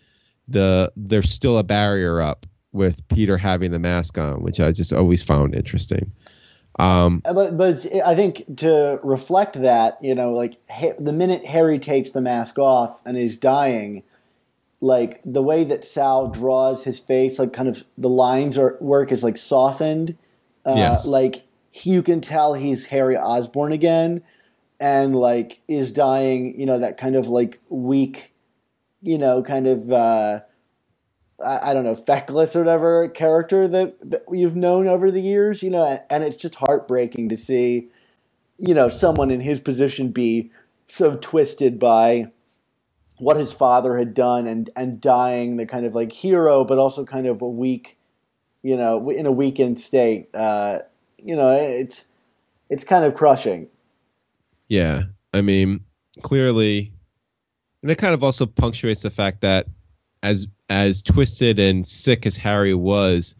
the 0.48 0.92
there's 0.96 1.30
still 1.30 1.58
a 1.58 1.64
barrier 1.64 2.20
up 2.20 2.46
with 2.72 3.06
Peter 3.08 3.36
having 3.36 3.70
the 3.70 3.78
mask 3.78 4.18
on, 4.18 4.42
which 4.42 4.60
I 4.60 4.72
just 4.72 4.92
always 4.92 5.22
found 5.22 5.54
interesting. 5.54 6.12
Um, 6.78 7.22
Uh, 7.24 7.34
But 7.34 7.56
but 7.58 7.86
I 8.04 8.14
think 8.14 8.56
to 8.58 8.98
reflect 9.02 9.60
that, 9.60 9.98
you 10.00 10.14
know, 10.14 10.32
like 10.32 10.56
the 10.98 11.12
minute 11.12 11.44
Harry 11.44 11.78
takes 11.78 12.10
the 12.10 12.20
mask 12.20 12.58
off 12.58 13.00
and 13.04 13.16
is 13.16 13.38
dying, 13.38 14.02
like 14.80 15.20
the 15.24 15.42
way 15.42 15.64
that 15.64 15.84
Sal 15.84 16.28
draws 16.28 16.84
his 16.84 16.98
face, 16.98 17.38
like 17.38 17.52
kind 17.52 17.68
of 17.68 17.84
the 17.98 18.08
lines 18.08 18.56
are 18.56 18.78
work 18.80 19.12
is 19.12 19.22
like 19.22 19.36
softened. 19.36 20.16
Uh, 20.64 20.74
Yes. 20.76 21.06
Like 21.06 21.46
you 21.84 22.02
can 22.02 22.20
tell 22.20 22.54
he's 22.54 22.86
Harry 22.86 23.16
Osborn 23.16 23.72
again, 23.72 24.22
and 24.80 25.16
like 25.16 25.60
is 25.68 25.90
dying. 25.90 26.58
You 26.58 26.66
know 26.66 26.78
that 26.78 26.98
kind 26.98 27.16
of 27.16 27.28
like 27.28 27.60
weak, 27.68 28.32
you 29.00 29.18
know, 29.18 29.42
kind 29.42 29.66
of. 29.66 29.90
Uh, 29.92 30.40
I 31.44 31.70
I 31.70 31.74
don't 31.74 31.84
know, 31.84 31.96
feckless 31.96 32.54
or 32.54 32.60
whatever 32.60 33.08
character 33.08 33.66
that, 33.68 33.98
that 34.10 34.22
you've 34.30 34.56
known 34.56 34.86
over 34.86 35.10
the 35.10 35.20
years, 35.20 35.62
you 35.62 35.70
know, 35.70 35.84
and, 35.84 36.00
and 36.08 36.24
it's 36.24 36.36
just 36.36 36.54
heartbreaking 36.54 37.28
to 37.30 37.36
see, 37.36 37.88
you 38.58 38.74
know, 38.74 38.88
someone 38.88 39.30
in 39.30 39.40
his 39.40 39.60
position 39.60 40.12
be 40.12 40.50
so 40.86 41.16
twisted 41.16 41.78
by 41.78 42.26
what 43.18 43.36
his 43.36 43.52
father 43.52 43.96
had 43.98 44.14
done 44.14 44.46
and, 44.46 44.70
and 44.76 45.00
dying 45.00 45.56
the 45.56 45.66
kind 45.66 45.86
of 45.86 45.94
like 45.94 46.12
hero, 46.12 46.64
but 46.64 46.78
also 46.78 47.04
kind 47.04 47.26
of 47.26 47.40
a 47.42 47.48
weak, 47.48 47.98
you 48.62 48.76
know, 48.76 49.10
in 49.10 49.26
a 49.26 49.32
weakened 49.32 49.78
state. 49.78 50.28
Uh, 50.34 50.80
you 51.18 51.36
know, 51.36 51.52
it's, 51.52 52.04
it's 52.68 52.84
kind 52.84 53.04
of 53.04 53.14
crushing. 53.14 53.68
Yeah, 54.68 55.02
I 55.32 55.40
mean, 55.40 55.80
clearly, 56.22 56.92
and 57.82 57.90
it 57.90 57.98
kind 57.98 58.14
of 58.14 58.22
also 58.24 58.46
punctuates 58.46 59.02
the 59.02 59.10
fact 59.10 59.42
that 59.42 59.66
as 60.22 60.46
as 60.68 61.02
twisted 61.02 61.58
and 61.58 61.86
sick 61.86 62.24
as 62.26 62.36
Harry 62.36 62.74
was, 62.74 63.34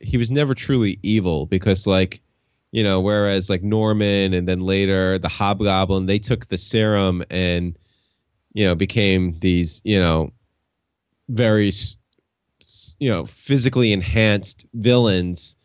he 0.00 0.16
was 0.16 0.30
never 0.30 0.54
truly 0.54 0.98
evil 1.02 1.46
because, 1.46 1.86
like, 1.86 2.22
you 2.72 2.82
know, 2.82 3.00
whereas 3.00 3.50
like 3.50 3.62
Norman 3.62 4.32
and 4.32 4.48
then 4.48 4.60
later 4.60 5.18
the 5.18 5.28
Hobgoblin, 5.28 6.06
they 6.06 6.18
took 6.18 6.46
the 6.46 6.58
serum 6.58 7.24
and 7.30 7.76
you 8.56 8.64
know 8.64 8.74
became 8.74 9.38
these 9.40 9.82
you 9.84 10.00
know 10.00 10.32
very 11.28 11.72
you 12.98 13.08
know 13.08 13.24
physically 13.24 13.92
enhanced 13.92 14.66
villains 14.74 15.56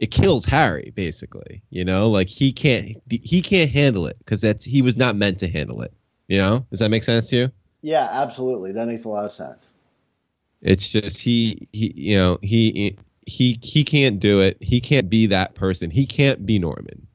it 0.00 0.10
kills 0.10 0.44
Harry 0.44 0.92
basically. 0.94 1.62
You 1.70 1.84
know, 1.84 2.10
like 2.10 2.28
he 2.28 2.52
can't 2.52 2.96
he 3.08 3.40
can't 3.40 3.70
handle 3.70 4.06
it 4.06 4.18
because 4.18 4.40
that's 4.40 4.64
he 4.64 4.82
was 4.82 4.96
not 4.96 5.16
meant 5.16 5.38
to 5.38 5.48
handle 5.48 5.82
it. 5.82 5.92
You 6.28 6.38
know, 6.38 6.66
does 6.70 6.80
that 6.80 6.90
make 6.90 7.04
sense 7.04 7.30
to 7.30 7.36
you? 7.36 7.52
Yeah, 7.82 8.08
absolutely. 8.10 8.72
That 8.72 8.86
makes 8.86 9.04
a 9.04 9.08
lot 9.08 9.24
of 9.24 9.32
sense. 9.32 9.72
It's 10.60 10.88
just 10.88 11.20
he 11.20 11.68
he 11.72 11.92
you 11.94 12.16
know 12.16 12.38
he 12.42 12.96
he 13.26 13.58
he 13.62 13.84
can't 13.84 14.20
do 14.20 14.40
it. 14.40 14.56
He 14.60 14.80
can't 14.80 15.08
be 15.08 15.26
that 15.26 15.54
person. 15.54 15.90
He 15.90 16.06
can't 16.06 16.44
be 16.44 16.58
Norman. 16.58 17.06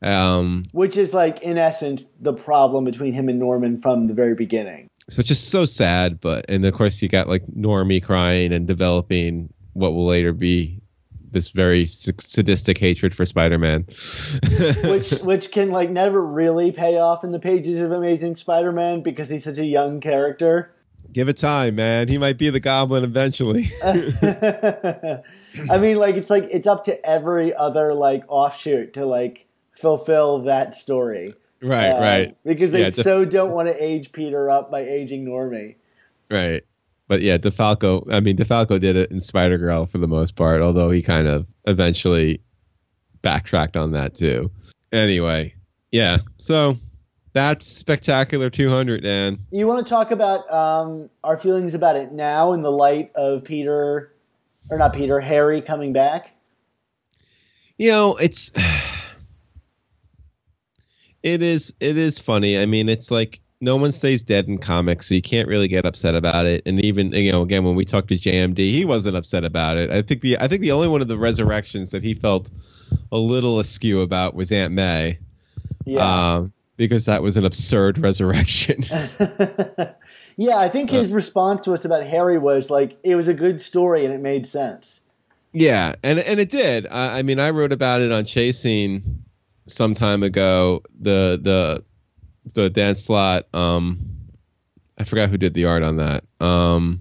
Um, 0.00 0.64
Which 0.72 0.96
is 0.96 1.12
like, 1.12 1.42
in 1.42 1.58
essence, 1.58 2.08
the 2.20 2.32
problem 2.32 2.84
between 2.84 3.12
him 3.14 3.28
and 3.28 3.38
Norman 3.38 3.80
from 3.80 4.06
the 4.06 4.14
very 4.14 4.34
beginning. 4.34 4.88
So 5.08 5.20
it's 5.20 5.28
just 5.28 5.50
so 5.50 5.64
sad. 5.64 6.20
But 6.20 6.46
and 6.48 6.64
of 6.64 6.74
course 6.74 7.00
you 7.02 7.08
got 7.08 7.28
like 7.28 7.46
Normie 7.46 8.02
crying 8.02 8.52
and 8.52 8.66
developing 8.66 9.52
what 9.72 9.92
will 9.94 10.06
later 10.06 10.32
be 10.32 10.80
this 11.30 11.50
very 11.50 11.86
sadistic 11.86 12.78
hatred 12.78 13.14
for 13.14 13.26
Spider-Man. 13.26 13.82
which 14.84 15.10
which 15.22 15.50
can 15.52 15.70
like 15.70 15.90
never 15.90 16.24
really 16.26 16.72
pay 16.72 16.98
off 16.98 17.24
in 17.24 17.32
the 17.32 17.38
pages 17.38 17.80
of 17.80 17.92
Amazing 17.92 18.36
Spider-Man 18.36 19.02
because 19.02 19.28
he's 19.28 19.44
such 19.44 19.58
a 19.58 19.66
young 19.66 20.00
character. 20.00 20.72
Give 21.12 21.28
it 21.28 21.36
time, 21.36 21.76
man. 21.76 22.08
He 22.08 22.18
might 22.18 22.36
be 22.36 22.50
the 22.50 22.60
Goblin 22.60 23.04
eventually. 23.04 23.68
I 25.70 25.78
mean, 25.78 25.96
like 25.96 26.16
it's 26.16 26.30
like 26.30 26.48
it's 26.50 26.66
up 26.66 26.84
to 26.84 27.06
every 27.06 27.54
other 27.54 27.94
like 27.94 28.24
offshoot 28.28 28.94
to 28.94 29.06
like 29.06 29.46
fulfill 29.72 30.40
that 30.40 30.74
story, 30.74 31.34
right, 31.62 31.90
Uh, 31.90 32.00
right, 32.00 32.36
Because 32.44 32.70
they 32.72 32.80
Yeah, 32.80 32.90
def- 32.90 33.04
so 33.04 33.24
don't 33.24 33.52
want 33.52 33.68
to 33.68 33.82
age 33.82 34.12
Peter 34.12 34.50
up 34.50 34.70
by 34.70 34.80
aging 34.80 35.24
Normie. 35.26 35.76
right. 36.30 36.62
But 37.08 37.22
yeah, 37.22 37.38
DeFalco. 37.38 38.06
I 38.12 38.20
mean, 38.20 38.36
DeFalco 38.36 38.78
did 38.78 38.94
it 38.94 39.10
in 39.10 39.18
Spider 39.20 39.56
Girl 39.56 39.86
for 39.86 39.96
the 39.96 40.06
most 40.06 40.36
part, 40.36 40.60
although 40.60 40.90
he 40.90 41.00
kind 41.00 41.26
of 41.26 41.48
eventually 41.66 42.42
backtracked 43.22 43.78
on 43.78 43.92
that 43.92 44.14
too. 44.14 44.50
Anyway, 44.92 45.54
yeah. 45.90 46.18
So 46.36 46.76
that's 47.32 47.66
spectacular 47.66 48.50
200, 48.50 49.02
Dan. 49.04 49.38
You 49.50 49.66
want 49.66 49.86
to 49.86 49.88
talk 49.88 50.10
about 50.10 50.52
um, 50.52 51.08
our 51.24 51.38
feelings 51.38 51.72
about 51.72 51.96
it 51.96 52.12
now 52.12 52.52
in 52.52 52.60
the 52.60 52.70
light 52.72 53.10
of 53.14 53.42
Peter, 53.42 54.12
or 54.70 54.76
not 54.76 54.92
Peter, 54.92 55.18
Harry 55.18 55.62
coming 55.62 55.94
back? 55.94 56.32
You 57.78 57.90
know, 57.90 58.16
it's 58.20 58.50
it 61.22 61.42
is 61.42 61.74
it 61.80 61.96
is 61.96 62.18
funny. 62.18 62.58
I 62.58 62.66
mean, 62.66 62.88
it's 62.88 63.10
like 63.10 63.40
no 63.60 63.76
one 63.76 63.90
stays 63.92 64.22
dead 64.22 64.46
in 64.46 64.58
comics, 64.58 65.08
so 65.08 65.14
you 65.14 65.22
can't 65.22 65.48
really 65.48 65.68
get 65.68 65.84
upset 65.84 66.14
about 66.14 66.46
it. 66.46 66.62
And 66.66 66.84
even 66.84 67.12
you 67.12 67.32
know, 67.32 67.42
again, 67.42 67.64
when 67.64 67.74
we 67.74 67.84
talked 67.84 68.08
to 68.08 68.14
JMD, 68.14 68.56
he 68.58 68.84
wasn't 68.84 69.16
upset 69.16 69.44
about 69.44 69.76
it. 69.76 69.90
I 69.90 70.02
think 70.02 70.20
the 70.22 70.38
I 70.38 70.48
think 70.48 70.62
the 70.62 70.72
only 70.72 70.88
one 70.88 71.00
of 71.02 71.08
the 71.08 71.18
resurrections 71.18 71.90
that 71.90 72.02
he 72.02 72.14
felt 72.14 72.50
a 73.12 73.18
little 73.18 73.58
askew 73.60 74.00
about 74.02 74.34
was 74.34 74.50
Aunt 74.52 74.72
May, 74.72 75.18
Yeah. 75.84 76.36
um, 76.36 76.52
because 76.76 77.06
that 77.06 77.22
was 77.22 77.36
an 77.36 77.44
absurd 77.44 77.98
resurrection. 78.02 78.82
yeah, 80.36 80.56
I 80.56 80.68
think 80.68 80.90
his 80.90 81.12
response 81.12 81.62
to 81.62 81.74
us 81.74 81.84
about 81.84 82.04
Harry 82.06 82.38
was 82.38 82.70
like 82.70 82.96
it 83.02 83.14
was 83.16 83.28
a 83.28 83.34
good 83.34 83.60
story 83.60 84.04
and 84.04 84.14
it 84.14 84.20
made 84.20 84.46
sense. 84.46 85.00
Yeah, 85.52 85.94
and 86.04 86.18
and 86.18 86.38
it 86.38 86.50
did. 86.50 86.86
I, 86.86 87.18
I 87.18 87.22
mean, 87.22 87.40
I 87.40 87.50
wrote 87.50 87.72
about 87.72 88.02
it 88.02 88.12
on 88.12 88.24
Chasing 88.24 89.24
some 89.68 89.94
time 89.94 90.22
ago. 90.22 90.82
The 91.00 91.38
the 91.40 91.84
the 92.54 92.70
Dan 92.70 92.94
Slott. 92.94 93.46
Um, 93.54 93.98
I 94.98 95.04
forgot 95.04 95.30
who 95.30 95.38
did 95.38 95.54
the 95.54 95.66
art 95.66 95.82
on 95.82 95.96
that. 95.98 96.24
Um, 96.40 97.00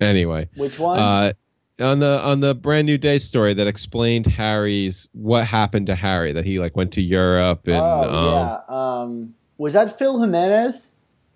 anyway, 0.00 0.48
Which 0.56 0.78
one? 0.78 0.98
uh, 0.98 1.32
on 1.80 1.98
the 1.98 2.20
on 2.22 2.40
the 2.40 2.54
brand 2.54 2.86
new 2.86 2.96
day 2.98 3.18
story 3.18 3.52
that 3.54 3.66
explained 3.66 4.26
Harry's 4.26 5.08
what 5.12 5.46
happened 5.46 5.86
to 5.88 5.94
Harry 5.94 6.32
that 6.32 6.46
he 6.46 6.58
like 6.58 6.76
went 6.76 6.92
to 6.94 7.02
Europe 7.02 7.66
and 7.66 7.76
oh 7.76 8.14
um, 8.14 8.24
yeah. 8.24 8.60
Um, 8.68 9.34
was 9.58 9.74
that 9.74 9.98
Phil 9.98 10.20
Jimenez? 10.20 10.88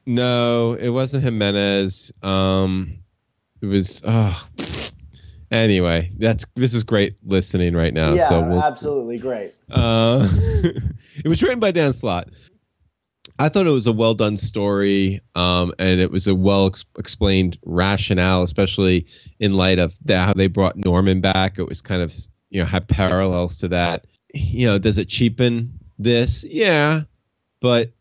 no, 0.07 0.73
it 0.75 0.89
wasn't 0.89 1.23
Jimenez. 1.25 2.13
Um, 2.23 2.99
it 3.61 3.67
was. 3.67 4.03
Oh, 4.07 4.49
anyway, 5.51 6.11
that's 6.17 6.47
this 6.55 6.75
is 6.75 6.85
great 6.85 7.15
listening 7.25 7.75
right 7.75 7.93
now. 7.93 8.15
yeah, 8.15 8.29
so 8.29 8.43
we'll, 8.43 8.63
absolutely 8.63 9.19
great. 9.19 9.55
Uh, 9.71 10.29
it 11.25 11.29
was 11.29 11.43
written 11.43 11.61
by 11.61 11.71
Dan 11.71 11.93
Slott. 11.93 12.29
I 13.39 13.49
thought 13.49 13.67
it 13.67 13.71
was 13.71 13.87
a 13.87 13.93
well 13.93 14.15
done 14.15 14.39
story, 14.39 15.21
um, 15.35 15.73
and 15.79 16.01
it 16.01 16.11
was 16.11 16.27
a 16.27 16.35
well 16.35 16.67
ex- 16.67 16.85
explained 16.99 17.59
rationale, 17.65 18.43
especially 18.43 19.07
in 19.39 19.55
light 19.55 19.79
of 19.79 19.97
the, 20.05 20.19
how 20.19 20.35
they 20.35 20.49
brought 20.49 20.77
Norman 20.77 21.21
back. 21.21 21.59
It 21.59 21.69
was 21.69 21.83
kind 21.83 22.03
of 22.03 22.15
you 22.51 22.61
know 22.61 22.67
had 22.67 22.87
parallels 22.87 23.59
to 23.59 23.69
that. 23.69 24.07
You 24.33 24.67
know, 24.67 24.79
does 24.79 24.99
it 24.99 25.09
cheapen 25.09 25.79
this? 25.99 26.45
Yeah, 26.45 27.03
but 27.61 27.93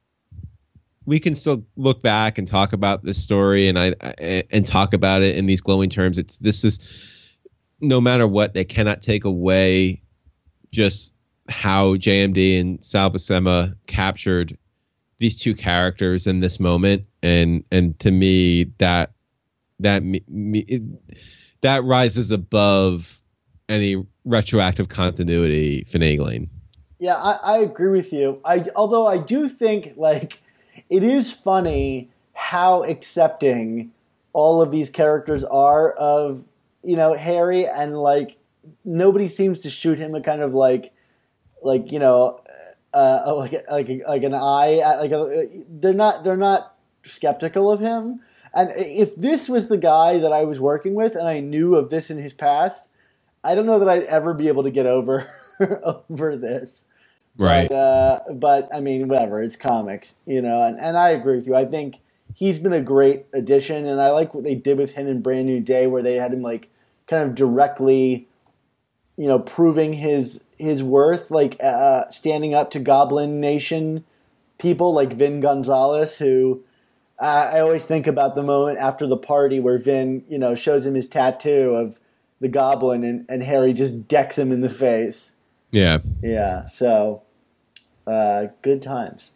we 1.05 1.19
can 1.19 1.33
still 1.33 1.65
look 1.75 2.03
back 2.03 2.37
and 2.37 2.45
talk 2.45 2.73
about 2.73 3.03
this 3.03 3.17
story 3.17 3.67
and 3.67 3.79
I, 3.79 3.95
I 3.99 4.43
and 4.51 4.63
talk 4.63 4.93
about 4.93 5.23
it 5.23 5.37
in 5.37 5.47
these 5.47 5.61
glowing 5.61 5.89
terms. 5.89 6.19
It's 6.19 6.37
this 6.37 6.63
is 6.63 7.18
no 7.81 8.01
matter 8.01 8.27
what, 8.27 8.53
they 8.53 8.65
cannot 8.65 9.01
take 9.01 9.25
away 9.25 10.01
just 10.71 11.13
how 11.47 11.95
JMD 11.95 12.59
and 12.59 12.85
Sal 12.85 13.11
Buscema 13.11 13.75
captured 13.87 14.57
these 15.17 15.39
two 15.39 15.53
characters 15.53 16.27
in 16.27 16.39
this 16.39 16.59
moment, 16.59 17.05
and 17.21 17.63
and 17.71 17.97
to 17.99 18.11
me 18.11 18.65
that 18.77 19.11
that 19.79 20.03
me, 20.03 20.23
it, 20.67 20.83
that 21.61 21.83
rises 21.83 22.31
above 22.31 23.21
any 23.67 24.05
retroactive 24.25 24.89
continuity 24.89 25.85
finagling. 25.89 26.49
Yeah, 26.99 27.15
I, 27.15 27.39
I 27.43 27.57
agree 27.59 27.91
with 27.91 28.13
you. 28.13 28.39
I 28.45 28.65
although 28.75 29.07
I 29.07 29.17
do 29.17 29.49
think 29.49 29.93
like 29.97 30.39
it 30.89 31.03
is 31.03 31.31
funny 31.31 32.09
how 32.33 32.83
accepting 32.83 33.91
all 34.33 34.61
of 34.61 34.71
these 34.71 34.89
characters 34.89 35.43
are 35.43 35.91
of 35.91 36.43
you 36.89 36.95
know 36.95 37.13
Harry 37.13 37.67
and 37.67 37.97
like 37.97 38.37
nobody 38.83 39.27
seems 39.27 39.59
to 39.61 39.69
shoot 39.69 39.99
him 39.99 40.15
a 40.15 40.21
kind 40.21 40.41
of 40.41 40.53
like 40.53 40.93
like 41.61 41.91
you 41.91 41.99
know 41.99 42.41
uh, 42.93 43.33
like 43.37 43.53
like 43.69 44.01
like 44.07 44.23
an 44.23 44.33
eye 44.33 44.81
like 44.99 45.11
a, 45.11 45.47
they're 45.69 45.93
not 45.93 46.23
they're 46.23 46.37
not 46.37 46.75
skeptical 47.03 47.71
of 47.71 47.79
him 47.79 48.21
and 48.53 48.71
if 48.75 49.15
this 49.15 49.47
was 49.47 49.67
the 49.67 49.77
guy 49.77 50.17
that 50.17 50.33
I 50.33 50.43
was 50.43 50.59
working 50.59 50.95
with 50.95 51.15
and 51.15 51.27
I 51.27 51.39
knew 51.39 51.75
of 51.75 51.89
this 51.89 52.09
in 52.09 52.17
his 52.17 52.33
past 52.33 52.89
I 53.43 53.55
don't 53.55 53.65
know 53.67 53.79
that 53.79 53.89
I'd 53.89 54.03
ever 54.03 54.33
be 54.33 54.47
able 54.47 54.63
to 54.63 54.71
get 54.71 54.85
over 54.85 55.27
over 56.09 56.35
this 56.35 56.85
Right. 57.39 57.69
but, 57.69 57.75
uh, 57.75 58.19
but 58.33 58.69
I 58.73 58.81
mean, 58.81 59.07
whatever. 59.07 59.41
It's 59.41 59.55
comics, 59.55 60.15
you 60.25 60.41
know. 60.41 60.61
And, 60.61 60.77
and 60.77 60.97
I 60.97 61.11
agree 61.11 61.37
with 61.37 61.47
you. 61.47 61.55
I 61.55 61.63
think 61.63 62.01
he's 62.33 62.59
been 62.59 62.73
a 62.73 62.81
great 62.81 63.27
addition, 63.33 63.85
and 63.85 64.01
I 64.01 64.11
like 64.11 64.33
what 64.33 64.43
they 64.43 64.55
did 64.55 64.77
with 64.77 64.91
him 64.91 65.07
in 65.07 65.21
Brand 65.21 65.45
New 65.45 65.61
Day, 65.61 65.87
where 65.87 66.03
they 66.03 66.15
had 66.15 66.33
him 66.33 66.41
like 66.41 66.69
kind 67.09 67.27
of 67.27 67.35
directly, 67.35 68.27
you 69.17 69.27
know, 69.27 69.39
proving 69.39 69.93
his 69.93 70.43
his 70.57 70.83
worth, 70.83 71.31
like 71.31 71.57
uh, 71.63 72.09
standing 72.09 72.53
up 72.53 72.71
to 72.71 72.79
Goblin 72.79 73.39
Nation 73.39 74.03
people 74.59 74.93
like 74.93 75.13
Vin 75.13 75.39
Gonzales, 75.39 76.19
who 76.19 76.61
uh, 77.19 77.49
I 77.53 77.59
always 77.61 77.85
think 77.85 78.05
about 78.05 78.35
the 78.35 78.43
moment 78.43 78.77
after 78.77 79.07
the 79.07 79.17
party 79.17 79.59
where 79.59 79.79
Vin, 79.79 80.23
you 80.29 80.37
know, 80.37 80.53
shows 80.53 80.85
him 80.85 80.93
his 80.93 81.07
tattoo 81.07 81.71
of 81.71 81.99
the 82.39 82.47
Goblin, 82.47 83.03
and, 83.03 83.25
and 83.27 83.43
Harry 83.43 83.73
just 83.73 84.07
decks 84.07 84.37
him 84.37 84.51
in 84.51 84.61
the 84.61 84.69
face. 84.69 85.33
Yeah. 85.71 85.99
Yeah, 86.21 86.67
so 86.67 87.23
uh, 88.05 88.47
good 88.61 88.81
times. 88.81 89.33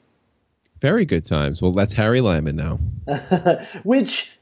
Very 0.80 1.06
good 1.06 1.26
times. 1.26 1.62
Well, 1.62 1.72
that's 1.72 1.94
Harry 1.94 2.22
Lyman 2.22 2.56
now. 2.56 2.80
Which, 3.84 4.38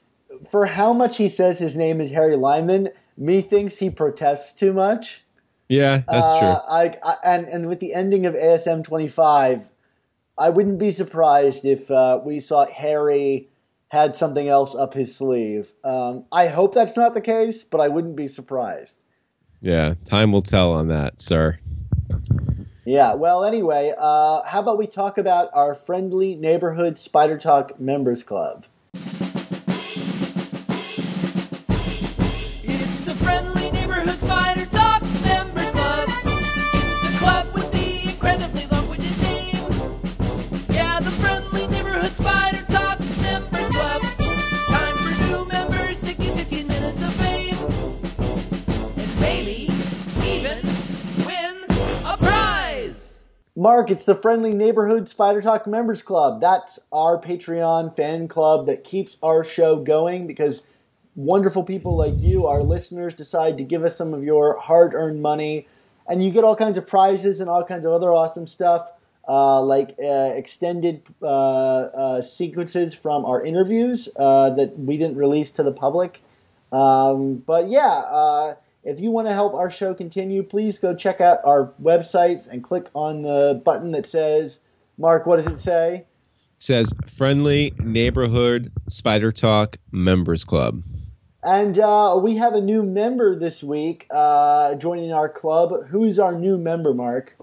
for 0.50 0.66
how 0.66 0.94
much 0.94 1.18
he 1.18 1.30
says 1.30 1.60
his 1.60 1.78
name 1.78 2.02
is 2.02 2.12
Harry 2.12 2.36
Lyman, 2.36 2.90
methinks 3.22 3.78
he 3.78 3.90
protests 3.90 4.52
too 4.54 4.74
much. 4.74 5.24
Yeah, 5.70 6.02
that's 6.10 6.34
Uh, 6.34 6.40
true. 6.40 6.58
I, 6.70 6.98
I 7.04 7.16
and 7.24 7.48
and 7.48 7.68
with 7.70 7.80
the 7.80 7.94
ending 7.94 8.26
of 8.26 8.34
ASM 8.34 8.84
twenty 8.84 9.08
five, 9.08 9.68
I 10.38 10.50
wouldn't 10.50 10.80
be 10.80 10.92
surprised 10.92 11.64
if 11.64 11.90
uh, 11.92 12.20
we 12.26 12.40
saw 12.40 12.66
Harry 12.66 13.50
had 13.90 14.16
something 14.16 14.48
else 14.48 14.74
up 14.74 14.94
his 14.94 15.16
sleeve. 15.16 15.72
Um, 15.84 16.26
I 16.32 16.48
hope 16.48 16.74
that's 16.74 16.98
not 16.98 17.14
the 17.14 17.22
case, 17.22 17.64
but 17.64 17.80
I 17.80 17.88
wouldn't 17.90 18.16
be 18.16 18.28
surprised. 18.28 19.02
Yeah, 19.62 19.94
time 20.06 20.32
will 20.32 20.42
tell 20.42 20.74
on 20.74 20.88
that, 20.88 21.22
sir. 21.22 21.60
Yeah. 22.86 23.14
Well, 23.14 23.44
anyway, 23.44 23.94
uh, 23.98 24.42
how 24.44 24.62
about 24.62 24.78
we 24.80 24.88
talk 24.88 25.18
about 25.20 25.50
our 25.54 25.76
friendly 25.76 26.36
neighborhood 26.36 26.98
Spider 26.98 27.38
Talk 27.38 27.80
members 27.80 28.24
club? 28.24 28.66
Mark, 53.62 53.92
it's 53.92 54.06
the 54.06 54.16
friendly 54.16 54.56
neighborhood 54.56 55.08
Spider 55.08 55.40
Talk 55.40 55.68
members 55.68 56.02
club. 56.02 56.42
That's 56.42 56.80
our 56.92 57.22
Patreon 57.22 57.96
fan 57.96 58.28
club 58.28 58.66
that 58.66 58.84
keeps 58.84 59.18
our 59.22 59.44
show 59.44 59.76
going 59.76 60.26
because 60.26 60.64
wonderful 61.14 61.64
people 61.64 61.96
like 61.96 62.16
you, 62.18 62.48
our 62.48 62.64
listeners, 62.64 63.14
decide 63.14 63.60
to 63.60 63.64
give 63.64 63.84
us 63.84 63.96
some 63.96 64.16
of 64.16 64.24
your 64.24 64.58
hard 64.58 64.96
earned 64.96 65.22
money. 65.22 65.68
And 66.08 66.26
you 66.26 66.32
get 66.32 66.44
all 66.44 66.56
kinds 66.56 66.80
of 66.80 66.88
prizes 66.88 67.40
and 67.40 67.52
all 67.52 67.64
kinds 67.64 67.86
of 67.86 67.92
other 67.92 68.12
awesome 68.12 68.48
stuff, 68.48 68.90
uh, 69.28 69.62
like 69.62 69.96
uh, 70.04 70.32
extended 70.34 71.04
uh, 71.22 71.26
uh, 71.26 72.22
sequences 72.24 72.96
from 72.96 73.26
our 73.26 73.46
interviews 73.46 74.10
uh, 74.16 74.50
that 74.50 74.80
we 74.80 74.98
didn't 74.98 75.18
release 75.18 75.52
to 75.52 75.62
the 75.62 75.72
public. 75.72 76.24
Um, 76.72 77.36
but 77.36 77.70
yeah, 77.70 78.02
uh, 78.10 78.56
if 78.84 79.00
you 79.00 79.12
want 79.12 79.28
to 79.28 79.34
help 79.34 79.54
our 79.54 79.70
show 79.70 79.94
continue, 79.94 80.44
please 80.44 80.80
go 80.80 80.96
check 80.96 81.22
out 81.22 81.40
our 81.44 81.74
websites 81.82 82.48
and 82.48 82.64
click 82.64 82.88
on 82.94 83.22
the 83.22 83.62
button 83.64 83.92
that 83.92 84.06
says, 84.06 84.60
Mark, 84.98 85.26
what 85.26 85.38
does 85.38 85.48
it 85.48 85.60
say? 85.60 85.96
It 85.96 86.06
says 86.58 86.94
Friendly 87.08 87.74
Neighborhood 87.78 88.72
Spider 88.88 89.32
Talk 89.32 89.78
Members 89.92 90.44
Club. 90.44 90.84
And 91.44 91.78
uh, 91.80 92.20
we 92.22 92.36
have 92.38 92.54
a 92.54 92.62
new 92.62 92.84
member 92.84 93.36
this 93.36 93.64
week 93.64 94.06
uh, 94.12 94.76
joining 94.76 95.12
our 95.12 95.28
club. 95.28 95.88
Who's 95.88 96.20
our 96.20 96.36
new 96.38 96.58
member, 96.58 96.94
Mark? 96.94 97.36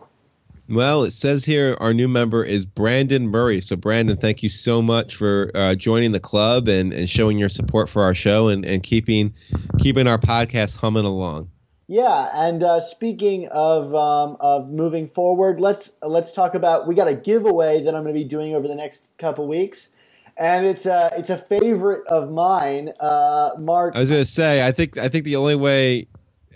Well, 0.69 1.05
it 1.05 1.13
says 1.13 1.47
here 1.47 1.79
our 1.81 1.95
new 1.95 2.09
member 2.09 2.45
is 2.45 2.67
Brandon 2.67 3.29
Murray. 3.29 3.63
So, 3.63 3.75
Brandon, 3.75 4.19
thank 4.19 4.43
you 4.43 4.51
so 4.51 4.83
much 4.83 5.17
for 5.17 5.51
uh, 5.55 5.75
joining 5.75 6.13
the 6.13 6.21
club 6.21 6.69
and, 6.69 6.93
and 6.93 7.09
showing 7.09 7.39
your 7.39 7.49
support 7.49 7.89
for 7.89 8.03
our 8.03 8.15
show 8.15 8.49
and, 8.49 8.67
and 8.67 8.83
keeping 8.83 9.33
keeping 9.79 10.07
our 10.07 10.19
podcast 10.19 10.77
humming 10.77 11.07
along. 11.07 11.51
Yeah, 11.87 12.31
and 12.35 12.63
uh, 12.63 12.81
speaking 12.81 13.49
of 13.49 13.95
um, 13.95 14.37
of 14.41 14.69
moving 14.69 15.09
forward, 15.09 15.59
let's 15.59 15.93
let's 16.03 16.33
talk 16.33 16.55
about. 16.55 16.87
We 16.87 16.95
got 16.95 17.09
a 17.09 17.15
giveaway 17.15 17.83
that 17.83 17.95
I'm 17.95 18.03
going 18.03 18.15
to 18.15 18.21
be 18.21 18.29
doing 18.29 18.55
over 18.55 18.69
the 18.69 18.75
next 18.75 19.09
couple 19.17 19.49
weeks, 19.49 19.89
and 20.37 20.67
it's 20.67 20.85
a 20.85 21.11
it's 21.17 21.31
a 21.31 21.39
favorite 21.39 22.07
of 22.09 22.31
mine. 22.31 22.93
Uh, 23.01 23.53
Mark, 23.59 23.97
I 23.97 24.01
was 24.01 24.11
going 24.11 24.21
to 24.21 24.31
say, 24.31 24.67
I 24.67 24.73
think 24.73 24.99
I 24.99 25.09
think 25.09 25.25
the 25.25 25.37
only 25.37 25.57
way 25.57 26.09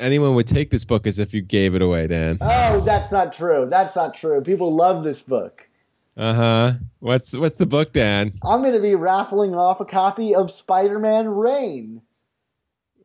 anyone 0.03 0.35
would 0.35 0.47
take 0.47 0.71
this 0.71 0.85
book 0.85 1.07
is 1.07 1.19
if 1.19 1.33
you 1.33 1.41
gave 1.41 1.75
it 1.75 1.83
away, 1.83 2.07
Dan. 2.07 2.39
oh, 2.41 2.81
that's 2.81 3.13
not 3.13 3.33
true. 3.33 3.67
That's 3.71 3.97
not 3.97 4.15
true. 4.15 4.41
People 4.43 4.75
love 4.75 5.05
this 5.05 5.23
book. 5.23 5.69
Uh 6.17 6.35
huh. 6.35 6.73
What's 6.99 7.35
what's 7.35 7.57
the 7.57 7.67
book, 7.67 7.93
Dan? 7.93 8.35
I'm 8.45 8.61
going 8.61 8.75
to 8.75 8.81
be 8.81 8.95
raffling 8.95 9.55
off 9.55 9.81
a 9.81 9.87
copy 9.87 10.35
of 10.35 10.51
Spider-Man 10.51 11.29
Reign. 11.29 12.03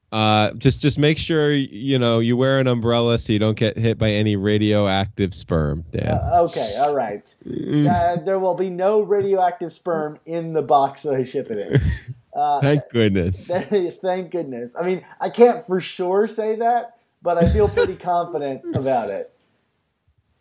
Uh, 0.09 0.53
just 0.53 0.81
just 0.81 0.97
make 0.97 1.17
sure 1.17 1.51
you 1.51 1.99
know 1.99 2.19
you 2.19 2.37
wear 2.37 2.59
an 2.59 2.67
umbrella 2.67 3.19
so 3.19 3.33
you 3.33 3.39
don't 3.39 3.57
get 3.57 3.77
hit 3.77 3.97
by 3.97 4.11
any 4.11 4.37
radioactive 4.37 5.33
sperm, 5.33 5.83
Dan. 5.91 6.07
Uh, 6.07 6.43
okay, 6.43 6.77
all 6.77 6.95
right. 6.95 7.23
Uh, 7.45 8.15
there 8.15 8.39
will 8.39 8.55
be 8.55 8.69
no 8.69 9.01
radioactive 9.01 9.73
sperm 9.73 10.17
in 10.25 10.53
the 10.53 10.61
box 10.61 11.03
that 11.03 11.13
I 11.13 11.23
ship 11.23 11.51
it 11.51 11.57
in. 11.57 11.81
Uh, 12.37 12.61
Thank 12.61 12.87
goodness. 12.91 13.47
thank 14.03 14.29
goodness. 14.29 14.75
I 14.79 14.85
mean, 14.85 15.03
I 15.19 15.31
can't 15.31 15.65
for 15.65 15.79
sure 15.79 16.27
say 16.27 16.57
that, 16.57 16.99
but 17.23 17.43
I 17.43 17.49
feel 17.49 17.67
pretty 17.67 17.95
confident 17.97 18.75
about 18.75 19.09
it. 19.09 19.33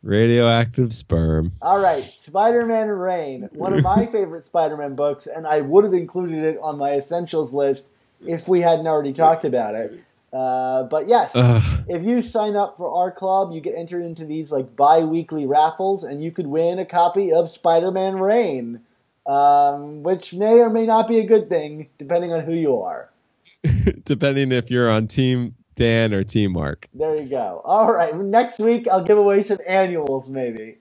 Radioactive 0.02 0.94
sperm. 0.94 1.52
All 1.62 1.80
right, 1.80 2.04
Spider-Man 2.04 2.88
Reign, 2.88 3.48
one 3.54 3.72
of 3.72 3.82
my 3.82 4.04
favorite 4.04 4.44
Spider-Man 4.44 4.94
books, 4.94 5.26
and 5.26 5.46
I 5.46 5.62
would 5.62 5.84
have 5.84 5.94
included 5.94 6.44
it 6.44 6.58
on 6.60 6.76
my 6.76 6.92
essentials 6.92 7.54
list 7.54 7.88
if 8.28 8.48
we 8.48 8.60
hadn't 8.60 8.86
already 8.86 9.12
talked 9.12 9.44
about 9.44 9.74
it. 9.74 9.90
Uh, 10.32 10.82
but 10.84 11.08
yes, 11.08 11.32
Ugh. 11.34 11.84
if 11.88 12.04
you 12.04 12.20
sign 12.20 12.56
up 12.56 12.76
for 12.76 12.92
our 12.94 13.10
club, 13.10 13.52
you 13.52 13.60
get 13.60 13.74
entered 13.74 14.02
into 14.02 14.24
these 14.24 14.50
like 14.52 14.76
bi-weekly 14.76 15.46
raffles, 15.46 16.04
and 16.04 16.22
you 16.22 16.30
could 16.30 16.46
win 16.46 16.78
a 16.78 16.84
copy 16.84 17.32
of 17.32 17.48
Spider-Man 17.48 18.18
Reign, 18.18 18.80
um, 19.26 20.02
which 20.02 20.34
may 20.34 20.60
or 20.60 20.68
may 20.68 20.84
not 20.84 21.08
be 21.08 21.18
a 21.20 21.26
good 21.26 21.48
thing 21.48 21.88
depending 21.98 22.32
on 22.32 22.40
who 22.44 22.52
you 22.52 22.80
are. 22.82 23.10
Depending 24.04 24.52
if 24.52 24.70
you're 24.70 24.90
on 24.90 25.06
Team 25.06 25.54
Dan 25.74 26.12
or 26.12 26.24
Team 26.24 26.52
Mark. 26.52 26.88
There 26.94 27.16
you 27.16 27.28
go. 27.28 27.60
All 27.64 27.92
right, 27.92 28.14
next 28.16 28.58
week 28.58 28.86
I'll 28.88 29.04
give 29.04 29.18
away 29.18 29.42
some 29.42 29.58
annuals, 29.66 30.30
maybe. 30.30 30.78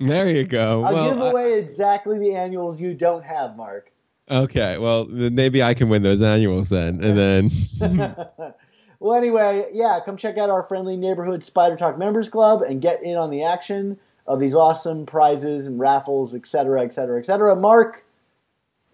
There 0.00 0.28
you 0.28 0.44
go. 0.44 0.82
I'll 0.82 0.92
well, 0.92 1.14
give 1.14 1.22
I- 1.22 1.30
away 1.30 1.58
exactly 1.58 2.18
the 2.18 2.34
annuals 2.34 2.80
you 2.80 2.94
don't 2.94 3.24
have, 3.24 3.56
Mark. 3.56 3.90
Okay. 4.30 4.78
Well, 4.78 5.06
then 5.06 5.34
maybe 5.34 5.62
I 5.62 5.74
can 5.74 5.88
win 5.88 6.02
those 6.02 6.22
annuals 6.22 6.70
then, 6.70 7.02
and 7.02 7.18
then 7.18 7.50
well, 9.00 9.16
anyway, 9.16 9.68
yeah, 9.72 10.00
come 10.04 10.16
check 10.16 10.38
out 10.38 10.50
our 10.50 10.62
friendly 10.62 10.96
neighborhood 10.96 11.44
Spider 11.44 11.76
Talk 11.76 11.98
Members 11.98 12.28
Club 12.28 12.62
and 12.62 12.80
get 12.80 13.02
in 13.02 13.16
on 13.16 13.30
the 13.30 13.42
action 13.42 13.98
of 14.26 14.40
these 14.40 14.54
awesome 14.54 15.06
prizes 15.06 15.66
and 15.66 15.80
raffles, 15.80 16.34
et 16.34 16.46
cetera, 16.46 16.82
et 16.82 16.92
cetera, 16.92 17.18
et 17.18 17.26
cetera. 17.26 17.56
Mark, 17.56 18.04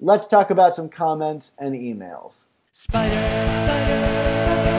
let's 0.01 0.29
talk 0.29 0.51
about 0.51 0.75
some 0.75 0.89
comments 0.89 1.53
and 1.59 1.75
emails. 1.75 2.45
Spider, 2.73 3.15
Spider-Man. 3.15 4.74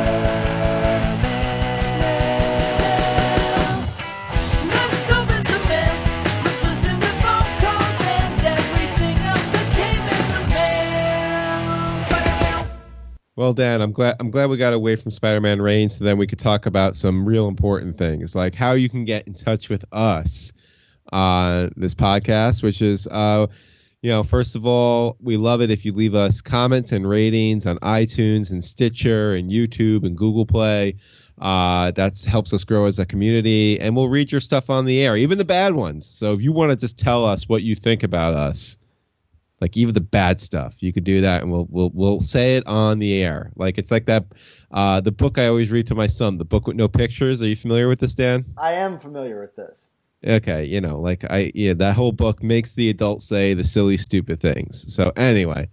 Well, 13.35 13.53
Dan, 13.53 13.81
I'm 13.81 13.91
glad 13.91 14.17
I'm 14.19 14.31
glad 14.31 14.49
we 14.49 14.57
got 14.57 14.73
away 14.73 14.95
from 14.95 15.11
Spider-Man 15.11 15.61
Reign, 15.61 15.89
so 15.89 16.03
then 16.03 16.17
we 16.17 16.27
could 16.27 16.39
talk 16.39 16.65
about 16.65 16.95
some 16.95 17.25
real 17.25 17.47
important 17.47 17.97
things, 17.97 18.35
like 18.35 18.55
how 18.55 18.73
you 18.73 18.89
can 18.89 19.05
get 19.05 19.27
in 19.27 19.33
touch 19.33 19.69
with 19.69 19.85
us 19.91 20.53
on 21.11 21.71
this 21.75 21.95
podcast, 21.95 22.63
which 22.63 22.81
is. 22.81 23.07
Uh, 23.07 23.47
you 24.01 24.11
know, 24.11 24.21
first 24.21 24.55
of 24.55 24.67
all, 24.67 25.17
we 25.19 25.35
love 25.35 25.61
it 25.61 25.71
if 25.71 25.83
you 25.83 25.91
leave 25.91 26.13
us 26.13 26.41
comments 26.41 26.91
and 26.91 27.09
ratings 27.09 27.65
on 27.65 27.79
iTunes 27.79 28.51
and 28.51 28.63
Stitcher 28.63 29.33
and 29.33 29.49
YouTube 29.49 30.05
and 30.05 30.15
Google 30.15 30.45
Play. 30.45 30.97
Uh, 31.41 31.89
that 31.89 32.23
helps 32.23 32.53
us 32.53 32.65
grow 32.65 32.85
as 32.85 32.99
a 32.99 33.05
community, 33.07 33.79
and 33.79 33.95
we'll 33.95 34.07
read 34.07 34.31
your 34.31 34.41
stuff 34.41 34.69
on 34.69 34.85
the 34.85 35.03
air, 35.03 35.17
even 35.17 35.39
the 35.39 35.45
bad 35.45 35.73
ones. 35.73 36.05
So 36.05 36.33
if 36.33 36.41
you 36.43 36.51
want 36.51 36.69
to 36.69 36.77
just 36.77 36.99
tell 36.99 37.25
us 37.25 37.49
what 37.49 37.63
you 37.63 37.73
think 37.73 38.03
about 38.03 38.35
us, 38.35 38.77
like 39.61 39.77
even 39.77 39.93
the 39.93 40.01
bad 40.01 40.39
stuff, 40.39 40.83
you 40.83 40.91
could 40.93 41.03
do 41.05 41.21
that, 41.21 41.41
and 41.41 41.51
we'll 41.51 41.67
we'll 41.69 41.91
we'll 41.93 42.21
say 42.21 42.57
it 42.57 42.67
on 42.67 42.99
the 42.99 43.23
air. 43.23 43.51
Like 43.55 43.77
it's 43.77 43.91
like 43.91 44.05
that, 44.07 44.25
uh, 44.71 45.01
the 45.01 45.11
book 45.11 45.37
I 45.37 45.47
always 45.47 45.71
read 45.71 45.87
to 45.87 45.95
my 45.95 46.07
son, 46.07 46.37
the 46.37 46.45
book 46.45 46.67
with 46.67 46.75
no 46.75 46.87
pictures. 46.87 47.41
Are 47.41 47.47
you 47.47 47.55
familiar 47.55 47.87
with 47.87 47.99
this, 47.99 48.13
Dan? 48.15 48.45
I 48.57 48.73
am 48.73 48.99
familiar 48.99 49.39
with 49.39 49.55
this. 49.55 49.87
Okay, 50.25 50.65
you 50.65 50.81
know, 50.81 50.99
like 50.99 51.23
I 51.29 51.51
yeah, 51.53 51.73
that 51.75 51.95
whole 51.95 52.11
book 52.11 52.41
makes 52.41 52.73
the 52.73 52.89
adults 52.89 53.27
say 53.27 53.53
the 53.53 53.63
silly, 53.63 53.97
stupid 53.97 54.39
things. 54.41 54.93
So 54.93 55.11
anyway, 55.15 55.69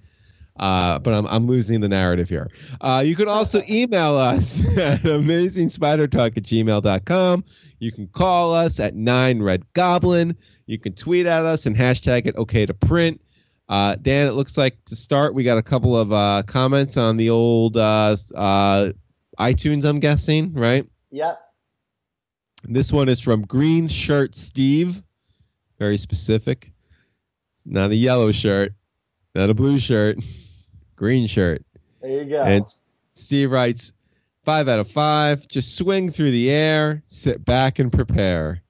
Uh, 0.54 0.98
but 0.98 1.14
I'm, 1.14 1.26
I'm 1.26 1.46
losing 1.46 1.80
the 1.80 1.88
narrative 1.88 2.28
here. 2.28 2.50
Uh, 2.78 3.02
you 3.04 3.16
can 3.16 3.26
also 3.26 3.62
email 3.70 4.16
us 4.16 4.60
at 4.78 5.00
amazingspidertalk 5.00 6.36
at 6.36 6.42
gmail.com. 6.42 7.44
You 7.80 7.90
can 7.90 8.06
call 8.08 8.54
us 8.54 8.78
at 8.78 8.94
9 8.94 9.42
Red 9.42 9.64
Goblin. 9.72 10.36
You 10.66 10.78
can 10.78 10.92
tweet 10.92 11.24
at 11.24 11.46
us 11.46 11.64
and 11.64 11.74
hashtag 11.74 12.26
it 12.26 12.36
okay 12.36 12.66
to 12.66 12.74
print. 12.74 13.21
Uh, 13.72 13.94
Dan, 13.94 14.26
it 14.26 14.32
looks 14.32 14.58
like 14.58 14.84
to 14.84 14.94
start, 14.94 15.32
we 15.32 15.44
got 15.44 15.56
a 15.56 15.62
couple 15.62 15.96
of 15.96 16.12
uh, 16.12 16.42
comments 16.46 16.98
on 16.98 17.16
the 17.16 17.30
old 17.30 17.78
uh, 17.78 18.14
uh, 18.34 18.92
iTunes, 19.38 19.86
I'm 19.86 19.98
guessing, 19.98 20.52
right? 20.52 20.86
Yep. 21.10 21.40
This 22.64 22.92
one 22.92 23.08
is 23.08 23.18
from 23.18 23.46
Green 23.46 23.88
Shirt 23.88 24.34
Steve. 24.34 25.02
Very 25.78 25.96
specific. 25.96 26.70
Not 27.64 27.92
a 27.92 27.94
yellow 27.94 28.30
shirt, 28.30 28.74
not 29.34 29.48
a 29.48 29.54
blue 29.54 29.78
shirt, 29.78 30.18
green 30.96 31.26
shirt. 31.26 31.64
There 32.02 32.24
you 32.24 32.28
go. 32.28 32.42
And 32.42 32.66
Steve 33.14 33.50
writes, 33.50 33.94
five 34.44 34.68
out 34.68 34.80
of 34.80 34.90
five. 34.90 35.48
Just 35.48 35.78
swing 35.78 36.10
through 36.10 36.32
the 36.32 36.50
air, 36.50 37.02
sit 37.06 37.42
back 37.42 37.78
and 37.78 37.90
prepare. 37.90 38.62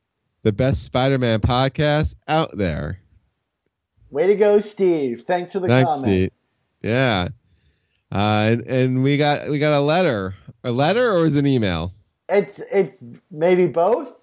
The 0.44 0.53
best 0.53 0.84
Spider-Man 0.84 1.40
podcast 1.40 2.14
out 2.28 2.57
there. 2.57 3.01
Way 4.12 4.26
to 4.26 4.34
go, 4.34 4.60
Steve. 4.60 5.22
Thanks 5.22 5.54
for 5.54 5.60
the 5.60 5.68
Thanks, 5.68 6.02
comment. 6.02 6.02
Steve. 6.02 6.30
Yeah. 6.82 7.28
Uh, 8.12 8.48
and, 8.50 8.60
and 8.66 9.02
we 9.02 9.16
got 9.16 9.48
we 9.48 9.58
got 9.58 9.72
a 9.72 9.80
letter. 9.80 10.34
A 10.64 10.70
letter 10.70 11.12
or 11.12 11.24
is 11.24 11.34
it 11.34 11.40
an 11.40 11.46
email? 11.46 11.94
It's 12.28 12.60
it's 12.70 13.02
maybe 13.30 13.66
both. 13.66 14.22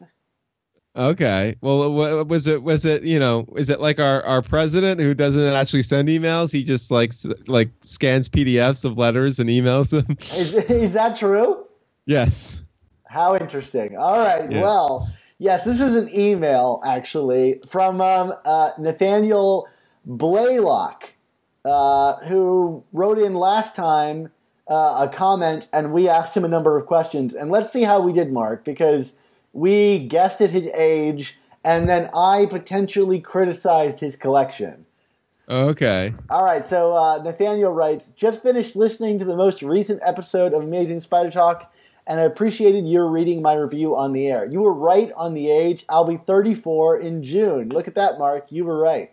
Okay. 0.96 1.56
Well, 1.62 1.92
was 2.26 2.46
it 2.46 2.62
was 2.62 2.86
it 2.86 3.02
you 3.02 3.20
know 3.20 3.48
is 3.56 3.72
it 3.72 3.80
like 3.80 4.00
our, 4.00 4.22
our 4.26 4.44
president 4.44 5.02
who 5.02 5.16
doesn't 5.16 5.42
actually 5.42 5.82
send 5.82 6.08
emails? 6.08 6.52
He 6.52 6.64
just 6.64 6.92
like 6.92 7.12
like 7.48 7.70
scans 7.86 8.30
PDFs 8.30 8.86
of 8.86 8.96
letters 8.96 9.40
and 9.40 9.50
emails 9.50 9.90
them. 9.90 10.16
Is, 10.20 10.54
is 10.54 10.94
that 10.94 11.18
true? 11.18 11.66
yes. 12.06 12.62
How 13.08 13.36
interesting. 13.36 13.98
All 13.98 14.20
right. 14.20 14.52
Yeah. 14.52 14.62
Well, 14.62 15.10
yes, 15.40 15.66
this 15.66 15.80
is 15.80 15.96
an 15.96 16.10
email 16.14 16.80
actually 16.86 17.60
from 17.68 18.02
um, 18.02 18.34
uh, 18.46 18.72
Nathaniel 18.78 19.68
Blaylock, 20.10 21.14
uh, 21.64 22.16
who 22.26 22.84
wrote 22.92 23.20
in 23.20 23.36
last 23.36 23.76
time 23.76 24.32
uh, 24.68 25.08
a 25.08 25.10
comment, 25.14 25.68
and 25.72 25.94
we 25.94 26.10
asked 26.10 26.36
him 26.36 26.44
a 26.44 26.48
number 26.48 26.78
of 26.78 26.88
questions. 26.88 27.36
And 27.36 27.52
let's 27.52 27.72
see 27.72 27.84
how 27.84 28.00
we 28.00 28.12
did, 28.12 28.32
Mark, 28.32 28.66
because 28.66 29.14
we 29.54 30.00
guessed 30.00 30.42
at 30.42 30.50
his 30.50 30.68
age, 30.76 31.38
and 31.64 31.88
then 31.88 32.10
I 32.16 32.48
potentially 32.50 33.22
criticized 33.22 34.00
his 34.00 34.16
collection. 34.16 34.88
Okay. 35.48 36.14
All 36.30 36.44
right, 36.44 36.66
so 36.66 36.94
uh, 36.94 37.22
Nathaniel 37.24 37.72
writes, 37.72 38.10
just 38.10 38.42
finished 38.42 38.76
listening 38.76 39.20
to 39.20 39.26
the 39.26 39.36
most 39.36 39.62
recent 39.62 40.02
episode 40.04 40.54
of 40.54 40.64
Amazing 40.64 41.02
Spider 41.02 41.30
Talk, 41.30 41.72
and 42.08 42.20
I 42.20 42.24
appreciated 42.24 42.88
your 42.88 43.08
reading 43.10 43.44
my 43.44 43.54
review 43.54 43.96
on 43.96 44.14
the 44.14 44.26
air. 44.26 44.46
You 44.46 44.62
were 44.62 44.74
right 44.74 45.12
on 45.16 45.36
the 45.36 45.52
age. 45.52 45.86
I'll 45.88 46.06
be 46.06 46.18
34 46.18 47.00
in 47.00 47.22
June. 47.22 47.70
Look 47.70 47.88
at 47.88 47.94
that, 47.94 48.18
Mark. 48.18 48.52
You 48.52 48.66
were 48.66 48.80
right. 48.80 49.12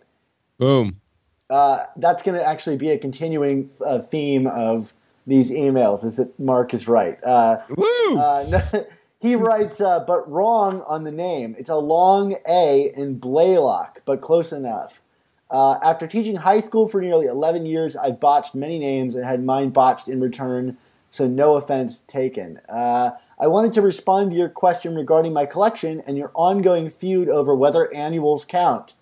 Boom. 0.57 1.01
Uh, 1.49 1.85
that's 1.95 2.23
going 2.23 2.37
to 2.37 2.45
actually 2.45 2.77
be 2.77 2.89
a 2.89 2.97
continuing 2.97 3.69
uh, 3.85 3.99
theme 3.99 4.47
of 4.47 4.93
these 5.25 5.51
emails, 5.51 6.03
is 6.03 6.15
that 6.15 6.37
Mark 6.39 6.73
is 6.73 6.87
right. 6.87 7.21
Uh, 7.23 7.59
Woo. 7.75 8.17
uh, 8.17 8.61
he 9.19 9.35
writes, 9.35 9.79
uh, 9.81 9.99
but 10.01 10.29
wrong 10.29 10.81
on 10.87 11.03
the 11.03 11.11
name. 11.11 11.55
It's 11.57 11.69
a 11.69 11.75
long 11.75 12.35
A 12.47 12.91
in 12.95 13.19
Blaylock, 13.19 14.01
but 14.05 14.21
close 14.21 14.51
enough. 14.51 15.01
Uh, 15.49 15.79
after 15.81 16.07
teaching 16.07 16.35
high 16.35 16.59
school 16.59 16.87
for 16.87 17.01
nearly 17.01 17.27
11 17.27 17.65
years, 17.65 17.95
I've 17.95 18.19
botched 18.19 18.53
many 18.55 18.79
names 18.79 19.15
and 19.15 19.23
had 19.23 19.43
mine 19.43 19.69
botched 19.69 20.09
in 20.09 20.19
return, 20.19 20.77
so 21.09 21.27
no 21.27 21.55
offense 21.55 22.01
taken. 22.07 22.59
Uh, 22.67 23.11
I 23.39 23.47
wanted 23.47 23.73
to 23.73 23.81
respond 23.81 24.31
to 24.31 24.37
your 24.37 24.49
question 24.49 24.95
regarding 24.95 25.31
my 25.31 25.45
collection 25.45 26.01
and 26.05 26.17
your 26.17 26.31
ongoing 26.33 26.89
feud 26.89 27.29
over 27.29 27.55
whether 27.55 27.93
annuals 27.93 28.43
count. 28.43 28.93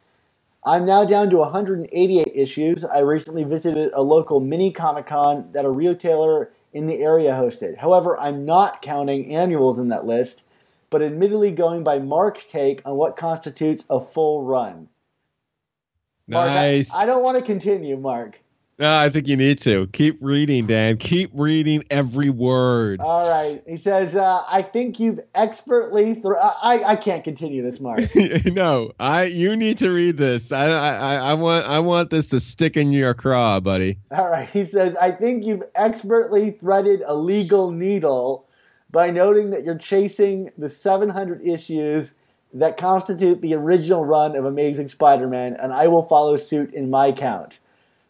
I'm 0.66 0.84
now 0.86 1.06
down 1.06 1.30
to 1.30 1.38
188 1.38 2.28
issues. 2.34 2.84
I 2.84 3.00
recently 3.00 3.44
visited 3.44 3.92
a 3.94 4.02
local 4.02 4.40
mini 4.40 4.72
Comic 4.72 5.06
Con 5.06 5.52
that 5.52 5.64
a 5.64 5.70
retailer 5.70 6.52
in 6.74 6.88
the 6.88 7.02
area 7.02 7.32
hosted. 7.32 7.78
However, 7.78 8.20
I'm 8.20 8.46
not 8.46 8.82
counting 8.82 9.34
annuals 9.34 9.78
in 9.78 9.90
that 9.90 10.08
list, 10.08 10.44
but 10.90 11.04
admittedly 11.04 11.52
going 11.52 11.84
by 11.84 12.00
Mark's 12.00 12.48
take 12.48 12.82
on 12.86 12.96
what 12.96 13.16
constitutes 13.16 13.86
a 13.92 14.02
full 14.02 14.44
run. 14.44 14.90
Mark, 16.28 16.50
I- 16.50 16.54
nice. 16.56 16.96
I, 16.96 17.06
don't 17.06 17.24
want 17.24 17.38
to 17.38 17.44
continue, 17.44 17.98
Mark. 17.98 18.42
No, 18.78 18.94
I 18.94 19.10
think 19.10 19.30
you 19.30 19.38
need 19.38 19.60
to 19.60 19.88
keep 19.88 20.18
reading, 20.20 20.68
Dan. 20.68 20.98
Keep 20.98 21.32
reading 21.34 21.86
every 21.90 22.30
word. 22.30 23.00
All 23.00 23.30
right. 23.30 23.64
He 23.66 23.78
says, 23.78 24.18
uh, 24.18 24.44
I 24.50 24.64
think 24.64 25.00
you've 25.00 25.22
expertly. 25.34 26.16
Thr- 26.16 26.36
I, 26.36 26.84
I 26.86 26.96
can't 26.98 27.24
continue 27.24 27.64
this, 27.64 27.80
Mark. 27.80 28.02
no, 28.48 28.92
I 29.00 29.26
you 29.26 29.56
need 29.56 29.78
to 29.78 29.92
read 29.92 30.18
this. 30.18 30.52
I, 30.52 30.68
I 30.68 31.16
I 31.16 31.34
want 31.36 31.66
I 31.66 31.80
want 31.80 32.10
this 32.10 32.32
to 32.32 32.42
stick 32.42 32.76
in 32.76 32.92
your 32.92 33.14
craw, 33.14 33.62
buddy. 33.62 34.00
All 34.12 34.30
right. 34.30 34.50
He 34.50 34.66
says, 34.66 34.98
I 34.98 35.12
think 35.12 35.46
you've 35.46 35.64
expertly 35.74 36.52
threaded 36.52 37.02
a 37.06 37.16
legal 37.16 37.72
needle 37.72 38.46
by 38.92 39.10
noting 39.10 39.52
that 39.52 39.64
you're 39.64 39.78
chasing 39.78 40.52
the 40.58 40.70
700 40.70 41.42
issues 41.42 42.14
that 42.54 42.76
constitute 42.76 43.42
the 43.42 43.54
original 43.54 44.04
run 44.04 44.36
of 44.36 44.44
Amazing 44.44 44.90
Spider 44.90 45.28
Man, 45.28 45.54
and 45.54 45.72
I 45.74 45.88
will 45.88 46.08
follow 46.08 46.36
suit 46.36 46.74
in 46.74 46.90
my 46.90 47.14
count. 47.14 47.60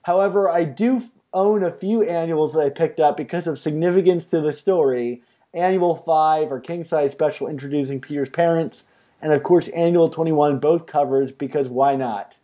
However, 0.06 0.47
I 0.47 0.66
do 0.66 1.01
own 1.34 1.64
a 1.64 1.72
few 1.72 2.03
annuals 2.03 2.53
that 2.53 2.60
I 2.60 2.70
picked 2.70 2.99
up 2.99 3.18
because 3.18 3.47
of 3.47 3.58
significance 3.58 4.28
to 4.28 4.39
the 4.39 4.53
story. 4.53 5.24
Annual 5.51 5.95
5 5.95 6.51
or 6.51 6.60
King 6.60 6.84
Size 6.84 7.12
Special 7.12 7.47
introducing 7.47 7.99
Peter's 7.99 8.30
parents, 8.30 8.84
and 9.20 9.34
of 9.34 9.41
course, 9.41 9.68
Annual 9.70 10.10
21, 10.10 10.60
both 10.60 10.86
covers 10.86 11.32
because 11.32 11.70
why 11.70 11.95
not? 11.95 12.38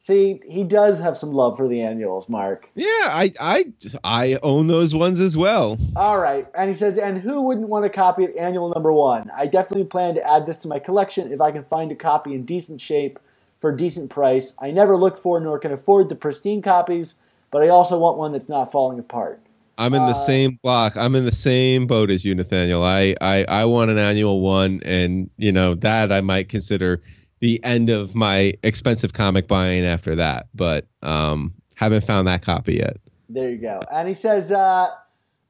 See, 0.00 0.40
he 0.44 0.64
does 0.64 0.98
have 0.98 1.16
some 1.16 1.32
love 1.32 1.56
for 1.56 1.68
the 1.68 1.82
annuals, 1.82 2.28
Mark. 2.28 2.68
Yeah, 2.74 2.88
I 2.88 3.30
I 3.40 3.64
I 4.02 4.38
own 4.42 4.66
those 4.66 4.92
ones 4.92 5.20
as 5.20 5.36
well. 5.36 5.78
All 5.94 6.18
right. 6.18 6.48
And 6.56 6.68
he 6.68 6.74
says, 6.74 6.98
and 6.98 7.18
who 7.20 7.42
wouldn't 7.42 7.68
want 7.68 7.86
a 7.86 7.90
copy 7.90 8.24
of 8.24 8.36
annual 8.36 8.70
number 8.70 8.92
one? 8.92 9.30
I 9.32 9.46
definitely 9.46 9.84
plan 9.84 10.16
to 10.16 10.28
add 10.28 10.46
this 10.46 10.58
to 10.58 10.68
my 10.68 10.80
collection 10.80 11.32
if 11.32 11.40
I 11.40 11.52
can 11.52 11.62
find 11.62 11.92
a 11.92 11.94
copy 11.94 12.34
in 12.34 12.44
decent 12.44 12.80
shape 12.80 13.20
for 13.64 13.70
a 13.70 13.76
decent 13.78 14.10
price. 14.10 14.52
I 14.60 14.72
never 14.72 14.94
look 14.94 15.16
for 15.16 15.40
nor 15.40 15.58
can 15.58 15.72
afford 15.72 16.10
the 16.10 16.14
pristine 16.14 16.60
copies, 16.60 17.14
but 17.50 17.62
I 17.62 17.68
also 17.68 17.98
want 17.98 18.18
one 18.18 18.32
that's 18.32 18.50
not 18.50 18.70
falling 18.70 18.98
apart. 18.98 19.40
I'm 19.78 19.94
in 19.94 20.04
the 20.04 20.10
Uh, 20.10 20.12
same 20.12 20.58
block. 20.62 20.98
I'm 20.98 21.14
in 21.16 21.24
the 21.24 21.32
same 21.32 21.86
boat 21.86 22.10
as 22.10 22.26
you, 22.26 22.34
Nathaniel. 22.34 22.82
I, 22.82 23.14
I 23.22 23.44
I 23.44 23.64
want 23.64 23.90
an 23.90 23.96
annual 23.96 24.42
one, 24.42 24.82
and 24.84 25.30
you 25.38 25.50
know 25.50 25.76
that 25.76 26.12
I 26.12 26.20
might 26.20 26.50
consider 26.50 27.00
the 27.40 27.58
end 27.64 27.88
of 27.88 28.14
my 28.14 28.52
expensive 28.62 29.14
comic 29.14 29.48
buying 29.48 29.86
after 29.86 30.14
that. 30.14 30.44
But 30.54 30.84
um, 31.02 31.54
haven't 31.74 32.04
found 32.04 32.28
that 32.28 32.42
copy 32.42 32.74
yet. 32.74 32.98
There 33.30 33.48
you 33.48 33.56
go. 33.56 33.80
And 33.90 34.06
he 34.08 34.14
says, 34.14 34.52
uh, 34.52 34.88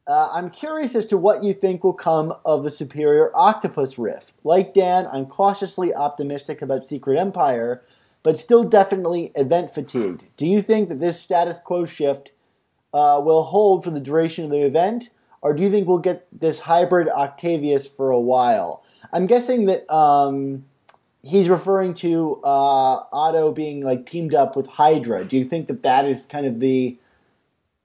uh, 0.07 0.29
I'm 0.33 0.51
curious 0.51 0.95
as 0.95 1.07
to 1.07 1.17
what 1.17 1.43
you 1.43 1.53
think 1.53 1.83
will 1.83 1.93
come 1.93 2.33
of 2.45 2.62
the 2.62 2.71
Superior 2.71 3.33
Octopus 3.35 3.99
Rift. 3.99 4.35
Like 4.45 4.73
Dan, 4.73 5.09
I'm 5.12 5.27
cautiously 5.27 5.93
optimistic 5.93 6.62
about 6.62 6.85
Secret 6.85 7.19
Empire, 7.19 7.83
but 8.25 8.39
still 8.39 8.64
definitely 8.64 9.31
event 9.37 9.72
fatigued. 9.72 10.25
Do 10.37 10.49
you 10.49 10.61
think 10.61 10.89
that 10.89 10.99
this 10.99 11.20
status 11.20 11.61
quo 11.61 11.87
shift 11.87 12.33
uh, 12.93 13.20
will 13.22 13.45
hold 13.45 13.85
for 13.85 13.91
the 13.91 14.01
duration 14.01 14.45
of 14.45 14.51
the 14.51 14.64
event, 14.64 15.11
or 15.43 15.55
do 15.55 15.62
you 15.62 15.70
think 15.70 15.87
we'll 15.87 15.99
get 15.99 16.27
this 16.33 16.59
hybrid 16.59 17.09
Octavius 17.09 17.87
for 17.87 18.11
a 18.11 18.18
while? 18.18 18.83
I'm 19.12 19.27
guessing 19.27 19.66
that 19.66 19.89
um, 19.95 20.64
he's 21.22 21.49
referring 21.49 21.95
to 21.95 22.41
uh, 22.43 23.05
Otto 23.12 23.53
being 23.53 23.85
like 23.85 24.07
teamed 24.07 24.35
up 24.35 24.57
with 24.57 24.66
Hydra. 24.66 25.25
Do 25.25 25.37
you 25.37 25.45
think 25.45 25.68
that 25.68 25.83
that 25.83 26.09
is 26.09 26.25
kind 26.25 26.47
of 26.47 26.61
the 26.61 26.97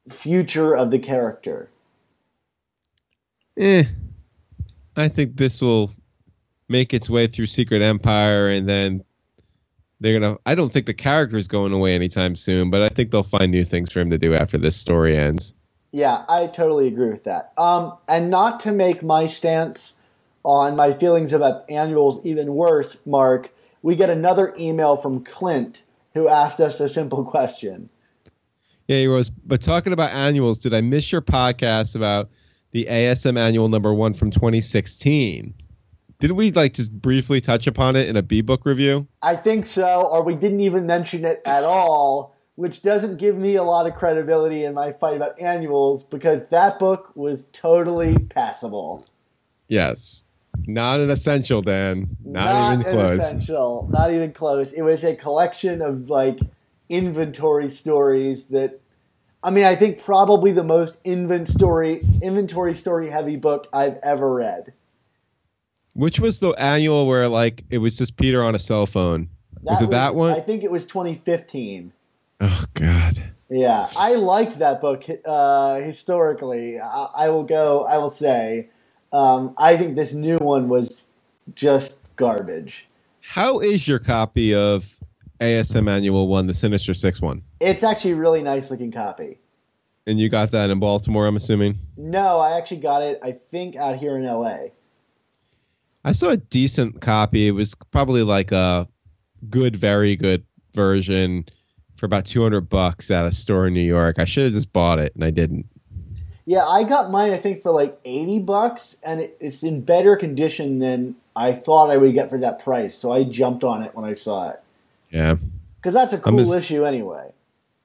future 0.08 0.76
of 0.76 0.90
the 0.90 1.00
character? 1.00 1.70
Eh, 3.58 3.84
I 4.96 5.10
think 5.10 5.36
this 5.36 5.62
will 5.62 5.92
make 6.70 6.94
its 6.94 7.10
way 7.10 7.28
through 7.28 7.48
Secret 7.48 7.82
Empire, 7.82 8.48
and 8.50 8.70
then 8.70 9.04
they're 10.00 10.20
gonna. 10.20 10.38
I 10.46 10.56
don't 10.56 10.72
think 10.72 10.86
the 10.86 10.94
character 10.94 11.38
is 11.38 11.48
going 11.48 11.74
away 11.74 11.96
anytime 11.96 12.36
soon, 12.36 12.70
but 12.70 12.82
I 12.82 12.90
think 12.90 13.12
they'll 13.12 13.24
find 13.24 13.52
new 13.52 13.66
things 13.66 13.92
for 13.92 14.00
him 14.00 14.10
to 14.10 14.18
do 14.18 14.34
after 14.34 14.58
this 14.58 14.76
story 14.76 15.18
ends. 15.18 15.54
Yeah, 15.92 16.24
I 16.30 16.48
totally 16.48 16.88
agree 16.88 17.10
with 17.10 17.24
that. 17.24 17.52
Um, 17.58 17.98
and 18.08 18.30
not 18.30 18.60
to 18.62 18.72
make 18.72 19.02
my 19.02 19.26
stance 19.26 19.94
on 20.44 20.76
my 20.76 20.94
feelings 20.94 21.34
about 21.34 21.70
annuals 21.70 22.24
even 22.26 22.54
worse, 22.54 22.98
Mark, 23.06 23.52
we 23.82 23.96
get 23.96 24.10
another 24.10 24.54
email 24.58 24.98
from 24.98 25.24
Clint 25.24 25.82
who 26.14 26.28
asked 26.28 26.60
us 26.60 26.80
a 26.80 26.88
simple 26.88 27.24
question. 27.24 27.90
Yeah, 28.88 28.98
he 28.98 29.08
was. 29.08 29.30
But 29.30 29.62
talking 29.62 29.94
about 29.94 30.12
annuals, 30.12 30.60
did 30.60 30.74
I 30.74 30.82
miss 30.82 31.12
your 31.12 31.22
podcast 31.22 31.96
about 31.96 32.30
the 32.72 32.86
ASM 32.86 33.38
annual 33.38 33.70
number 33.70 33.94
one 33.94 34.14
from 34.14 34.32
2016? 34.32 35.54
Didn't 36.20 36.36
we 36.36 36.52
like 36.52 36.74
just 36.74 36.92
briefly 36.92 37.42
touch 37.42 37.66
upon 37.68 37.96
it 37.96 38.10
in 38.10 38.18
a 38.18 38.22
B 38.22 38.42
book 38.42 38.66
review? 38.66 39.08
I 39.22 39.36
think 39.36 39.66
so, 39.66 40.04
or 40.04 40.24
we 40.24 40.36
didn't 40.36 40.60
even 40.62 40.86
mention 40.86 41.26
it 41.26 41.42
at 41.46 41.64
all 41.64 42.36
which 42.60 42.82
doesn't 42.82 43.16
give 43.16 43.38
me 43.38 43.56
a 43.56 43.64
lot 43.64 43.88
of 43.88 43.96
credibility 43.96 44.66
in 44.66 44.74
my 44.74 44.92
fight 44.92 45.16
about 45.16 45.40
annuals 45.40 46.04
because 46.04 46.44
that 46.50 46.78
book 46.78 47.10
was 47.16 47.46
totally 47.54 48.18
passable. 48.18 49.06
Yes. 49.70 50.26
Not 50.68 51.00
an 51.00 51.10
essential, 51.10 51.62
Dan. 51.62 52.18
Not, 52.22 52.74
even 52.74 52.86
an 52.86 52.92
close. 52.92 53.20
Essential. 53.20 53.88
Not 53.90 54.12
even 54.12 54.34
close. 54.34 54.74
It 54.74 54.82
was 54.82 55.06
a 55.06 55.16
collection 55.16 55.82
of 55.82 56.10
like 56.10 56.42
inventory 56.90 57.70
stories 57.70 58.44
that 58.50 58.82
I 59.42 59.52
mean, 59.52 59.64
I 59.64 59.78
think 59.78 60.04
probably 60.04 60.52
the 60.52 60.62
most 60.62 60.98
inventory 61.06 62.06
inventory 62.22 62.74
story 62.74 63.10
heavy 63.10 63.38
book 63.38 63.70
I've 63.72 64.00
ever 64.04 64.34
read. 64.34 64.74
Which 66.00 66.22
was 66.22 66.40
the 66.40 66.52
annual 66.52 67.08
where 67.08 67.28
like 67.28 67.62
it 67.70 67.80
was 67.80 67.98
just 67.98 68.16
Peter 68.16 68.42
on 68.42 68.56
a 68.56 68.60
cell 68.60 68.86
phone? 68.86 69.28
was 69.62 69.82
it 69.82 69.90
that 69.90 70.16
one? 70.16 70.32
I 70.32 70.40
think 70.40 70.64
it 70.64 70.72
was 70.72 70.86
2015. 70.86 71.92
Oh 72.40 72.64
God. 72.74 73.22
Yeah, 73.50 73.86
I 73.98 74.16
liked 74.16 74.60
that 74.60 74.80
book 74.80 75.04
uh, 75.26 75.80
historically. 75.82 76.80
I, 76.80 77.08
I 77.16 77.30
will 77.32 77.44
go. 77.44 77.84
I 77.84 77.98
will 77.98 78.12
say, 78.12 78.70
um, 79.12 79.54
I 79.58 79.76
think 79.76 79.98
this 79.98 80.14
new 80.14 80.38
one 80.38 80.70
was 80.70 81.04
just 81.54 82.00
garbage. 82.16 82.88
How 83.20 83.60
is 83.60 83.86
your 83.86 84.00
copy 84.00 84.56
of 84.56 84.98
ASM 85.42 85.90
Annual 85.90 86.30
One, 86.30 86.48
the 86.48 86.54
Sinister 86.54 86.94
Six 86.94 87.20
one? 87.20 87.42
It's 87.60 87.84
actually 87.84 88.12
a 88.12 88.16
really 88.16 88.42
nice 88.42 88.72
looking 88.72 88.94
copy. 88.94 89.38
And 90.08 90.18
you 90.18 90.30
got 90.30 90.52
that 90.52 90.70
in 90.70 90.80
Baltimore, 90.80 91.28
I'm 91.28 91.36
assuming. 91.36 91.76
No, 91.98 92.40
I 92.40 92.58
actually 92.58 92.80
got 92.80 93.02
it. 93.02 93.20
I 93.22 93.34
think 93.34 93.76
out 93.76 93.98
here 93.98 94.16
in 94.16 94.24
LA. 94.24 94.70
I 96.04 96.12
saw 96.14 96.30
a 96.30 96.38
decent 96.38 97.02
copy. 97.02 97.48
It 97.48 97.52
was 97.52 97.76
probably 97.92 98.24
like 98.24 98.52
a 98.52 98.88
good, 99.50 99.76
very 99.76 100.16
good 100.16 100.44
version 100.74 101.46
for 101.96 102.06
about 102.06 102.26
200 102.26 102.62
bucks 102.70 103.12
at 103.12 103.26
a 103.26 103.32
store 103.32 103.68
in 103.68 103.74
New 103.74 103.82
York. 103.84 104.18
I 104.20 104.26
should 104.26 104.46
have 104.46 104.54
just 104.54 104.72
bought 104.72 105.00
it 105.00 105.14
and 105.16 105.24
I 105.24 105.30
didn't. 105.32 105.66
Yeah, 106.46 106.66
I 106.66 106.84
got 106.84 107.12
mine. 107.12 107.32
I 107.32 107.38
think 107.38 107.62
for 107.62 107.72
like 107.72 108.00
80 108.06 108.40
bucks, 108.40 108.98
and 109.04 109.30
it's 109.40 109.62
in 109.62 109.82
better 109.82 110.16
condition 110.16 110.80
than 110.80 111.16
I 111.36 111.52
thought 111.52 111.92
I 111.92 111.98
would 111.98 112.14
get 112.16 112.30
for 112.32 112.40
that 112.40 112.64
price. 112.64 112.96
So 112.98 113.12
I 113.12 113.24
jumped 113.24 113.64
on 113.64 113.84
it 113.84 113.94
when 113.94 114.04
I 114.04 114.16
saw 114.16 114.50
it 114.50 114.60
Yeah. 115.12 115.36
because 115.80 115.94
that's 115.94 116.14
a 116.14 116.18
cool 116.18 116.38
just- 116.40 116.56
issue 116.56 116.86
anyway. 116.86 117.32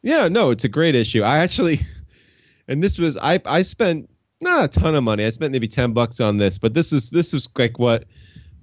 Yeah, 0.02 0.28
no, 0.28 0.50
it's 0.50 0.64
a 0.64 0.68
great 0.68 0.94
issue. 0.94 1.22
I 1.22 1.38
actually, 1.38 1.80
and 2.68 2.82
this 2.82 2.98
was 2.98 3.16
I 3.18 3.40
I 3.44 3.62
spent 3.62 4.08
not 4.41 4.64
a 4.64 4.68
ton 4.68 4.95
of 4.95 5.05
money. 5.05 5.24
I 5.24 5.30
spent 5.30 5.53
maybe 5.53 5.68
ten 5.68 5.93
bucks 5.93 6.20
on 6.20 6.37
this, 6.37 6.59
but 6.59 6.74
this 6.74 6.93
is 6.93 7.11
this 7.11 7.35
is 7.35 7.49
like 7.57 7.78
what 7.78 8.05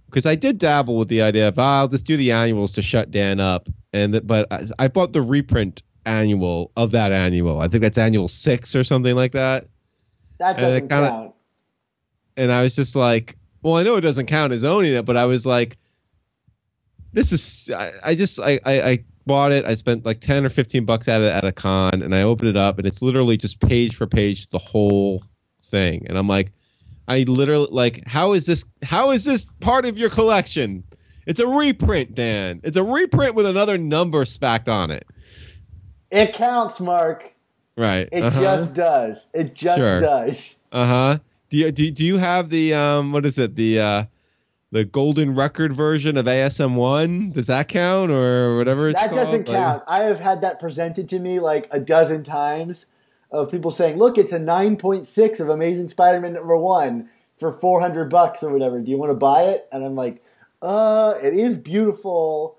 because 0.07 0.25
I 0.25 0.35
did 0.35 0.57
dabble 0.57 0.97
with 0.97 1.07
the 1.07 1.21
idea 1.21 1.47
of 1.47 1.57
"Ah, 1.57 1.79
I'll 1.79 1.87
just 1.87 2.05
do 2.05 2.17
the 2.17 2.31
annuals 2.33 2.73
to 2.73 2.81
shut 2.81 3.11
Dan 3.11 3.39
up, 3.39 3.67
and 3.93 4.25
but 4.27 4.51
I, 4.51 4.61
I 4.79 4.87
bought 4.87 5.13
the 5.13 5.21
reprint 5.21 5.83
annual 6.05 6.71
of 6.75 6.91
that 6.91 7.11
annual. 7.11 7.59
I 7.59 7.67
think 7.67 7.81
that's 7.81 7.97
annual 7.97 8.27
six 8.27 8.75
or 8.75 8.83
something 8.83 9.15
like 9.15 9.33
that. 9.33 9.67
That 10.39 10.57
doesn't 10.57 10.89
kinda- 10.89 11.07
count. 11.09 11.33
and 12.35 12.51
I 12.51 12.63
was 12.63 12.75
just 12.75 12.95
like, 12.95 13.35
well, 13.61 13.75
I 13.75 13.83
know 13.83 13.95
it 13.97 14.01
doesn't 14.01 14.25
count 14.25 14.51
as 14.53 14.63
owning 14.63 14.93
it, 14.93 15.05
but 15.05 15.15
I 15.15 15.25
was 15.25 15.45
like, 15.45 15.77
this 17.13 17.31
is, 17.31 17.69
I, 17.75 17.91
I 18.03 18.15
just, 18.15 18.39
I, 18.39 18.59
I, 18.65 18.81
I 18.81 18.97
bought 19.27 19.51
it. 19.51 19.65
I 19.65 19.75
spent 19.75 20.03
like 20.03 20.19
10 20.19 20.45
or 20.45 20.49
15 20.49 20.85
bucks 20.85 21.07
at 21.07 21.21
it 21.21 21.31
at 21.31 21.43
a 21.43 21.51
con 21.51 22.01
and 22.01 22.15
I 22.15 22.23
opened 22.23 22.49
it 22.49 22.57
up 22.57 22.79
and 22.79 22.87
it's 22.87 23.03
literally 23.03 23.37
just 23.37 23.59
page 23.59 23.95
for 23.95 24.07
page 24.07 24.47
the 24.49 24.57
whole 24.57 25.23
thing. 25.71 26.05
And 26.07 26.17
I'm 26.17 26.27
like, 26.27 26.51
I 27.07 27.23
literally 27.27 27.67
like, 27.71 28.05
how 28.07 28.33
is 28.33 28.45
this, 28.45 28.65
how 28.83 29.09
is 29.11 29.25
this 29.25 29.45
part 29.59 29.85
of 29.85 29.97
your 29.97 30.09
collection? 30.09 30.83
It's 31.25 31.39
a 31.39 31.47
reprint, 31.47 32.13
Dan. 32.15 32.61
It's 32.63 32.77
a 32.77 32.83
reprint 32.83 33.35
with 33.35 33.45
another 33.45 33.77
number 33.77 34.23
spacked 34.25 34.67
on 34.67 34.91
it. 34.91 35.07
It 36.11 36.33
counts, 36.33 36.79
Mark. 36.79 37.33
Right. 37.77 38.09
It 38.11 38.21
uh-huh. 38.23 38.41
just 38.41 38.73
does. 38.75 39.27
It 39.33 39.53
just 39.53 39.79
Sure. 39.79 39.99
does. 39.99 40.59
Uh 40.71 40.85
huh. 40.85 41.17
Do 41.49 41.57
you 41.57 41.71
do, 41.71 41.91
do 41.91 42.05
you 42.05 42.17
have 42.17 42.49
the 42.49 42.73
um 42.73 43.11
what 43.11 43.25
is 43.25 43.37
it 43.37 43.55
the 43.55 43.79
uh 43.79 44.03
the 44.71 44.85
golden 44.85 45.35
record 45.35 45.73
version 45.73 46.17
of 46.17 46.25
ASM 46.25 46.75
one? 46.75 47.31
Does 47.31 47.47
that 47.47 47.67
count 47.67 48.11
or 48.11 48.57
whatever? 48.57 48.87
It's 48.89 48.99
That 48.99 49.09
called? 49.09 49.21
doesn't 49.25 49.47
Like- 49.47 49.57
count. 49.57 49.83
I 49.87 50.03
have 50.03 50.19
had 50.19 50.41
that 50.41 50.59
presented 50.59 51.09
to 51.09 51.19
me 51.19 51.39
like 51.39 51.67
a 51.71 51.79
dozen 51.79 52.23
times 52.23 52.85
of 53.31 53.51
people 53.51 53.71
saying, 53.71 53.97
"Look, 53.97 54.17
it's 54.17 54.33
a 54.33 54.39
9.6 54.39 55.39
of 55.39 55.49
Amazing 55.49 55.89
Spider-Man 55.89 56.33
number 56.33 56.57
1 56.57 57.09
for 57.37 57.51
400 57.51 58.09
bucks 58.09 58.43
or 58.43 58.51
whatever. 58.51 58.79
Do 58.79 58.91
you 58.91 58.97
want 58.97 59.11
to 59.11 59.15
buy 59.15 59.43
it?" 59.43 59.67
And 59.71 59.83
I'm 59.83 59.95
like, 59.95 60.23
"Uh, 60.61 61.15
it 61.21 61.33
is 61.33 61.57
beautiful, 61.57 62.57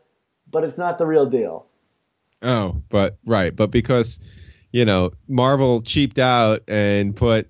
but 0.51 0.65
it's 0.65 0.79
not 0.79 0.99
the 0.99 1.07
real 1.07 1.27
deal." 1.27 1.67
Oh, 2.43 2.83
but 2.89 3.19
right, 3.27 3.55
but 3.55 3.71
because 3.71 4.19
you 4.73 4.85
know 4.85 5.13
Marvel 5.29 5.83
cheaped 5.83 6.19
out 6.19 6.63
and 6.67 7.15
put 7.15 7.49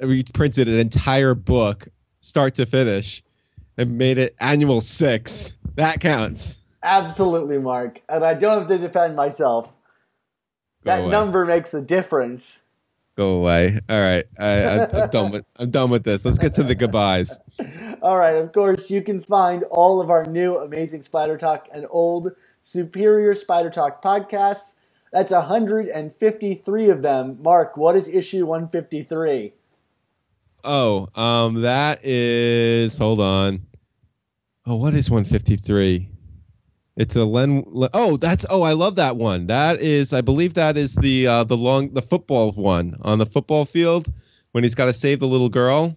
reprinted 0.00 0.68
an 0.68 0.78
entire 0.78 1.34
book 1.34 1.88
start 2.20 2.54
to 2.56 2.66
finish 2.66 3.22
and 3.78 3.98
made 3.98 4.18
it 4.18 4.34
annual 4.40 4.80
six. 4.80 5.56
That 5.76 6.00
counts. 6.00 6.60
Absolutely, 6.82 7.58
Mark. 7.58 8.02
And 8.08 8.24
I 8.24 8.34
don't 8.34 8.58
have 8.58 8.68
to 8.68 8.78
defend 8.78 9.16
myself. 9.16 9.72
That 10.86 11.02
away. 11.02 11.10
number 11.10 11.44
makes 11.44 11.74
a 11.74 11.80
difference. 11.80 12.58
Go 13.16 13.30
away. 13.30 13.80
All 13.88 14.00
right, 14.00 14.24
I, 14.38 14.80
I'm 14.80 15.10
done 15.10 15.32
with 15.32 15.44
I'm 15.56 15.70
done 15.70 15.90
with 15.90 16.04
this. 16.04 16.24
Let's 16.24 16.38
get 16.38 16.52
to 16.54 16.62
the 16.62 16.74
goodbyes. 16.74 17.38
All 18.02 18.18
right, 18.18 18.36
of 18.36 18.52
course, 18.52 18.90
you 18.90 19.02
can 19.02 19.20
find 19.20 19.64
all 19.64 20.00
of 20.00 20.10
our 20.10 20.26
new 20.26 20.58
Amazing 20.58 21.02
Spider 21.02 21.38
Talk 21.38 21.68
and 21.72 21.86
old 21.90 22.32
Superior 22.62 23.34
Spider 23.34 23.70
Talk 23.70 24.02
podcasts. 24.02 24.74
That's 25.12 25.32
153 25.32 26.90
of 26.90 27.02
them. 27.02 27.38
Mark, 27.42 27.76
what 27.76 27.96
is 27.96 28.08
issue 28.08 28.44
153? 28.44 29.54
Oh, 30.62 31.08
um, 31.14 31.62
that 31.62 32.04
is. 32.04 32.98
Hold 32.98 33.20
on. 33.20 33.62
Oh, 34.66 34.76
what 34.76 34.94
is 34.94 35.08
153? 35.08 36.10
It's 36.96 37.14
a 37.14 37.24
Len. 37.24 37.62
Oh, 37.92 38.16
that's. 38.16 38.46
Oh, 38.48 38.62
I 38.62 38.72
love 38.72 38.96
that 38.96 39.16
one. 39.16 39.48
That 39.48 39.80
is. 39.80 40.12
I 40.12 40.22
believe 40.22 40.54
that 40.54 40.76
is 40.76 40.94
the 40.94 41.26
uh, 41.26 41.44
the 41.44 41.56
long 41.56 41.92
the 41.92 42.02
football 42.02 42.52
one 42.52 42.96
on 43.02 43.18
the 43.18 43.26
football 43.26 43.66
field 43.66 44.10
when 44.52 44.64
he's 44.64 44.74
got 44.74 44.86
to 44.86 44.94
save 44.94 45.20
the 45.20 45.26
little 45.26 45.50
girl. 45.50 45.94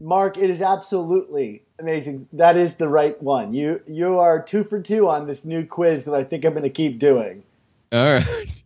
Mark, 0.00 0.36
it 0.38 0.50
is 0.50 0.60
absolutely 0.60 1.62
amazing. 1.78 2.26
That 2.32 2.56
is 2.56 2.76
the 2.76 2.88
right 2.88 3.20
one. 3.22 3.52
You 3.52 3.80
you 3.86 4.18
are 4.18 4.42
two 4.42 4.64
for 4.64 4.80
two 4.80 5.08
on 5.08 5.28
this 5.28 5.44
new 5.44 5.64
quiz 5.64 6.04
that 6.06 6.14
I 6.14 6.24
think 6.24 6.44
I'm 6.44 6.52
going 6.52 6.64
to 6.64 6.70
keep 6.70 6.98
doing. 6.98 7.44
All 7.92 8.12
right. 8.14 8.26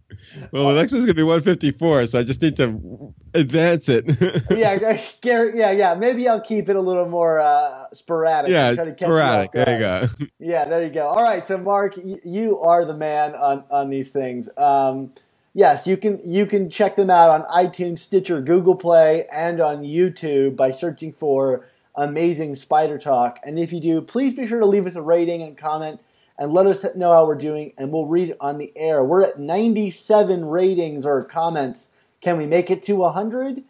Well, 0.53 0.69
the 0.69 0.75
next 0.81 0.93
one's 0.93 1.05
gonna 1.05 1.15
be 1.15 1.23
154, 1.23 2.07
so 2.09 2.21
I 2.21 2.23
just 2.25 2.43
need 2.43 2.57
to 2.57 3.15
advance 3.35 3.89
it. 3.89 4.05
yeah, 4.51 5.01
Garrett. 5.21 5.57
Yeah, 5.57 5.71
yeah. 5.73 5.95
Maybe 5.95 6.29
I'll 6.29 6.41
keep 6.41 6.69
it 6.69 6.77
a 6.77 6.81
little 6.81 7.09
more 7.09 7.41
uh, 7.41 7.87
sporadic. 7.95 8.51
yeah, 8.51 8.75
Try 8.75 8.85
to 8.85 8.91
sporadic. 8.93 9.53
There 9.53 9.73
you 9.73 9.79
go. 9.79 10.27
Yeah, 10.39 10.65
there 10.67 10.83
you 10.85 10.91
go. 10.91 11.07
All 11.07 11.23
right, 11.23 11.47
so 11.47 11.59
Mark, 11.59 11.95
y- 11.97 12.19
you 12.25 12.59
are 12.61 12.85
the 12.85 12.95
man 12.95 13.35
on 13.35 13.65
on 13.71 13.91
these 13.91 14.11
things. 14.13 14.49
Um, 14.57 15.11
yes, 15.55 15.87
you 15.87 15.97
can 15.97 16.21
you 16.25 16.47
can 16.47 16.71
check 16.71 16.97
them 16.97 17.11
out 17.11 17.31
on 17.31 17.43
iTunes, 17.67 18.01
Stitcher, 18.01 18.41
Google 18.41 18.77
Play, 18.77 19.27
and 19.33 19.61
on 19.61 19.83
YouTube 19.83 20.57
by 20.57 20.71
searching 20.71 21.13
for 21.13 21.67
Amazing 21.97 22.57
Spider 22.57 22.99
Talk. 22.99 23.41
And 23.45 23.59
if 23.59 23.73
you 23.73 23.81
do, 23.81 24.01
please 24.03 24.35
be 24.35 24.47
sure 24.47 24.61
to 24.61 24.67
leave 24.67 24.87
us 24.87 24.97
a 24.97 25.03
rating 25.03 25.43
and 25.43 25.57
comment 25.57 26.01
and 26.39 26.53
let 26.53 26.67
us 26.67 26.85
know 26.97 27.13
how 27.13 27.27
we're 27.27 27.35
doing, 27.35 27.73
and 27.79 27.93
we'll 27.93 28.07
read 28.07 28.31
it 28.31 28.37
on 28.41 28.59
the 28.59 28.73
air. 28.77 29.05
We're 29.05 29.23
at 29.23 29.39
97 29.39 30.45
ratings 30.45 31.07
or 31.07 31.25
comments. 31.25 31.91
Can 32.21 32.39
we 32.39 32.47
make 32.47 32.71
it 32.71 32.83
to 32.85 32.97
100? 32.97 33.63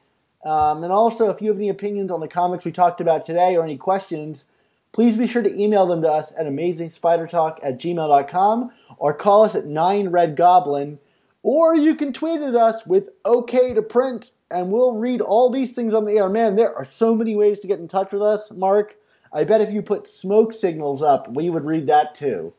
Um, 0.44 0.84
and 0.84 0.92
also, 0.92 1.30
if 1.30 1.42
you 1.42 1.48
have 1.48 1.58
any 1.58 1.68
opinions 1.68 2.10
on 2.10 2.20
the 2.20 2.28
comics 2.28 2.64
we 2.64 2.72
talked 2.72 3.00
about 3.00 3.24
today 3.24 3.56
or 3.56 3.64
any 3.64 3.76
questions, 3.76 4.44
please 4.92 5.16
be 5.16 5.26
sure 5.26 5.42
to 5.42 5.60
email 5.60 5.86
them 5.86 6.02
to 6.02 6.10
us 6.10 6.32
at 6.38 6.46
amazingspidertalk 6.46 7.58
at 7.62 7.78
gmail.com 7.78 8.70
or 8.98 9.14
call 9.14 9.44
us 9.44 9.54
at 9.54 9.64
9redgoblin 9.64 10.98
or 11.44 11.76
you 11.76 11.94
can 11.94 12.12
tweet 12.12 12.40
at 12.40 12.54
us 12.54 12.86
with 12.86 13.10
OK 13.24 13.74
to 13.74 13.82
print 13.82 14.32
and 14.50 14.72
we'll 14.72 14.96
read 14.96 15.20
all 15.20 15.50
these 15.50 15.74
things 15.74 15.92
on 15.92 16.06
the 16.06 16.14
air. 16.14 16.28
Man, 16.28 16.56
there 16.56 16.74
are 16.74 16.84
so 16.84 17.14
many 17.14 17.36
ways 17.36 17.58
to 17.60 17.66
get 17.66 17.78
in 17.78 17.86
touch 17.86 18.12
with 18.12 18.22
us, 18.22 18.50
Mark. 18.50 18.96
I 19.34 19.44
bet 19.44 19.60
if 19.60 19.70
you 19.72 19.82
put 19.82 20.08
smoke 20.08 20.52
signals 20.54 21.02
up, 21.02 21.28
we 21.28 21.50
would 21.50 21.64
read 21.64 21.88
that 21.88 22.14
too. 22.14 22.54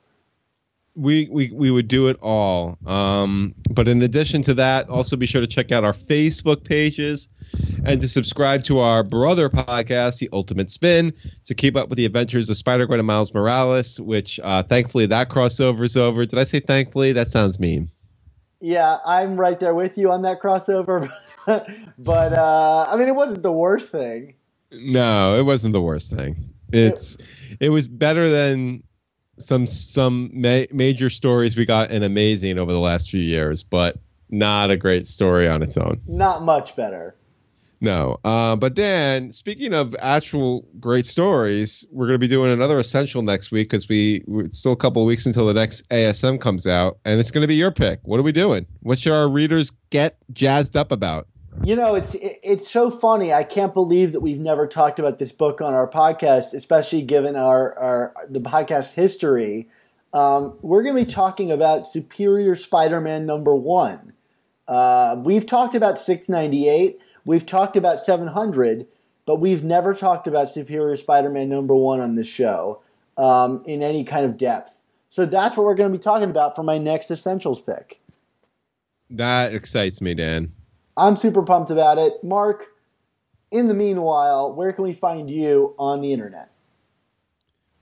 we, 0.95 1.27
we 1.29 1.51
we 1.51 1.71
would 1.71 1.87
do 1.89 2.07
it 2.07 2.17
all. 2.21 2.77
Um, 2.85 3.53
but 3.71 3.87
in 3.87 4.01
addition 4.01 4.41
to 4.43 4.53
that, 4.55 4.89
also 4.89 5.17
be 5.17 5.25
sure 5.25 5.41
to 5.41 5.47
check 5.47 5.71
out 5.71 5.83
our 5.83 5.91
Facebook 5.93 6.63
pages 6.63 7.29
and 7.85 7.99
to 8.01 8.07
subscribe 8.07 8.63
to 8.63 8.79
our 8.79 9.03
brother 9.03 9.49
podcast, 9.49 10.19
The 10.19 10.29
Ultimate 10.31 10.69
Spin, 10.69 11.13
to 11.45 11.55
keep 11.55 11.75
up 11.75 11.89
with 11.89 11.97
the 11.97 12.05
adventures 12.05 12.49
of 12.49 12.57
Spider 12.57 12.85
Gwen 12.87 12.99
and 12.99 13.07
Miles 13.07 13.33
Morales. 13.33 13.99
Which 13.99 14.39
uh, 14.43 14.63
thankfully 14.63 15.05
that 15.07 15.29
crossover 15.29 15.83
is 15.83 15.97
over. 15.97 16.25
Did 16.25 16.39
I 16.39 16.45
say 16.45 16.61
thankfully? 16.61 17.13
That 17.13 17.29
sounds 17.29 17.59
mean. 17.59 17.89
Yeah, 18.61 18.97
I'm 19.05 19.39
right 19.39 19.59
there 19.59 19.75
with 19.75 19.97
you 19.97 20.11
on 20.11 20.21
that 20.23 20.41
crossover. 20.41 21.09
but, 21.99 22.33
uh, 22.33 22.87
I 22.89 22.95
mean, 22.97 23.07
it 23.09 23.15
wasn't 23.15 23.43
the 23.43 23.51
worst 23.51 23.91
thing. 23.91 24.35
No, 24.71 25.37
it 25.37 25.43
wasn't 25.43 25.73
the 25.73 25.81
worst 25.81 26.09
thing. 26.09 26.54
It's 26.75 27.17
it 27.59 27.69
was 27.69 27.87
better 27.87 28.29
than 28.29 28.83
some 29.39 29.67
some 29.67 30.29
ma- 30.33 30.65
major 30.71 31.09
stories 31.09 31.57
we 31.57 31.65
got 31.65 31.91
in 31.91 32.03
Amazing 32.03 32.57
over 32.57 32.71
the 32.71 32.79
last 32.79 33.09
few 33.09 33.21
years, 33.21 33.63
but 33.63 33.97
not 34.29 34.71
a 34.71 34.77
great 34.77 35.07
story 35.07 35.47
on 35.47 35.61
its 35.61 35.77
own. 35.77 36.01
Not 36.07 36.43
much 36.43 36.75
better. 36.75 37.15
No. 37.81 38.17
Uh, 38.23 38.55
but 38.55 38.73
Dan, 38.73 39.31
speaking 39.31 39.73
of 39.73 39.95
actual 39.99 40.67
great 40.79 41.05
stories, 41.05 41.85
we're 41.91 42.07
going 42.07 42.15
to 42.15 42.19
be 42.19 42.27
doing 42.27 42.51
another 42.51 42.79
essential 42.79 43.21
next 43.21 43.51
week 43.51 43.69
because 43.69 43.87
we 43.87 44.23
it's 44.27 44.57
still 44.57 44.71
a 44.71 44.77
couple 44.77 45.01
of 45.01 45.07
weeks 45.07 45.25
until 45.25 45.45
the 45.45 45.53
next 45.53 45.87
ASM 45.89 46.39
comes 46.39 46.65
out, 46.65 46.97
and 47.05 47.19
it's 47.19 47.31
going 47.31 47.41
to 47.41 47.47
be 47.47 47.55
your 47.55 47.71
pick. 47.71 47.99
What 48.03 48.19
are 48.19 48.23
we 48.23 48.31
doing? 48.31 48.65
What 48.81 48.97
should 48.97 49.13
our 49.13 49.29
readers 49.29 49.71
get 49.89 50.17
jazzed 50.31 50.75
up 50.75 50.91
about? 50.91 51.27
You 51.63 51.75
know, 51.75 51.95
it's 51.95 52.13
it, 52.15 52.39
it's 52.43 52.69
so 52.69 52.91
funny. 52.91 53.33
I 53.33 53.43
can't 53.43 53.73
believe 53.73 54.13
that 54.13 54.19
we've 54.19 54.39
never 54.39 54.67
talked 54.67 54.99
about 54.99 55.19
this 55.19 55.31
book 55.31 55.61
on 55.61 55.73
our 55.73 55.89
podcast, 55.89 56.53
especially 56.53 57.01
given 57.01 57.35
our 57.35 57.77
our 57.77 58.13
the 58.29 58.41
podcast 58.41 58.93
history. 58.93 59.67
Um, 60.13 60.57
we're 60.61 60.81
going 60.81 60.95
to 60.95 61.03
be 61.03 61.11
talking 61.11 61.51
about 61.51 61.87
Superior 61.87 62.55
Spider-Man 62.55 63.25
number 63.25 63.53
one. 63.53 64.13
Uh, 64.65 65.17
we've 65.19 65.45
talked 65.45 65.75
about 65.75 65.99
698. 65.99 66.99
We've 67.25 67.45
talked 67.45 67.75
about 67.75 67.99
700, 67.99 68.87
but 69.25 69.41
we've 69.41 69.61
never 69.61 69.93
talked 69.93 70.25
about 70.25 70.49
Superior 70.49 70.95
Spider-Man 70.95 71.49
number 71.49 71.75
one 71.75 71.99
on 71.99 72.15
this 72.15 72.27
show 72.27 72.81
um, 73.17 73.61
in 73.65 73.83
any 73.83 74.05
kind 74.05 74.25
of 74.25 74.37
depth. 74.37 74.83
So 75.09 75.25
that's 75.25 75.57
what 75.57 75.65
we're 75.65 75.75
going 75.75 75.91
to 75.91 75.97
be 75.97 76.01
talking 76.01 76.29
about 76.29 76.55
for 76.55 76.63
my 76.63 76.77
next 76.77 77.11
Essentials 77.11 77.59
pick. 77.59 77.99
That 79.09 79.53
excites 79.53 80.01
me, 80.01 80.13
Dan. 80.13 80.54
I'm 80.97 81.15
super 81.15 81.43
pumped 81.43 81.71
about 81.71 81.97
it. 81.97 82.23
Mark, 82.23 82.67
in 83.51 83.67
the 83.67 83.73
meanwhile, 83.73 84.53
where 84.53 84.73
can 84.73 84.83
we 84.83 84.93
find 84.93 85.29
you 85.29 85.75
on 85.77 86.01
the 86.01 86.13
internet? 86.13 86.51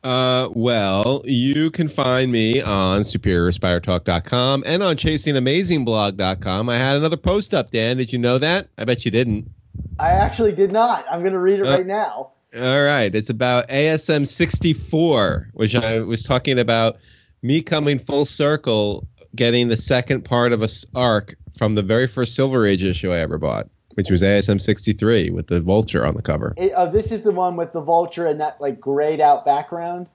Uh, 0.04 0.50
well, 0.54 1.22
you 1.26 1.72
can 1.72 1.88
find 1.88 2.30
me 2.32 2.62
on 2.62 3.02
superiorspidertalk.com 3.02 4.64
and 4.66 4.84
on 4.84 4.96
chasingamazingblog.com. 4.98 6.70
I 6.70 6.76
had 6.78 6.98
another 6.98 7.16
post 7.18 7.54
up, 7.54 7.70
Dan. 7.72 7.98
Did 7.98 8.12
you 8.12 8.20
know 8.20 8.38
that? 8.38 8.68
I 8.78 8.84
bet 8.86 9.06
you 9.06 9.12
didn't. 9.12 9.50
I 9.98 10.10
actually 10.10 10.52
did 10.54 10.72
not. 10.74 11.06
I'm 11.10 11.22
going 11.22 11.34
to 11.34 11.40
read 11.40 11.60
it 11.60 11.68
Uh, 11.68 11.78
right 11.78 11.86
now. 11.88 12.32
All 12.56 12.84
right. 12.84 13.14
It's 13.16 13.30
about 13.30 13.70
ASM 13.70 14.28
64, 14.28 15.50
which 15.54 15.74
I 15.76 16.02
was 16.02 16.24
talking 16.24 16.60
about 16.60 16.98
me 17.42 17.62
coming 17.62 17.98
full 17.98 18.26
circle, 18.26 19.08
getting 19.36 19.68
the 19.68 19.78
second 19.78 20.24
part 20.26 20.54
of 20.54 20.62
a 20.62 20.68
arc 20.96 21.36
from 21.58 21.76
the 21.76 21.82
very 21.82 22.08
first 22.08 22.36
Silver 22.36 22.66
Age 22.66 22.84
issue 22.84 23.12
I 23.12 23.20
ever 23.20 23.38
bought, 23.38 23.68
which 23.96 24.10
was 24.12 24.22
ASM 24.22 24.60
63 24.62 25.30
with 25.32 25.48
the 25.48 25.62
vulture 25.62 26.06
on 26.06 26.16
the 26.16 26.22
cover. 26.22 26.54
It, 26.58 26.72
uh, 26.74 26.86
this 26.88 27.12
is 27.12 27.22
the 27.24 27.32
one 27.32 27.56
with 27.56 27.74
the 27.74 27.82
vulture 27.82 28.26
and 28.26 28.40
that 28.42 28.60
like 28.62 28.80
grayed 28.80 29.22
out 29.22 29.46
background, 29.46 30.08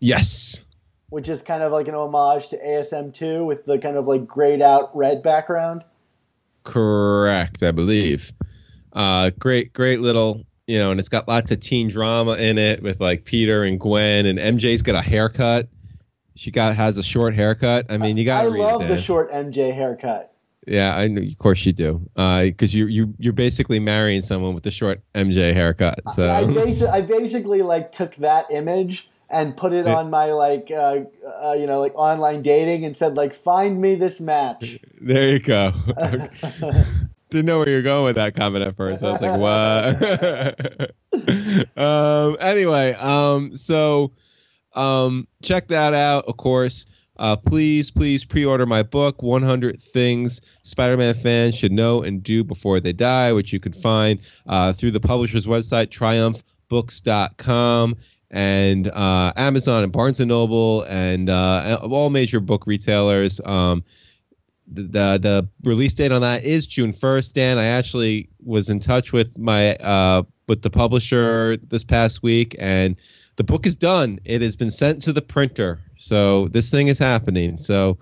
Yes. 0.00 0.64
which 1.10 1.28
is 1.28 1.42
kind 1.42 1.62
of 1.62 1.72
like 1.72 1.88
an 1.88 1.94
homage 1.94 2.48
to 2.48 2.58
ASM2 2.58 3.44
with 3.46 3.64
the 3.64 3.78
kind 3.78 3.96
of 3.96 4.06
like 4.06 4.26
grayed 4.26 4.60
out 4.62 4.94
red 4.96 5.22
background. 5.22 5.84
Correct, 6.64 7.62
I 7.62 7.70
believe. 7.72 8.32
Uh, 8.92 9.30
great, 9.38 9.72
great 9.72 10.00
little, 10.00 10.44
you 10.66 10.78
know, 10.78 10.90
and 10.90 10.98
it's 11.00 11.08
got 11.08 11.28
lots 11.28 11.50
of 11.50 11.60
teen 11.60 11.88
drama 11.88 12.34
in 12.34 12.58
it 12.58 12.82
with 12.82 13.00
like 13.00 13.24
Peter 13.24 13.64
and 13.64 13.78
Gwen, 13.78 14.24
and 14.26 14.38
MJ's 14.38 14.82
got 14.82 14.94
a 14.94 15.02
haircut. 15.02 15.68
She 16.36 16.50
got 16.50 16.76
has 16.76 16.98
a 16.98 17.02
short 17.02 17.34
haircut. 17.34 17.86
I 17.90 17.98
mean, 17.98 18.16
you 18.16 18.24
got 18.24 18.44
I 18.44 18.48
love 18.48 18.88
the 18.88 19.00
short 19.00 19.30
MJ 19.30 19.72
haircut. 19.72 20.32
Yeah, 20.66 20.96
I 20.96 21.08
know, 21.08 21.20
of 21.20 21.38
course 21.38 21.66
you 21.66 21.72
do, 21.72 22.08
because 22.14 22.74
you 22.74 22.86
you 22.86 23.14
you're 23.18 23.34
basically 23.34 23.80
marrying 23.80 24.22
someone 24.22 24.54
with 24.54 24.64
the 24.64 24.70
short 24.70 25.02
MJ 25.14 25.52
haircut. 25.52 26.00
So 26.14 26.30
I, 26.30 26.44
basi- 26.44 26.90
I 26.90 27.02
basically 27.02 27.62
like 27.62 27.92
took 27.92 28.14
that 28.16 28.50
image 28.50 29.08
and 29.28 29.56
put 29.56 29.72
it 29.72 29.86
on 29.86 30.10
my 30.10 30.32
like 30.32 30.70
uh, 30.70 31.00
uh, 31.42 31.56
you 31.58 31.66
know 31.66 31.80
like 31.80 31.94
online 31.94 32.42
dating 32.42 32.84
and 32.84 32.94
said 32.96 33.16
like 33.16 33.34
find 33.34 33.80
me 33.80 33.94
this 33.94 34.20
match. 34.20 34.78
there 35.00 35.30
you 35.30 35.38
go. 35.40 35.72
Didn't 37.30 37.46
know 37.46 37.58
where 37.58 37.68
you're 37.68 37.82
going 37.82 38.04
with 38.04 38.16
that 38.16 38.36
comment 38.36 38.64
at 38.64 38.76
first. 38.76 39.02
I 39.02 39.10
was 39.10 39.20
like, 39.20 39.40
what? 39.40 40.92
um, 41.76 42.36
anyway, 42.38 42.92
um, 42.92 43.56
so 43.56 44.12
um, 44.74 45.26
check 45.42 45.68
that 45.68 45.94
out, 45.94 46.26
of 46.26 46.36
course. 46.36 46.86
Uh, 47.16 47.36
please, 47.36 47.90
please 47.90 48.24
pre-order 48.24 48.66
my 48.66 48.82
book, 48.82 49.22
100 49.22 49.80
Things 49.80 50.40
Spider-Man 50.62 51.14
fans 51.14 51.54
should 51.54 51.70
know 51.70 52.02
and 52.02 52.22
do 52.22 52.42
before 52.42 52.80
they 52.80 52.92
die, 52.92 53.32
which 53.32 53.52
you 53.52 53.60
can 53.60 53.72
find 53.72 54.20
uh, 54.46 54.72
through 54.72 54.90
the 54.90 55.00
publisher's 55.00 55.46
website, 55.46 55.86
triumphbooks.com, 56.70 57.96
and 58.30 58.88
uh, 58.88 59.32
Amazon 59.36 59.84
and 59.84 59.92
Barnes 59.92 60.18
& 60.20 60.26
Noble, 60.26 60.82
and 60.82 61.30
uh, 61.30 61.78
all 61.82 62.10
major 62.10 62.40
book 62.40 62.66
retailers. 62.66 63.40
Um, 63.44 63.84
the, 64.66 64.82
the 64.82 65.18
the 65.20 65.48
release 65.62 65.94
date 65.94 66.10
on 66.10 66.22
that 66.22 66.42
is 66.42 66.66
June 66.66 66.92
1st. 66.92 67.34
Dan, 67.34 67.58
I 67.58 67.66
actually 67.66 68.30
was 68.42 68.70
in 68.70 68.80
touch 68.80 69.12
with 69.12 69.38
my 69.38 69.76
uh, 69.76 70.22
with 70.48 70.62
the 70.62 70.70
publisher 70.70 71.58
this 71.58 71.84
past 71.84 72.22
week, 72.22 72.56
and 72.58 72.98
the 73.36 73.44
book 73.44 73.66
is 73.66 73.76
done. 73.76 74.20
It 74.24 74.42
has 74.42 74.56
been 74.56 74.70
sent 74.70 75.02
to 75.02 75.12
the 75.12 75.22
printer, 75.22 75.80
so 75.96 76.48
this 76.48 76.70
thing 76.70 76.88
is 76.88 76.98
happening. 76.98 77.58
So 77.58 77.98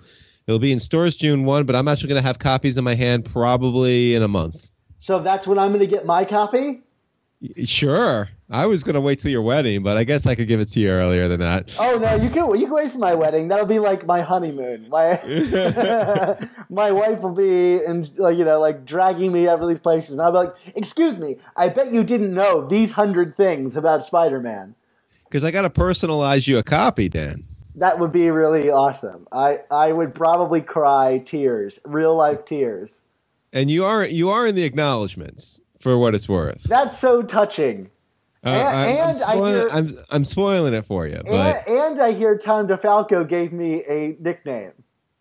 it'll 0.46 0.58
be 0.58 0.72
in 0.72 0.80
stores 0.80 1.16
June 1.16 1.44
1, 1.44 1.64
but 1.64 1.74
I'm 1.74 1.88
actually 1.88 2.10
going 2.10 2.20
to 2.20 2.26
have 2.26 2.38
copies 2.38 2.76
in 2.76 2.84
my 2.84 2.94
hand 2.94 3.24
probably 3.24 4.14
in 4.14 4.22
a 4.22 4.28
month. 4.28 4.68
So 4.98 5.18
that's 5.18 5.46
when 5.46 5.58
I'm 5.58 5.70
going 5.70 5.80
to 5.80 5.86
get 5.86 6.06
my 6.06 6.24
copy. 6.24 6.82
Sure, 7.64 8.28
I 8.50 8.66
was 8.66 8.84
going 8.84 8.94
to 8.94 9.00
wait 9.00 9.18
till 9.18 9.32
your 9.32 9.42
wedding, 9.42 9.82
but 9.82 9.96
I 9.96 10.04
guess 10.04 10.26
I 10.26 10.36
could 10.36 10.46
give 10.46 10.60
it 10.60 10.70
to 10.72 10.80
you 10.80 10.90
earlier 10.90 11.26
than 11.26 11.40
that. 11.40 11.74
Oh 11.80 11.98
no, 11.98 12.14
you 12.14 12.30
can 12.30 12.48
you 12.56 12.66
can 12.66 12.74
wait 12.74 12.92
for 12.92 12.98
my 12.98 13.14
wedding. 13.14 13.48
That'll 13.48 13.66
be 13.66 13.80
like 13.80 14.06
my 14.06 14.20
honeymoon. 14.20 14.88
My 14.88 15.18
my 16.70 16.92
wife 16.92 17.22
will 17.22 17.34
be 17.34 17.84
and 17.84 18.08
like 18.16 18.38
you 18.38 18.44
know 18.44 18.60
like 18.60 18.84
dragging 18.84 19.32
me 19.32 19.48
over 19.48 19.66
these 19.66 19.80
places, 19.80 20.12
and 20.12 20.20
I'll 20.20 20.30
be 20.30 20.38
like, 20.38 20.54
"Excuse 20.76 21.16
me, 21.16 21.38
I 21.56 21.68
bet 21.68 21.92
you 21.92 22.04
didn't 22.04 22.32
know 22.32 22.64
these 22.64 22.92
hundred 22.92 23.34
things 23.34 23.76
about 23.76 24.06
Spider-Man." 24.06 24.76
Because 25.32 25.44
I 25.44 25.50
got 25.50 25.62
to 25.62 25.70
personalize 25.70 26.46
you 26.46 26.58
a 26.58 26.62
copy, 26.62 27.08
Dan. 27.08 27.42
That 27.76 27.98
would 27.98 28.12
be 28.12 28.28
really 28.30 28.70
awesome. 28.70 29.24
I 29.32 29.60
I 29.70 29.90
would 29.90 30.14
probably 30.14 30.60
cry 30.60 31.22
tears, 31.24 31.78
real 31.86 32.14
life 32.14 32.44
tears. 32.44 33.00
And 33.50 33.70
you 33.70 33.86
are 33.86 34.04
you 34.04 34.28
are 34.28 34.46
in 34.46 34.54
the 34.54 34.64
acknowledgments 34.64 35.58
for 35.78 35.96
what 35.96 36.14
it's 36.14 36.28
worth. 36.28 36.62
That's 36.64 36.98
so 36.98 37.22
touching. 37.22 37.88
Uh, 38.44 38.48
And- 38.50 38.68
I, 38.68 38.86
and 38.88 39.00
I 39.00 39.08
am 39.08 39.14
spoiling, 39.14 39.54
hear- 39.54 39.68
I'm, 39.72 39.88
I'm 40.10 40.24
spoiling 40.26 40.74
it 40.74 40.84
for 40.84 41.06
you, 41.06 41.22
but 41.24 41.66
And, 41.66 41.78
and 41.78 42.02
I 42.02 42.12
hear 42.12 42.36
Tom 42.36 42.66
DeFalco 42.68 43.26
gave 43.26 43.52
me 43.54 43.82
a 43.88 44.14
nickname. 44.20 44.72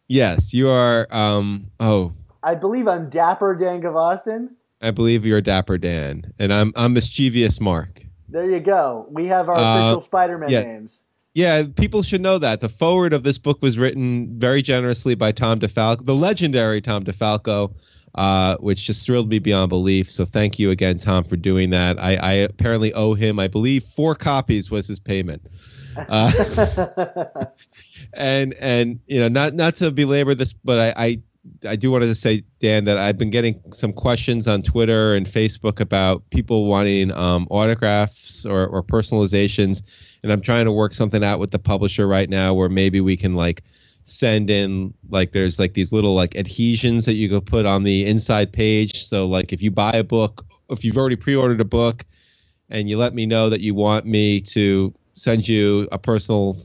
yes, 0.09 0.53
you 0.53 0.67
are. 0.67 1.07
Um, 1.09 1.71
oh, 1.79 2.11
I 2.43 2.55
believe 2.55 2.89
I'm 2.89 3.09
Dapper 3.09 3.55
Dan 3.55 3.85
of 3.85 3.95
Austin. 3.95 4.57
I 4.81 4.91
believe 4.91 5.25
you're 5.25 5.39
Dapper 5.39 5.77
Dan, 5.77 6.33
and 6.37 6.51
I'm 6.51 6.73
I'm 6.75 6.91
mischievous 6.91 7.61
Mark. 7.61 8.03
There 8.31 8.49
you 8.49 8.59
go. 8.59 9.07
We 9.09 9.27
have 9.27 9.49
our 9.49 9.57
Uh, 9.57 9.85
official 9.85 10.01
Spider-Man 10.01 10.49
yeah. 10.49 10.61
names. 10.61 11.03
Yeah, 11.33 11.63
people 11.75 12.03
should 12.03 12.21
know 12.21 12.37
that 12.39 12.59
the 12.59 12.67
forward 12.69 13.13
of 13.13 13.23
this 13.23 13.37
book 13.37 13.61
was 13.61 13.77
written 13.77 14.37
very 14.37 14.61
generously 14.61 15.15
by 15.15 15.31
Tom 15.31 15.59
DeFalco, 15.59 16.03
the 16.03 16.15
legendary 16.15 16.81
Tom 16.81 17.03
DeFalco, 17.03 17.73
uh, 18.15 18.57
which 18.57 18.85
just 18.85 19.05
thrilled 19.05 19.29
me 19.29 19.39
beyond 19.39 19.69
belief. 19.69 20.11
So 20.11 20.25
thank 20.25 20.59
you 20.59 20.71
again, 20.71 20.97
Tom, 20.97 21.23
for 21.23 21.37
doing 21.37 21.69
that. 21.69 21.97
I, 22.01 22.15
I 22.15 22.33
apparently 22.33 22.93
owe 22.93 23.13
him, 23.13 23.39
I 23.39 23.47
believe, 23.47 23.83
four 23.83 24.13
copies 24.15 24.69
was 24.69 24.87
his 24.87 24.99
payment. 24.99 25.43
Uh, 26.07 26.31
and 28.13 28.53
and 28.53 28.99
you 29.07 29.19
know 29.19 29.27
not 29.27 29.53
not 29.53 29.75
to 29.75 29.91
belabor 29.91 30.33
this 30.33 30.53
but 30.53 30.79
i 30.79 30.93
i 31.05 31.21
I 31.67 31.75
do 31.75 31.89
want 31.89 32.03
to 32.03 32.13
say, 32.13 32.43
Dan, 32.59 32.83
that 32.85 32.97
I've 32.97 33.17
been 33.17 33.31
getting 33.31 33.61
some 33.73 33.93
questions 33.93 34.47
on 34.47 34.61
Twitter 34.61 35.15
and 35.15 35.25
Facebook 35.25 35.79
about 35.79 36.29
people 36.29 36.65
wanting 36.65 37.11
um, 37.11 37.47
autographs 37.49 38.45
or, 38.45 38.67
or 38.67 38.83
personalizations, 38.83 39.81
and 40.21 40.31
I'm 40.31 40.41
trying 40.41 40.65
to 40.65 40.71
work 40.71 40.93
something 40.93 41.23
out 41.23 41.39
with 41.39 41.51
the 41.51 41.59
publisher 41.59 42.07
right 42.07 42.29
now 42.29 42.53
where 42.53 42.69
maybe 42.69 43.01
we 43.01 43.17
can 43.17 43.33
like 43.33 43.63
send 44.03 44.49
in 44.49 44.93
like 45.09 45.31
there's 45.31 45.59
like 45.59 45.73
these 45.73 45.91
little 45.91 46.13
like 46.13 46.35
adhesions 46.35 47.05
that 47.05 47.13
you 47.13 47.29
could 47.29 47.45
put 47.45 47.65
on 47.65 47.83
the 47.83 48.05
inside 48.05 48.53
page. 48.53 49.05
So 49.05 49.27
like 49.27 49.51
if 49.51 49.63
you 49.63 49.71
buy 49.71 49.93
a 49.93 50.03
book, 50.03 50.45
if 50.69 50.85
you've 50.85 50.97
already 50.97 51.15
pre-ordered 51.15 51.61
a 51.61 51.65
book, 51.65 52.05
and 52.69 52.89
you 52.89 52.97
let 52.97 53.13
me 53.13 53.25
know 53.25 53.49
that 53.49 53.61
you 53.61 53.73
want 53.75 54.05
me 54.05 54.41
to 54.41 54.93
send 55.15 55.47
you 55.47 55.87
a 55.91 55.99
personal 55.99 56.55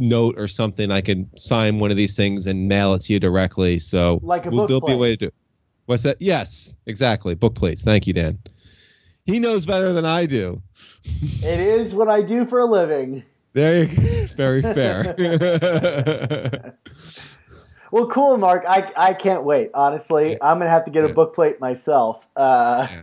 note 0.00 0.38
or 0.38 0.48
something, 0.48 0.90
I 0.90 1.00
can 1.02 1.30
sign 1.36 1.78
one 1.78 1.90
of 1.90 1.96
these 1.96 2.16
things 2.16 2.46
and 2.46 2.66
mail 2.68 2.94
it 2.94 3.00
to 3.02 3.12
you 3.12 3.20
directly. 3.20 3.78
So 3.78 4.18
Like 4.22 4.46
a 4.46 4.50
we'll- 4.50 4.60
book 4.66 4.68
there'll 4.68 4.80
be 4.86 4.92
a 4.94 4.96
way 4.96 5.10
to 5.10 5.16
do. 5.16 5.26
it. 5.26 5.34
What's 5.86 6.02
that? 6.04 6.16
Yes, 6.20 6.74
exactly. 6.86 7.34
Book 7.34 7.54
plates. 7.54 7.82
Thank 7.82 8.06
you, 8.06 8.12
Dan. 8.12 8.38
He 9.24 9.38
knows 9.38 9.66
better 9.66 9.92
than 9.92 10.04
I 10.06 10.26
do. 10.26 10.62
it 11.04 11.60
is 11.60 11.94
what 11.94 12.08
I 12.08 12.22
do 12.22 12.44
for 12.46 12.58
a 12.60 12.64
living. 12.64 13.24
There 13.52 13.84
you 13.84 13.86
go. 13.96 14.02
Very 14.36 14.62
fair. 14.62 15.14
Well, 17.92 18.06
cool, 18.06 18.36
Mark. 18.36 18.64
I, 18.68 18.92
I 18.96 19.14
can't 19.14 19.42
wait. 19.42 19.70
Honestly, 19.74 20.32
Yeah. 20.32 20.38
I'm 20.42 20.58
gonna 20.60 20.70
have 20.70 20.84
to 20.84 20.92
get 20.92 21.04
a 21.04 21.08
Yeah. 21.08 21.14
book 21.14 21.34
plate 21.34 21.60
myself. 21.60 22.24
Uh, 22.36 22.86
Yeah. 22.88 23.02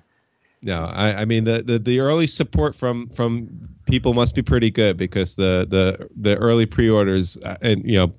No. 0.62 0.80
I, 0.80 1.22
I 1.22 1.26
mean 1.26 1.44
the, 1.44 1.62
the 1.64 1.80
the 1.80 2.00
early 2.00 2.28
support 2.28 2.76
from 2.76 3.10
from 3.10 3.70
people 3.86 4.14
must 4.14 4.36
be 4.36 4.42
pretty 4.42 4.72
good 4.72 4.98
because 4.98 5.36
the 5.36 5.66
the 5.70 6.10
the 6.16 6.36
early 6.38 6.66
pre-orders 6.66 7.38
uh, 7.38 7.58
and 7.62 7.84
you 7.90 7.98
know 7.98 8.12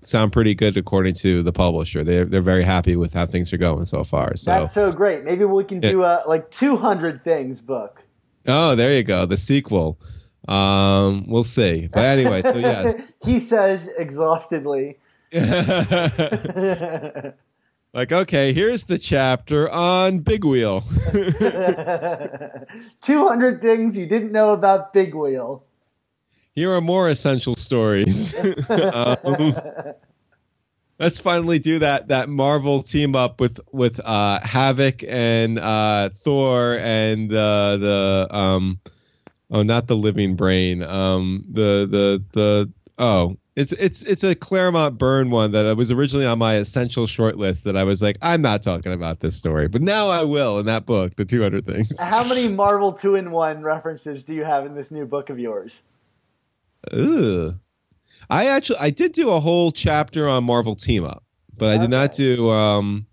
sound 0.00 0.32
pretty 0.32 0.54
good 0.54 0.76
according 0.76 1.14
to 1.14 1.42
the 1.42 1.52
publisher. 1.52 2.04
They're 2.04 2.24
they're 2.24 2.42
very 2.42 2.64
happy 2.64 2.96
with 2.96 3.12
how 3.14 3.26
things 3.26 3.52
are 3.52 3.58
going 3.58 3.84
so 3.84 4.04
far. 4.04 4.36
So 4.36 4.50
That's 4.50 4.74
so 4.74 4.92
great. 4.92 5.24
Maybe 5.24 5.44
we 5.44 5.64
can 5.64 5.80
do 5.80 6.02
a 6.02 6.22
like 6.26 6.50
200 6.50 7.24
things 7.24 7.60
book. 7.60 8.02
oh, 8.46 8.74
there 8.76 8.92
you 8.92 9.02
go, 9.02 9.26
the 9.26 9.36
sequel. 9.36 9.98
Um, 10.46 11.24
we'll 11.26 11.44
see. 11.44 11.88
But 11.90 12.04
anyway, 12.04 12.42
so 12.42 12.54
yes. 12.56 13.06
he 13.24 13.40
says 13.40 13.88
exhaustively. 13.96 14.98
like 17.94 18.12
okay, 18.12 18.52
here's 18.52 18.84
the 18.84 18.98
chapter 18.98 19.70
on 19.70 20.18
Big 20.18 20.44
Wheel. 20.44 20.82
200 23.00 23.62
things 23.62 23.96
you 23.96 24.06
didn't 24.06 24.32
know 24.32 24.52
about 24.52 24.92
Big 24.92 25.14
Wheel. 25.14 25.64
Here 26.52 26.72
are 26.72 26.80
more 26.80 27.08
essential 27.08 27.54
stories. 27.56 28.34
um, 28.70 29.54
let's 30.98 31.18
finally 31.18 31.60
do 31.60 31.78
that 31.78 32.08
that 32.08 32.28
Marvel 32.28 32.82
team 32.82 33.14
up 33.14 33.40
with 33.40 33.60
with 33.72 34.00
uh, 34.04 34.40
Havok 34.40 35.06
and 35.08 35.58
uh, 35.58 36.10
Thor 36.10 36.76
and 36.80 37.32
uh, 37.32 37.76
the 37.76 38.26
um 38.30 38.80
oh 39.50 39.62
not 39.62 39.86
the 39.86 39.96
Living 39.96 40.34
Brain 40.34 40.82
um 40.82 41.44
the 41.48 41.86
the 41.88 42.24
the 42.32 42.72
oh 42.98 43.36
it's 43.56 43.72
it's 43.72 44.02
it's 44.02 44.24
a 44.24 44.34
Claremont 44.34 44.98
Byrne 44.98 45.30
one 45.30 45.52
that 45.52 45.76
was 45.76 45.90
originally 45.90 46.26
on 46.26 46.38
my 46.38 46.56
essential 46.56 47.06
short 47.06 47.36
list 47.36 47.64
that 47.64 47.76
I 47.76 47.84
was 47.84 48.02
like 48.02 48.16
I'm 48.20 48.42
not 48.42 48.62
talking 48.62 48.92
about 48.92 49.20
this 49.20 49.36
story 49.36 49.68
but 49.68 49.82
now 49.82 50.08
I 50.08 50.24
will 50.24 50.58
in 50.58 50.66
that 50.66 50.86
book 50.86 51.14
the 51.16 51.24
200 51.24 51.64
things. 51.64 52.02
How 52.02 52.26
many 52.26 52.48
Marvel 52.48 52.92
2 52.92 53.14
in 53.14 53.30
1 53.30 53.62
references 53.62 54.24
do 54.24 54.34
you 54.34 54.44
have 54.44 54.66
in 54.66 54.74
this 54.74 54.90
new 54.90 55.06
book 55.06 55.30
of 55.30 55.38
yours? 55.38 55.82
Ugh. 56.92 57.54
I 58.28 58.46
actually 58.46 58.78
I 58.80 58.90
did 58.90 59.12
do 59.12 59.30
a 59.30 59.40
whole 59.40 59.72
chapter 59.72 60.28
on 60.28 60.44
Marvel 60.44 60.74
Team 60.74 61.04
Up, 61.04 61.22
but 61.56 61.70
I 61.70 61.78
did 61.78 61.90
not 61.90 62.12
do. 62.12 62.50
Um, 62.50 63.06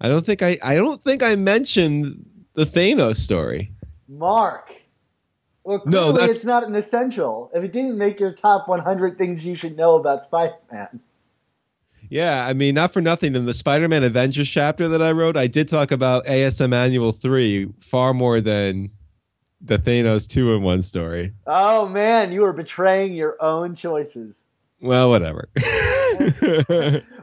I 0.00 0.08
don't 0.08 0.24
think 0.24 0.42
I 0.42 0.56
I 0.62 0.76
don't 0.76 1.00
think 1.00 1.22
I 1.22 1.36
mentioned 1.36 2.26
the 2.54 2.64
Thanos 2.64 3.16
story. 3.16 3.72
Mark. 4.08 4.74
Well, 5.64 5.82
No, 5.86 6.02
clearly 6.02 6.12
that's- 6.20 6.36
it's 6.36 6.44
not 6.46 6.64
an 6.64 6.74
essential. 6.74 7.50
If 7.54 7.64
it 7.64 7.72
didn't 7.72 7.96
make 7.98 8.20
your 8.20 8.32
top 8.32 8.68
100 8.68 9.16
things 9.18 9.44
you 9.46 9.56
should 9.56 9.76
know 9.76 9.96
about 9.96 10.22
Spider-Man. 10.22 11.00
Yeah, 12.10 12.44
I 12.46 12.52
mean, 12.52 12.74
not 12.74 12.92
for 12.92 13.00
nothing. 13.00 13.34
In 13.34 13.46
the 13.46 13.54
Spider-Man 13.54 14.04
Avengers 14.04 14.48
chapter 14.48 14.88
that 14.88 15.00
I 15.02 15.12
wrote, 15.12 15.38
I 15.38 15.46
did 15.46 15.68
talk 15.68 15.90
about 15.90 16.26
ASM 16.26 16.74
Annual 16.74 17.12
Three 17.12 17.72
far 17.80 18.12
more 18.12 18.42
than 18.42 18.90
the 19.62 19.78
Thanos 19.78 20.28
two 20.28 20.52
in 20.52 20.62
one 20.62 20.82
story. 20.82 21.32
Oh 21.46 21.88
man, 21.88 22.30
you 22.30 22.44
are 22.44 22.52
betraying 22.52 23.14
your 23.14 23.36
own 23.42 23.74
choices. 23.74 24.44
Well, 24.80 25.08
whatever. 25.08 25.48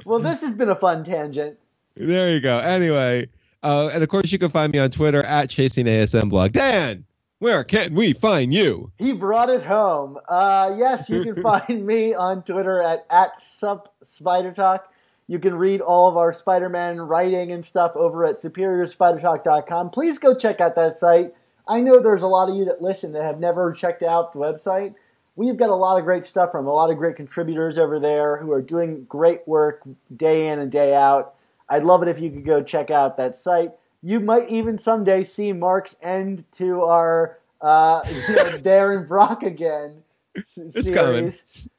Well, 0.05 0.19
this 0.19 0.41
has 0.41 0.53
been 0.55 0.67
a 0.69 0.75
fun 0.75 1.03
tangent. 1.03 1.57
there 1.95 2.33
you 2.33 2.41
go. 2.41 2.57
Anyway, 2.57 3.29
uh, 3.63 3.89
and 3.93 4.03
of 4.03 4.09
course, 4.09 4.31
you 4.31 4.39
can 4.39 4.49
find 4.49 4.73
me 4.73 4.79
on 4.79 4.89
Twitter 4.89 5.23
at 5.23 5.49
Chasing 5.49 5.85
ASM 5.85 6.29
Blog. 6.29 6.51
Dan, 6.51 7.05
where 7.41 7.63
can 7.63 7.95
we 7.95 8.13
find 8.13 8.53
you? 8.53 8.91
He 8.99 9.13
brought 9.13 9.49
it 9.49 9.63
home. 9.63 10.19
Uh, 10.29 10.75
yes, 10.77 11.09
you 11.09 11.23
can 11.23 11.35
find 11.41 11.87
me 11.87 12.13
on 12.13 12.43
Twitter 12.43 12.79
at, 12.83 13.07
at 13.09 13.41
Sup 13.41 13.91
Spider 14.03 14.51
Talk. 14.51 14.93
You 15.25 15.39
can 15.39 15.55
read 15.55 15.81
all 15.81 16.07
of 16.07 16.17
our 16.17 16.33
Spider 16.33 16.69
Man 16.69 17.01
writing 17.01 17.51
and 17.51 17.65
stuff 17.65 17.93
over 17.95 18.25
at 18.25 18.35
superiorspidertalk.com. 18.35 19.89
Please 19.89 20.19
go 20.19 20.35
check 20.35 20.61
out 20.61 20.75
that 20.75 20.99
site. 20.99 21.33
I 21.67 21.81
know 21.81 21.99
there's 21.99 22.21
a 22.21 22.27
lot 22.27 22.47
of 22.47 22.55
you 22.55 22.65
that 22.65 22.83
listen 22.83 23.13
that 23.13 23.23
have 23.23 23.39
never 23.39 23.73
checked 23.73 24.03
out 24.03 24.33
the 24.33 24.39
website. 24.39 24.93
We've 25.35 25.57
got 25.57 25.71
a 25.71 25.75
lot 25.75 25.97
of 25.97 26.05
great 26.05 26.25
stuff 26.25 26.51
from 26.51 26.67
a 26.67 26.73
lot 26.73 26.91
of 26.91 26.97
great 26.97 27.15
contributors 27.15 27.79
over 27.79 27.99
there 27.99 28.37
who 28.37 28.51
are 28.51 28.61
doing 28.61 29.05
great 29.05 29.47
work 29.47 29.81
day 30.15 30.49
in 30.49 30.59
and 30.59 30.71
day 30.71 30.93
out. 30.93 31.33
I'd 31.67 31.85
love 31.85 32.03
it 32.03 32.09
if 32.09 32.19
you 32.19 32.29
could 32.29 32.45
go 32.45 32.61
check 32.61 32.91
out 32.91 33.17
that 33.17 33.35
site. 33.35 33.71
You 34.04 34.20
might 34.20 34.49
even 34.49 34.78
someday 34.78 35.24
see 35.24 35.54
Mark's 35.54 35.95
end 36.02 36.43
to 36.54 36.84
our 36.84 37.38
uh, 37.62 38.02
you 38.30 38.36
know, 38.36 38.58
Darren 38.58 39.08
Brock 39.08 39.43
again 39.43 40.04
s- 40.36 40.58
It's 40.58 40.89
series. 40.89 40.91
coming. 40.91 41.34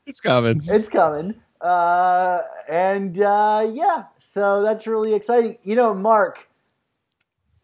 It's 0.07 0.21
coming. 0.21 0.63
It's 0.67 0.89
coming. 0.89 1.35
Uh, 1.61 2.41
and 2.69 3.21
uh, 3.21 3.71
yeah, 3.73 4.05
so 4.19 4.63
that's 4.63 4.87
really 4.87 5.15
exciting. 5.15 5.59
You 5.63 5.77
know, 5.77 5.95
Mark, 5.95 6.49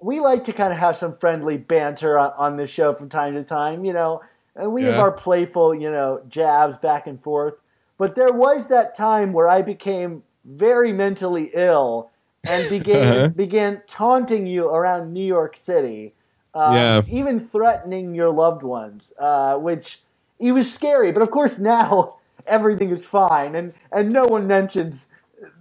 we 0.01 0.21
like 0.21 0.45
to 0.45 0.53
kind 0.53 0.73
of 0.73 0.79
have 0.79 0.97
some 0.97 1.17
friendly 1.17 1.57
banter 1.57 2.19
on, 2.19 2.33
on 2.37 2.57
this 2.57 2.71
show 2.71 2.95
from 2.95 3.09
time 3.09 3.35
to 3.35 3.45
time, 3.45 3.85
you 3.85 3.93
know, 3.93 4.23
and 4.55 4.73
we 4.73 4.85
have 4.85 4.99
our 4.99 5.13
playful, 5.13 5.75
you 5.75 5.91
know, 5.91 6.23
jabs 6.29 6.77
back 6.79 7.07
and 7.07 7.21
forth. 7.23 7.55
But 7.97 8.15
there 8.15 8.33
was 8.33 8.69
that 8.69 8.95
time 8.95 9.33
where 9.33 9.49
I 9.49 9.63
became 9.63 10.23
very 10.45 10.93
mentally 10.93 11.51
ill 11.53 12.11
and 12.49 12.68
began 12.70 13.03
Uh-huh. 13.03 13.28
began 13.36 13.82
taunting 13.88 14.46
you 14.46 14.68
around 14.68 15.12
New 15.12 15.24
York 15.26 15.57
City, 15.57 16.14
um, 16.55 16.74
Yeah. 16.74 17.03
even 17.09 17.40
threatening 17.40 18.14
your 18.14 18.30
loved 18.30 18.64
ones, 18.64 19.12
uh, 19.18 19.57
which 19.59 20.03
it 20.40 20.53
was 20.53 20.72
scary. 20.72 21.12
But 21.12 21.22
of 21.22 21.30
course, 21.30 21.59
now 21.59 22.16
everything 22.46 22.90
is 22.90 23.07
fine, 23.07 23.55
and 23.55 23.74
and 23.92 24.12
no 24.12 24.26
one 24.26 24.46
mentions 24.49 25.09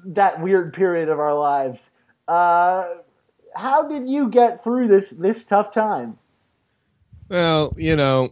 that 0.05 0.41
weird 0.41 0.73
period 0.73 1.09
of 1.09 1.19
our 1.19 1.35
lives. 1.35 1.91
Uh, 2.27 2.95
how 3.55 3.87
did 3.87 4.05
you 4.07 4.29
get 4.29 4.63
through 4.63 4.87
this 4.87 5.11
this 5.11 5.43
tough 5.43 5.71
time? 5.71 6.17
Well, 7.29 7.73
you 7.77 7.95
know, 7.95 8.29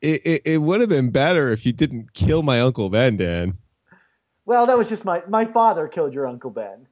it, 0.00 0.22
it, 0.24 0.42
it 0.44 0.58
would 0.58 0.80
have 0.80 0.90
been 0.90 1.10
better 1.10 1.50
if 1.50 1.66
you 1.66 1.72
didn't 1.72 2.14
kill 2.14 2.42
my 2.42 2.60
Uncle 2.60 2.90
Ben, 2.90 3.16
Dan. 3.16 3.58
Well, 4.44 4.66
that 4.66 4.78
was 4.78 4.88
just 4.88 5.04
my 5.04 5.22
my 5.28 5.44
father 5.44 5.88
killed 5.88 6.14
your 6.14 6.26
uncle 6.26 6.50
Ben. 6.50 6.86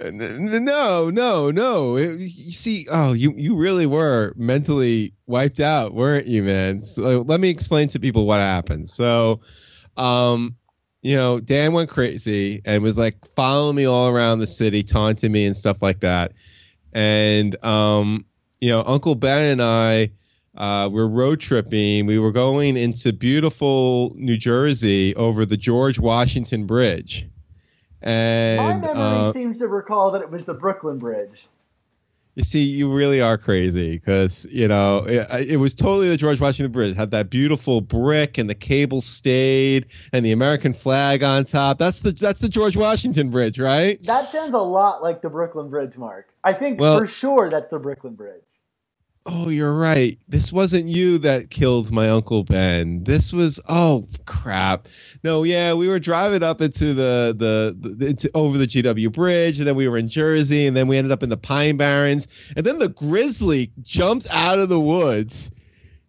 No, 0.00 1.10
no, 1.10 1.50
no. 1.50 1.96
You 1.96 2.28
see, 2.50 2.86
oh, 2.90 3.12
you 3.12 3.32
you 3.36 3.54
really 3.56 3.86
were 3.86 4.32
mentally 4.36 5.14
wiped 5.26 5.60
out, 5.60 5.94
weren't 5.94 6.26
you, 6.26 6.42
man? 6.42 6.84
So 6.84 7.22
let 7.22 7.40
me 7.40 7.48
explain 7.48 7.88
to 7.88 8.00
people 8.00 8.26
what 8.26 8.40
happened. 8.40 8.88
So, 8.88 9.40
um, 9.96 10.56
you 11.02 11.14
know, 11.16 11.38
Dan 11.38 11.72
went 11.74 11.90
crazy 11.90 12.60
and 12.64 12.82
was 12.82 12.98
like 12.98 13.24
following 13.36 13.76
me 13.76 13.84
all 13.84 14.08
around 14.08 14.40
the 14.40 14.48
city, 14.48 14.82
taunting 14.82 15.30
me 15.30 15.46
and 15.46 15.56
stuff 15.56 15.80
like 15.80 16.00
that. 16.00 16.32
And 16.92 17.62
um, 17.64 18.24
you 18.60 18.70
know, 18.70 18.82
Uncle 18.84 19.14
Ben 19.14 19.52
and 19.52 19.62
I 19.62 20.10
uh, 20.56 20.88
were 20.92 21.06
road 21.06 21.38
tripping. 21.38 22.06
We 22.06 22.18
were 22.18 22.32
going 22.32 22.76
into 22.76 23.12
beautiful 23.12 24.12
New 24.16 24.36
Jersey 24.36 25.14
over 25.14 25.46
the 25.46 25.56
George 25.56 26.00
Washington 26.00 26.66
Bridge. 26.66 27.28
And 28.04 28.82
my 28.82 28.86
memory 28.86 29.18
uh, 29.28 29.32
seems 29.32 29.58
to 29.60 29.68
recall 29.68 30.10
that 30.12 30.20
it 30.22 30.30
was 30.30 30.44
the 30.44 30.52
Brooklyn 30.52 30.98
Bridge. 30.98 31.48
you 32.34 32.42
see, 32.42 32.62
you 32.62 32.92
really 32.92 33.22
are 33.22 33.38
crazy 33.38 33.96
because 33.96 34.46
you 34.50 34.68
know 34.68 35.06
it, 35.08 35.52
it 35.52 35.56
was 35.56 35.72
totally 35.74 36.08
the 36.10 36.18
George 36.18 36.38
Washington 36.38 36.70
Bridge. 36.70 36.90
It 36.90 36.96
had 36.96 37.12
that 37.12 37.30
beautiful 37.30 37.80
brick 37.80 38.36
and 38.36 38.48
the 38.48 38.54
cable 38.54 39.00
stayed 39.00 39.86
and 40.12 40.22
the 40.22 40.32
American 40.32 40.74
flag 40.74 41.22
on 41.22 41.44
top. 41.44 41.78
That's 41.78 42.00
the 42.00 42.12
that's 42.12 42.40
the 42.40 42.48
George 42.50 42.76
Washington 42.76 43.30
Bridge, 43.30 43.58
right? 43.58 44.02
That 44.04 44.28
sounds 44.28 44.52
a 44.52 44.58
lot 44.58 45.02
like 45.02 45.22
the 45.22 45.30
Brooklyn 45.30 45.70
Bridge, 45.70 45.96
Mark. 45.96 46.28
I 46.44 46.52
think 46.52 46.78
Well- 46.78 46.98
for 46.98 47.06
sure 47.06 47.48
that's 47.48 47.68
the 47.70 47.78
Brooklyn 47.78 48.16
Bridge. 48.16 48.42
Oh, 49.26 49.48
you're 49.48 49.72
right. 49.74 50.18
This 50.28 50.52
wasn't 50.52 50.86
you 50.86 51.16
that 51.18 51.48
killed 51.48 51.90
my 51.90 52.10
uncle 52.10 52.44
Ben. 52.44 53.04
This 53.04 53.32
was 53.32 53.58
oh 53.70 54.04
crap. 54.26 54.86
No, 55.22 55.44
yeah, 55.44 55.72
we 55.72 55.88
were 55.88 55.98
driving 55.98 56.42
up 56.42 56.60
into 56.60 56.92
the 56.92 57.34
the, 57.34 57.96
the 57.96 58.06
into, 58.06 58.30
over 58.34 58.58
the 58.58 58.66
GW 58.66 59.10
Bridge, 59.12 59.58
and 59.58 59.66
then 59.66 59.76
we 59.76 59.88
were 59.88 59.96
in 59.96 60.10
Jersey, 60.10 60.66
and 60.66 60.76
then 60.76 60.88
we 60.88 60.98
ended 60.98 61.10
up 61.10 61.22
in 61.22 61.30
the 61.30 61.38
Pine 61.38 61.78
Barrens, 61.78 62.52
and 62.54 62.66
then 62.66 62.78
the 62.78 62.90
grizzly 62.90 63.72
jumped 63.80 64.26
out 64.30 64.58
of 64.58 64.68
the 64.68 64.80
woods. 64.80 65.50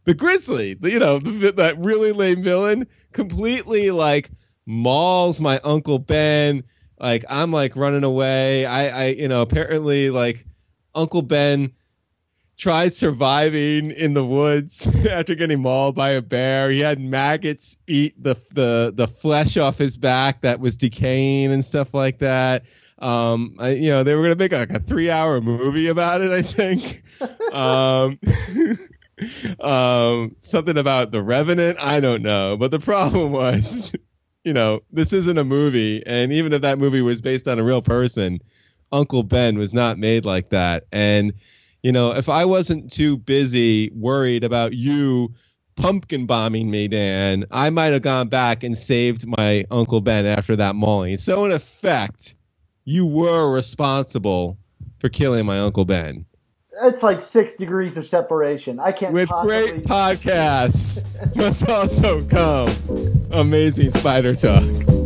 The 0.03 0.13
grizzly, 0.13 0.75
you 0.81 0.99
know, 0.99 1.19
that 1.19 1.75
really 1.79 2.11
lame 2.11 2.43
villain, 2.43 2.85
completely 3.13 3.91
like 3.91 4.29
mauls 4.65 5.39
my 5.39 5.61
uncle 5.63 5.99
Ben. 5.99 6.65
Like 6.99 7.23
I'm 7.29 7.53
like 7.53 7.77
running 7.77 8.03
away. 8.03 8.65
I 8.65 8.87
I 8.87 9.07
you 9.11 9.29
know 9.29 9.41
apparently 9.41 10.09
like 10.09 10.43
Uncle 10.93 11.21
Ben 11.21 11.71
tried 12.57 12.93
surviving 12.93 13.91
in 13.91 14.13
the 14.13 14.25
woods 14.25 14.87
after 15.11 15.35
getting 15.35 15.61
mauled 15.61 15.95
by 15.95 16.11
a 16.11 16.21
bear. 16.21 16.69
He 16.71 16.79
had 16.79 16.99
maggots 16.99 17.77
eat 17.87 18.21
the 18.21 18.35
the 18.53 18.93
the 18.95 19.07
flesh 19.07 19.57
off 19.57 19.77
his 19.77 19.97
back 19.97 20.41
that 20.41 20.59
was 20.59 20.77
decaying 20.77 21.51
and 21.51 21.63
stuff 21.63 21.93
like 21.93 22.19
that. 22.19 22.65
Um, 22.99 23.55
I, 23.59 23.71
you 23.71 23.89
know, 23.89 24.03
they 24.03 24.15
were 24.15 24.23
gonna 24.23 24.35
make 24.35 24.53
like 24.53 24.71
a 24.71 24.79
three 24.79 25.09
hour 25.09 25.41
movie 25.41 25.87
about 25.87 26.21
it. 26.21 26.31
I 26.31 26.41
think. 26.41 27.03
um, 27.53 28.19
um, 29.59 30.35
something 30.39 30.77
about 30.77 31.11
the 31.11 31.21
Revenant. 31.21 31.77
I 31.81 31.99
don't 31.99 32.21
know, 32.21 32.57
but 32.57 32.71
the 32.71 32.79
problem 32.79 33.31
was, 33.31 33.93
you 34.43 34.53
know, 34.53 34.81
this 34.91 35.13
isn't 35.13 35.37
a 35.37 35.43
movie, 35.43 36.05
and 36.05 36.31
even 36.31 36.53
if 36.53 36.61
that 36.61 36.79
movie 36.79 37.01
was 37.01 37.21
based 37.21 37.47
on 37.47 37.59
a 37.59 37.63
real 37.63 37.81
person, 37.81 38.39
Uncle 38.91 39.23
Ben 39.23 39.57
was 39.57 39.73
not 39.73 39.97
made 39.97 40.25
like 40.25 40.49
that, 40.49 40.85
and 40.91 41.33
You 41.85 41.91
know, 41.91 42.15
if 42.15 42.29
I 42.29 42.45
wasn't 42.45 42.91
too 42.91 43.15
busy 43.15 43.91
worried 43.91 44.43
about 44.43 44.73
you 44.73 45.35
pumpkin 45.75 46.25
bombing 46.25 46.71
me, 46.71 46.87
Dan, 46.87 47.45
I 47.51 47.69
might 47.69 47.93
have 47.93 48.01
gone 48.01 48.27
back 48.27 48.63
and 48.63 48.75
saved 48.75 49.27
my 49.27 49.67
Uncle 49.69 50.01
Ben 50.01 50.25
after 50.25 50.55
that 50.55 50.73
mauling. 50.73 51.17
So, 51.17 51.45
in 51.45 51.51
effect, 51.51 52.33
you 52.85 53.05
were 53.05 53.53
responsible 53.53 54.57
for 54.97 55.09
killing 55.09 55.45
my 55.45 55.59
Uncle 55.59 55.85
Ben. 55.85 56.25
It's 56.81 57.03
like 57.03 57.21
six 57.21 57.53
degrees 57.53 57.97
of 57.97 58.07
separation. 58.07 58.79
I 58.79 58.91
can't 58.91 59.13
With 59.13 59.29
possibly. 59.29 59.69
great 59.69 59.83
podcasts 59.83 61.05
must 61.35 61.69
also 61.69 62.25
come 62.25 62.75
amazing 63.31 63.91
spider 63.91 64.33
talk. 64.35 65.04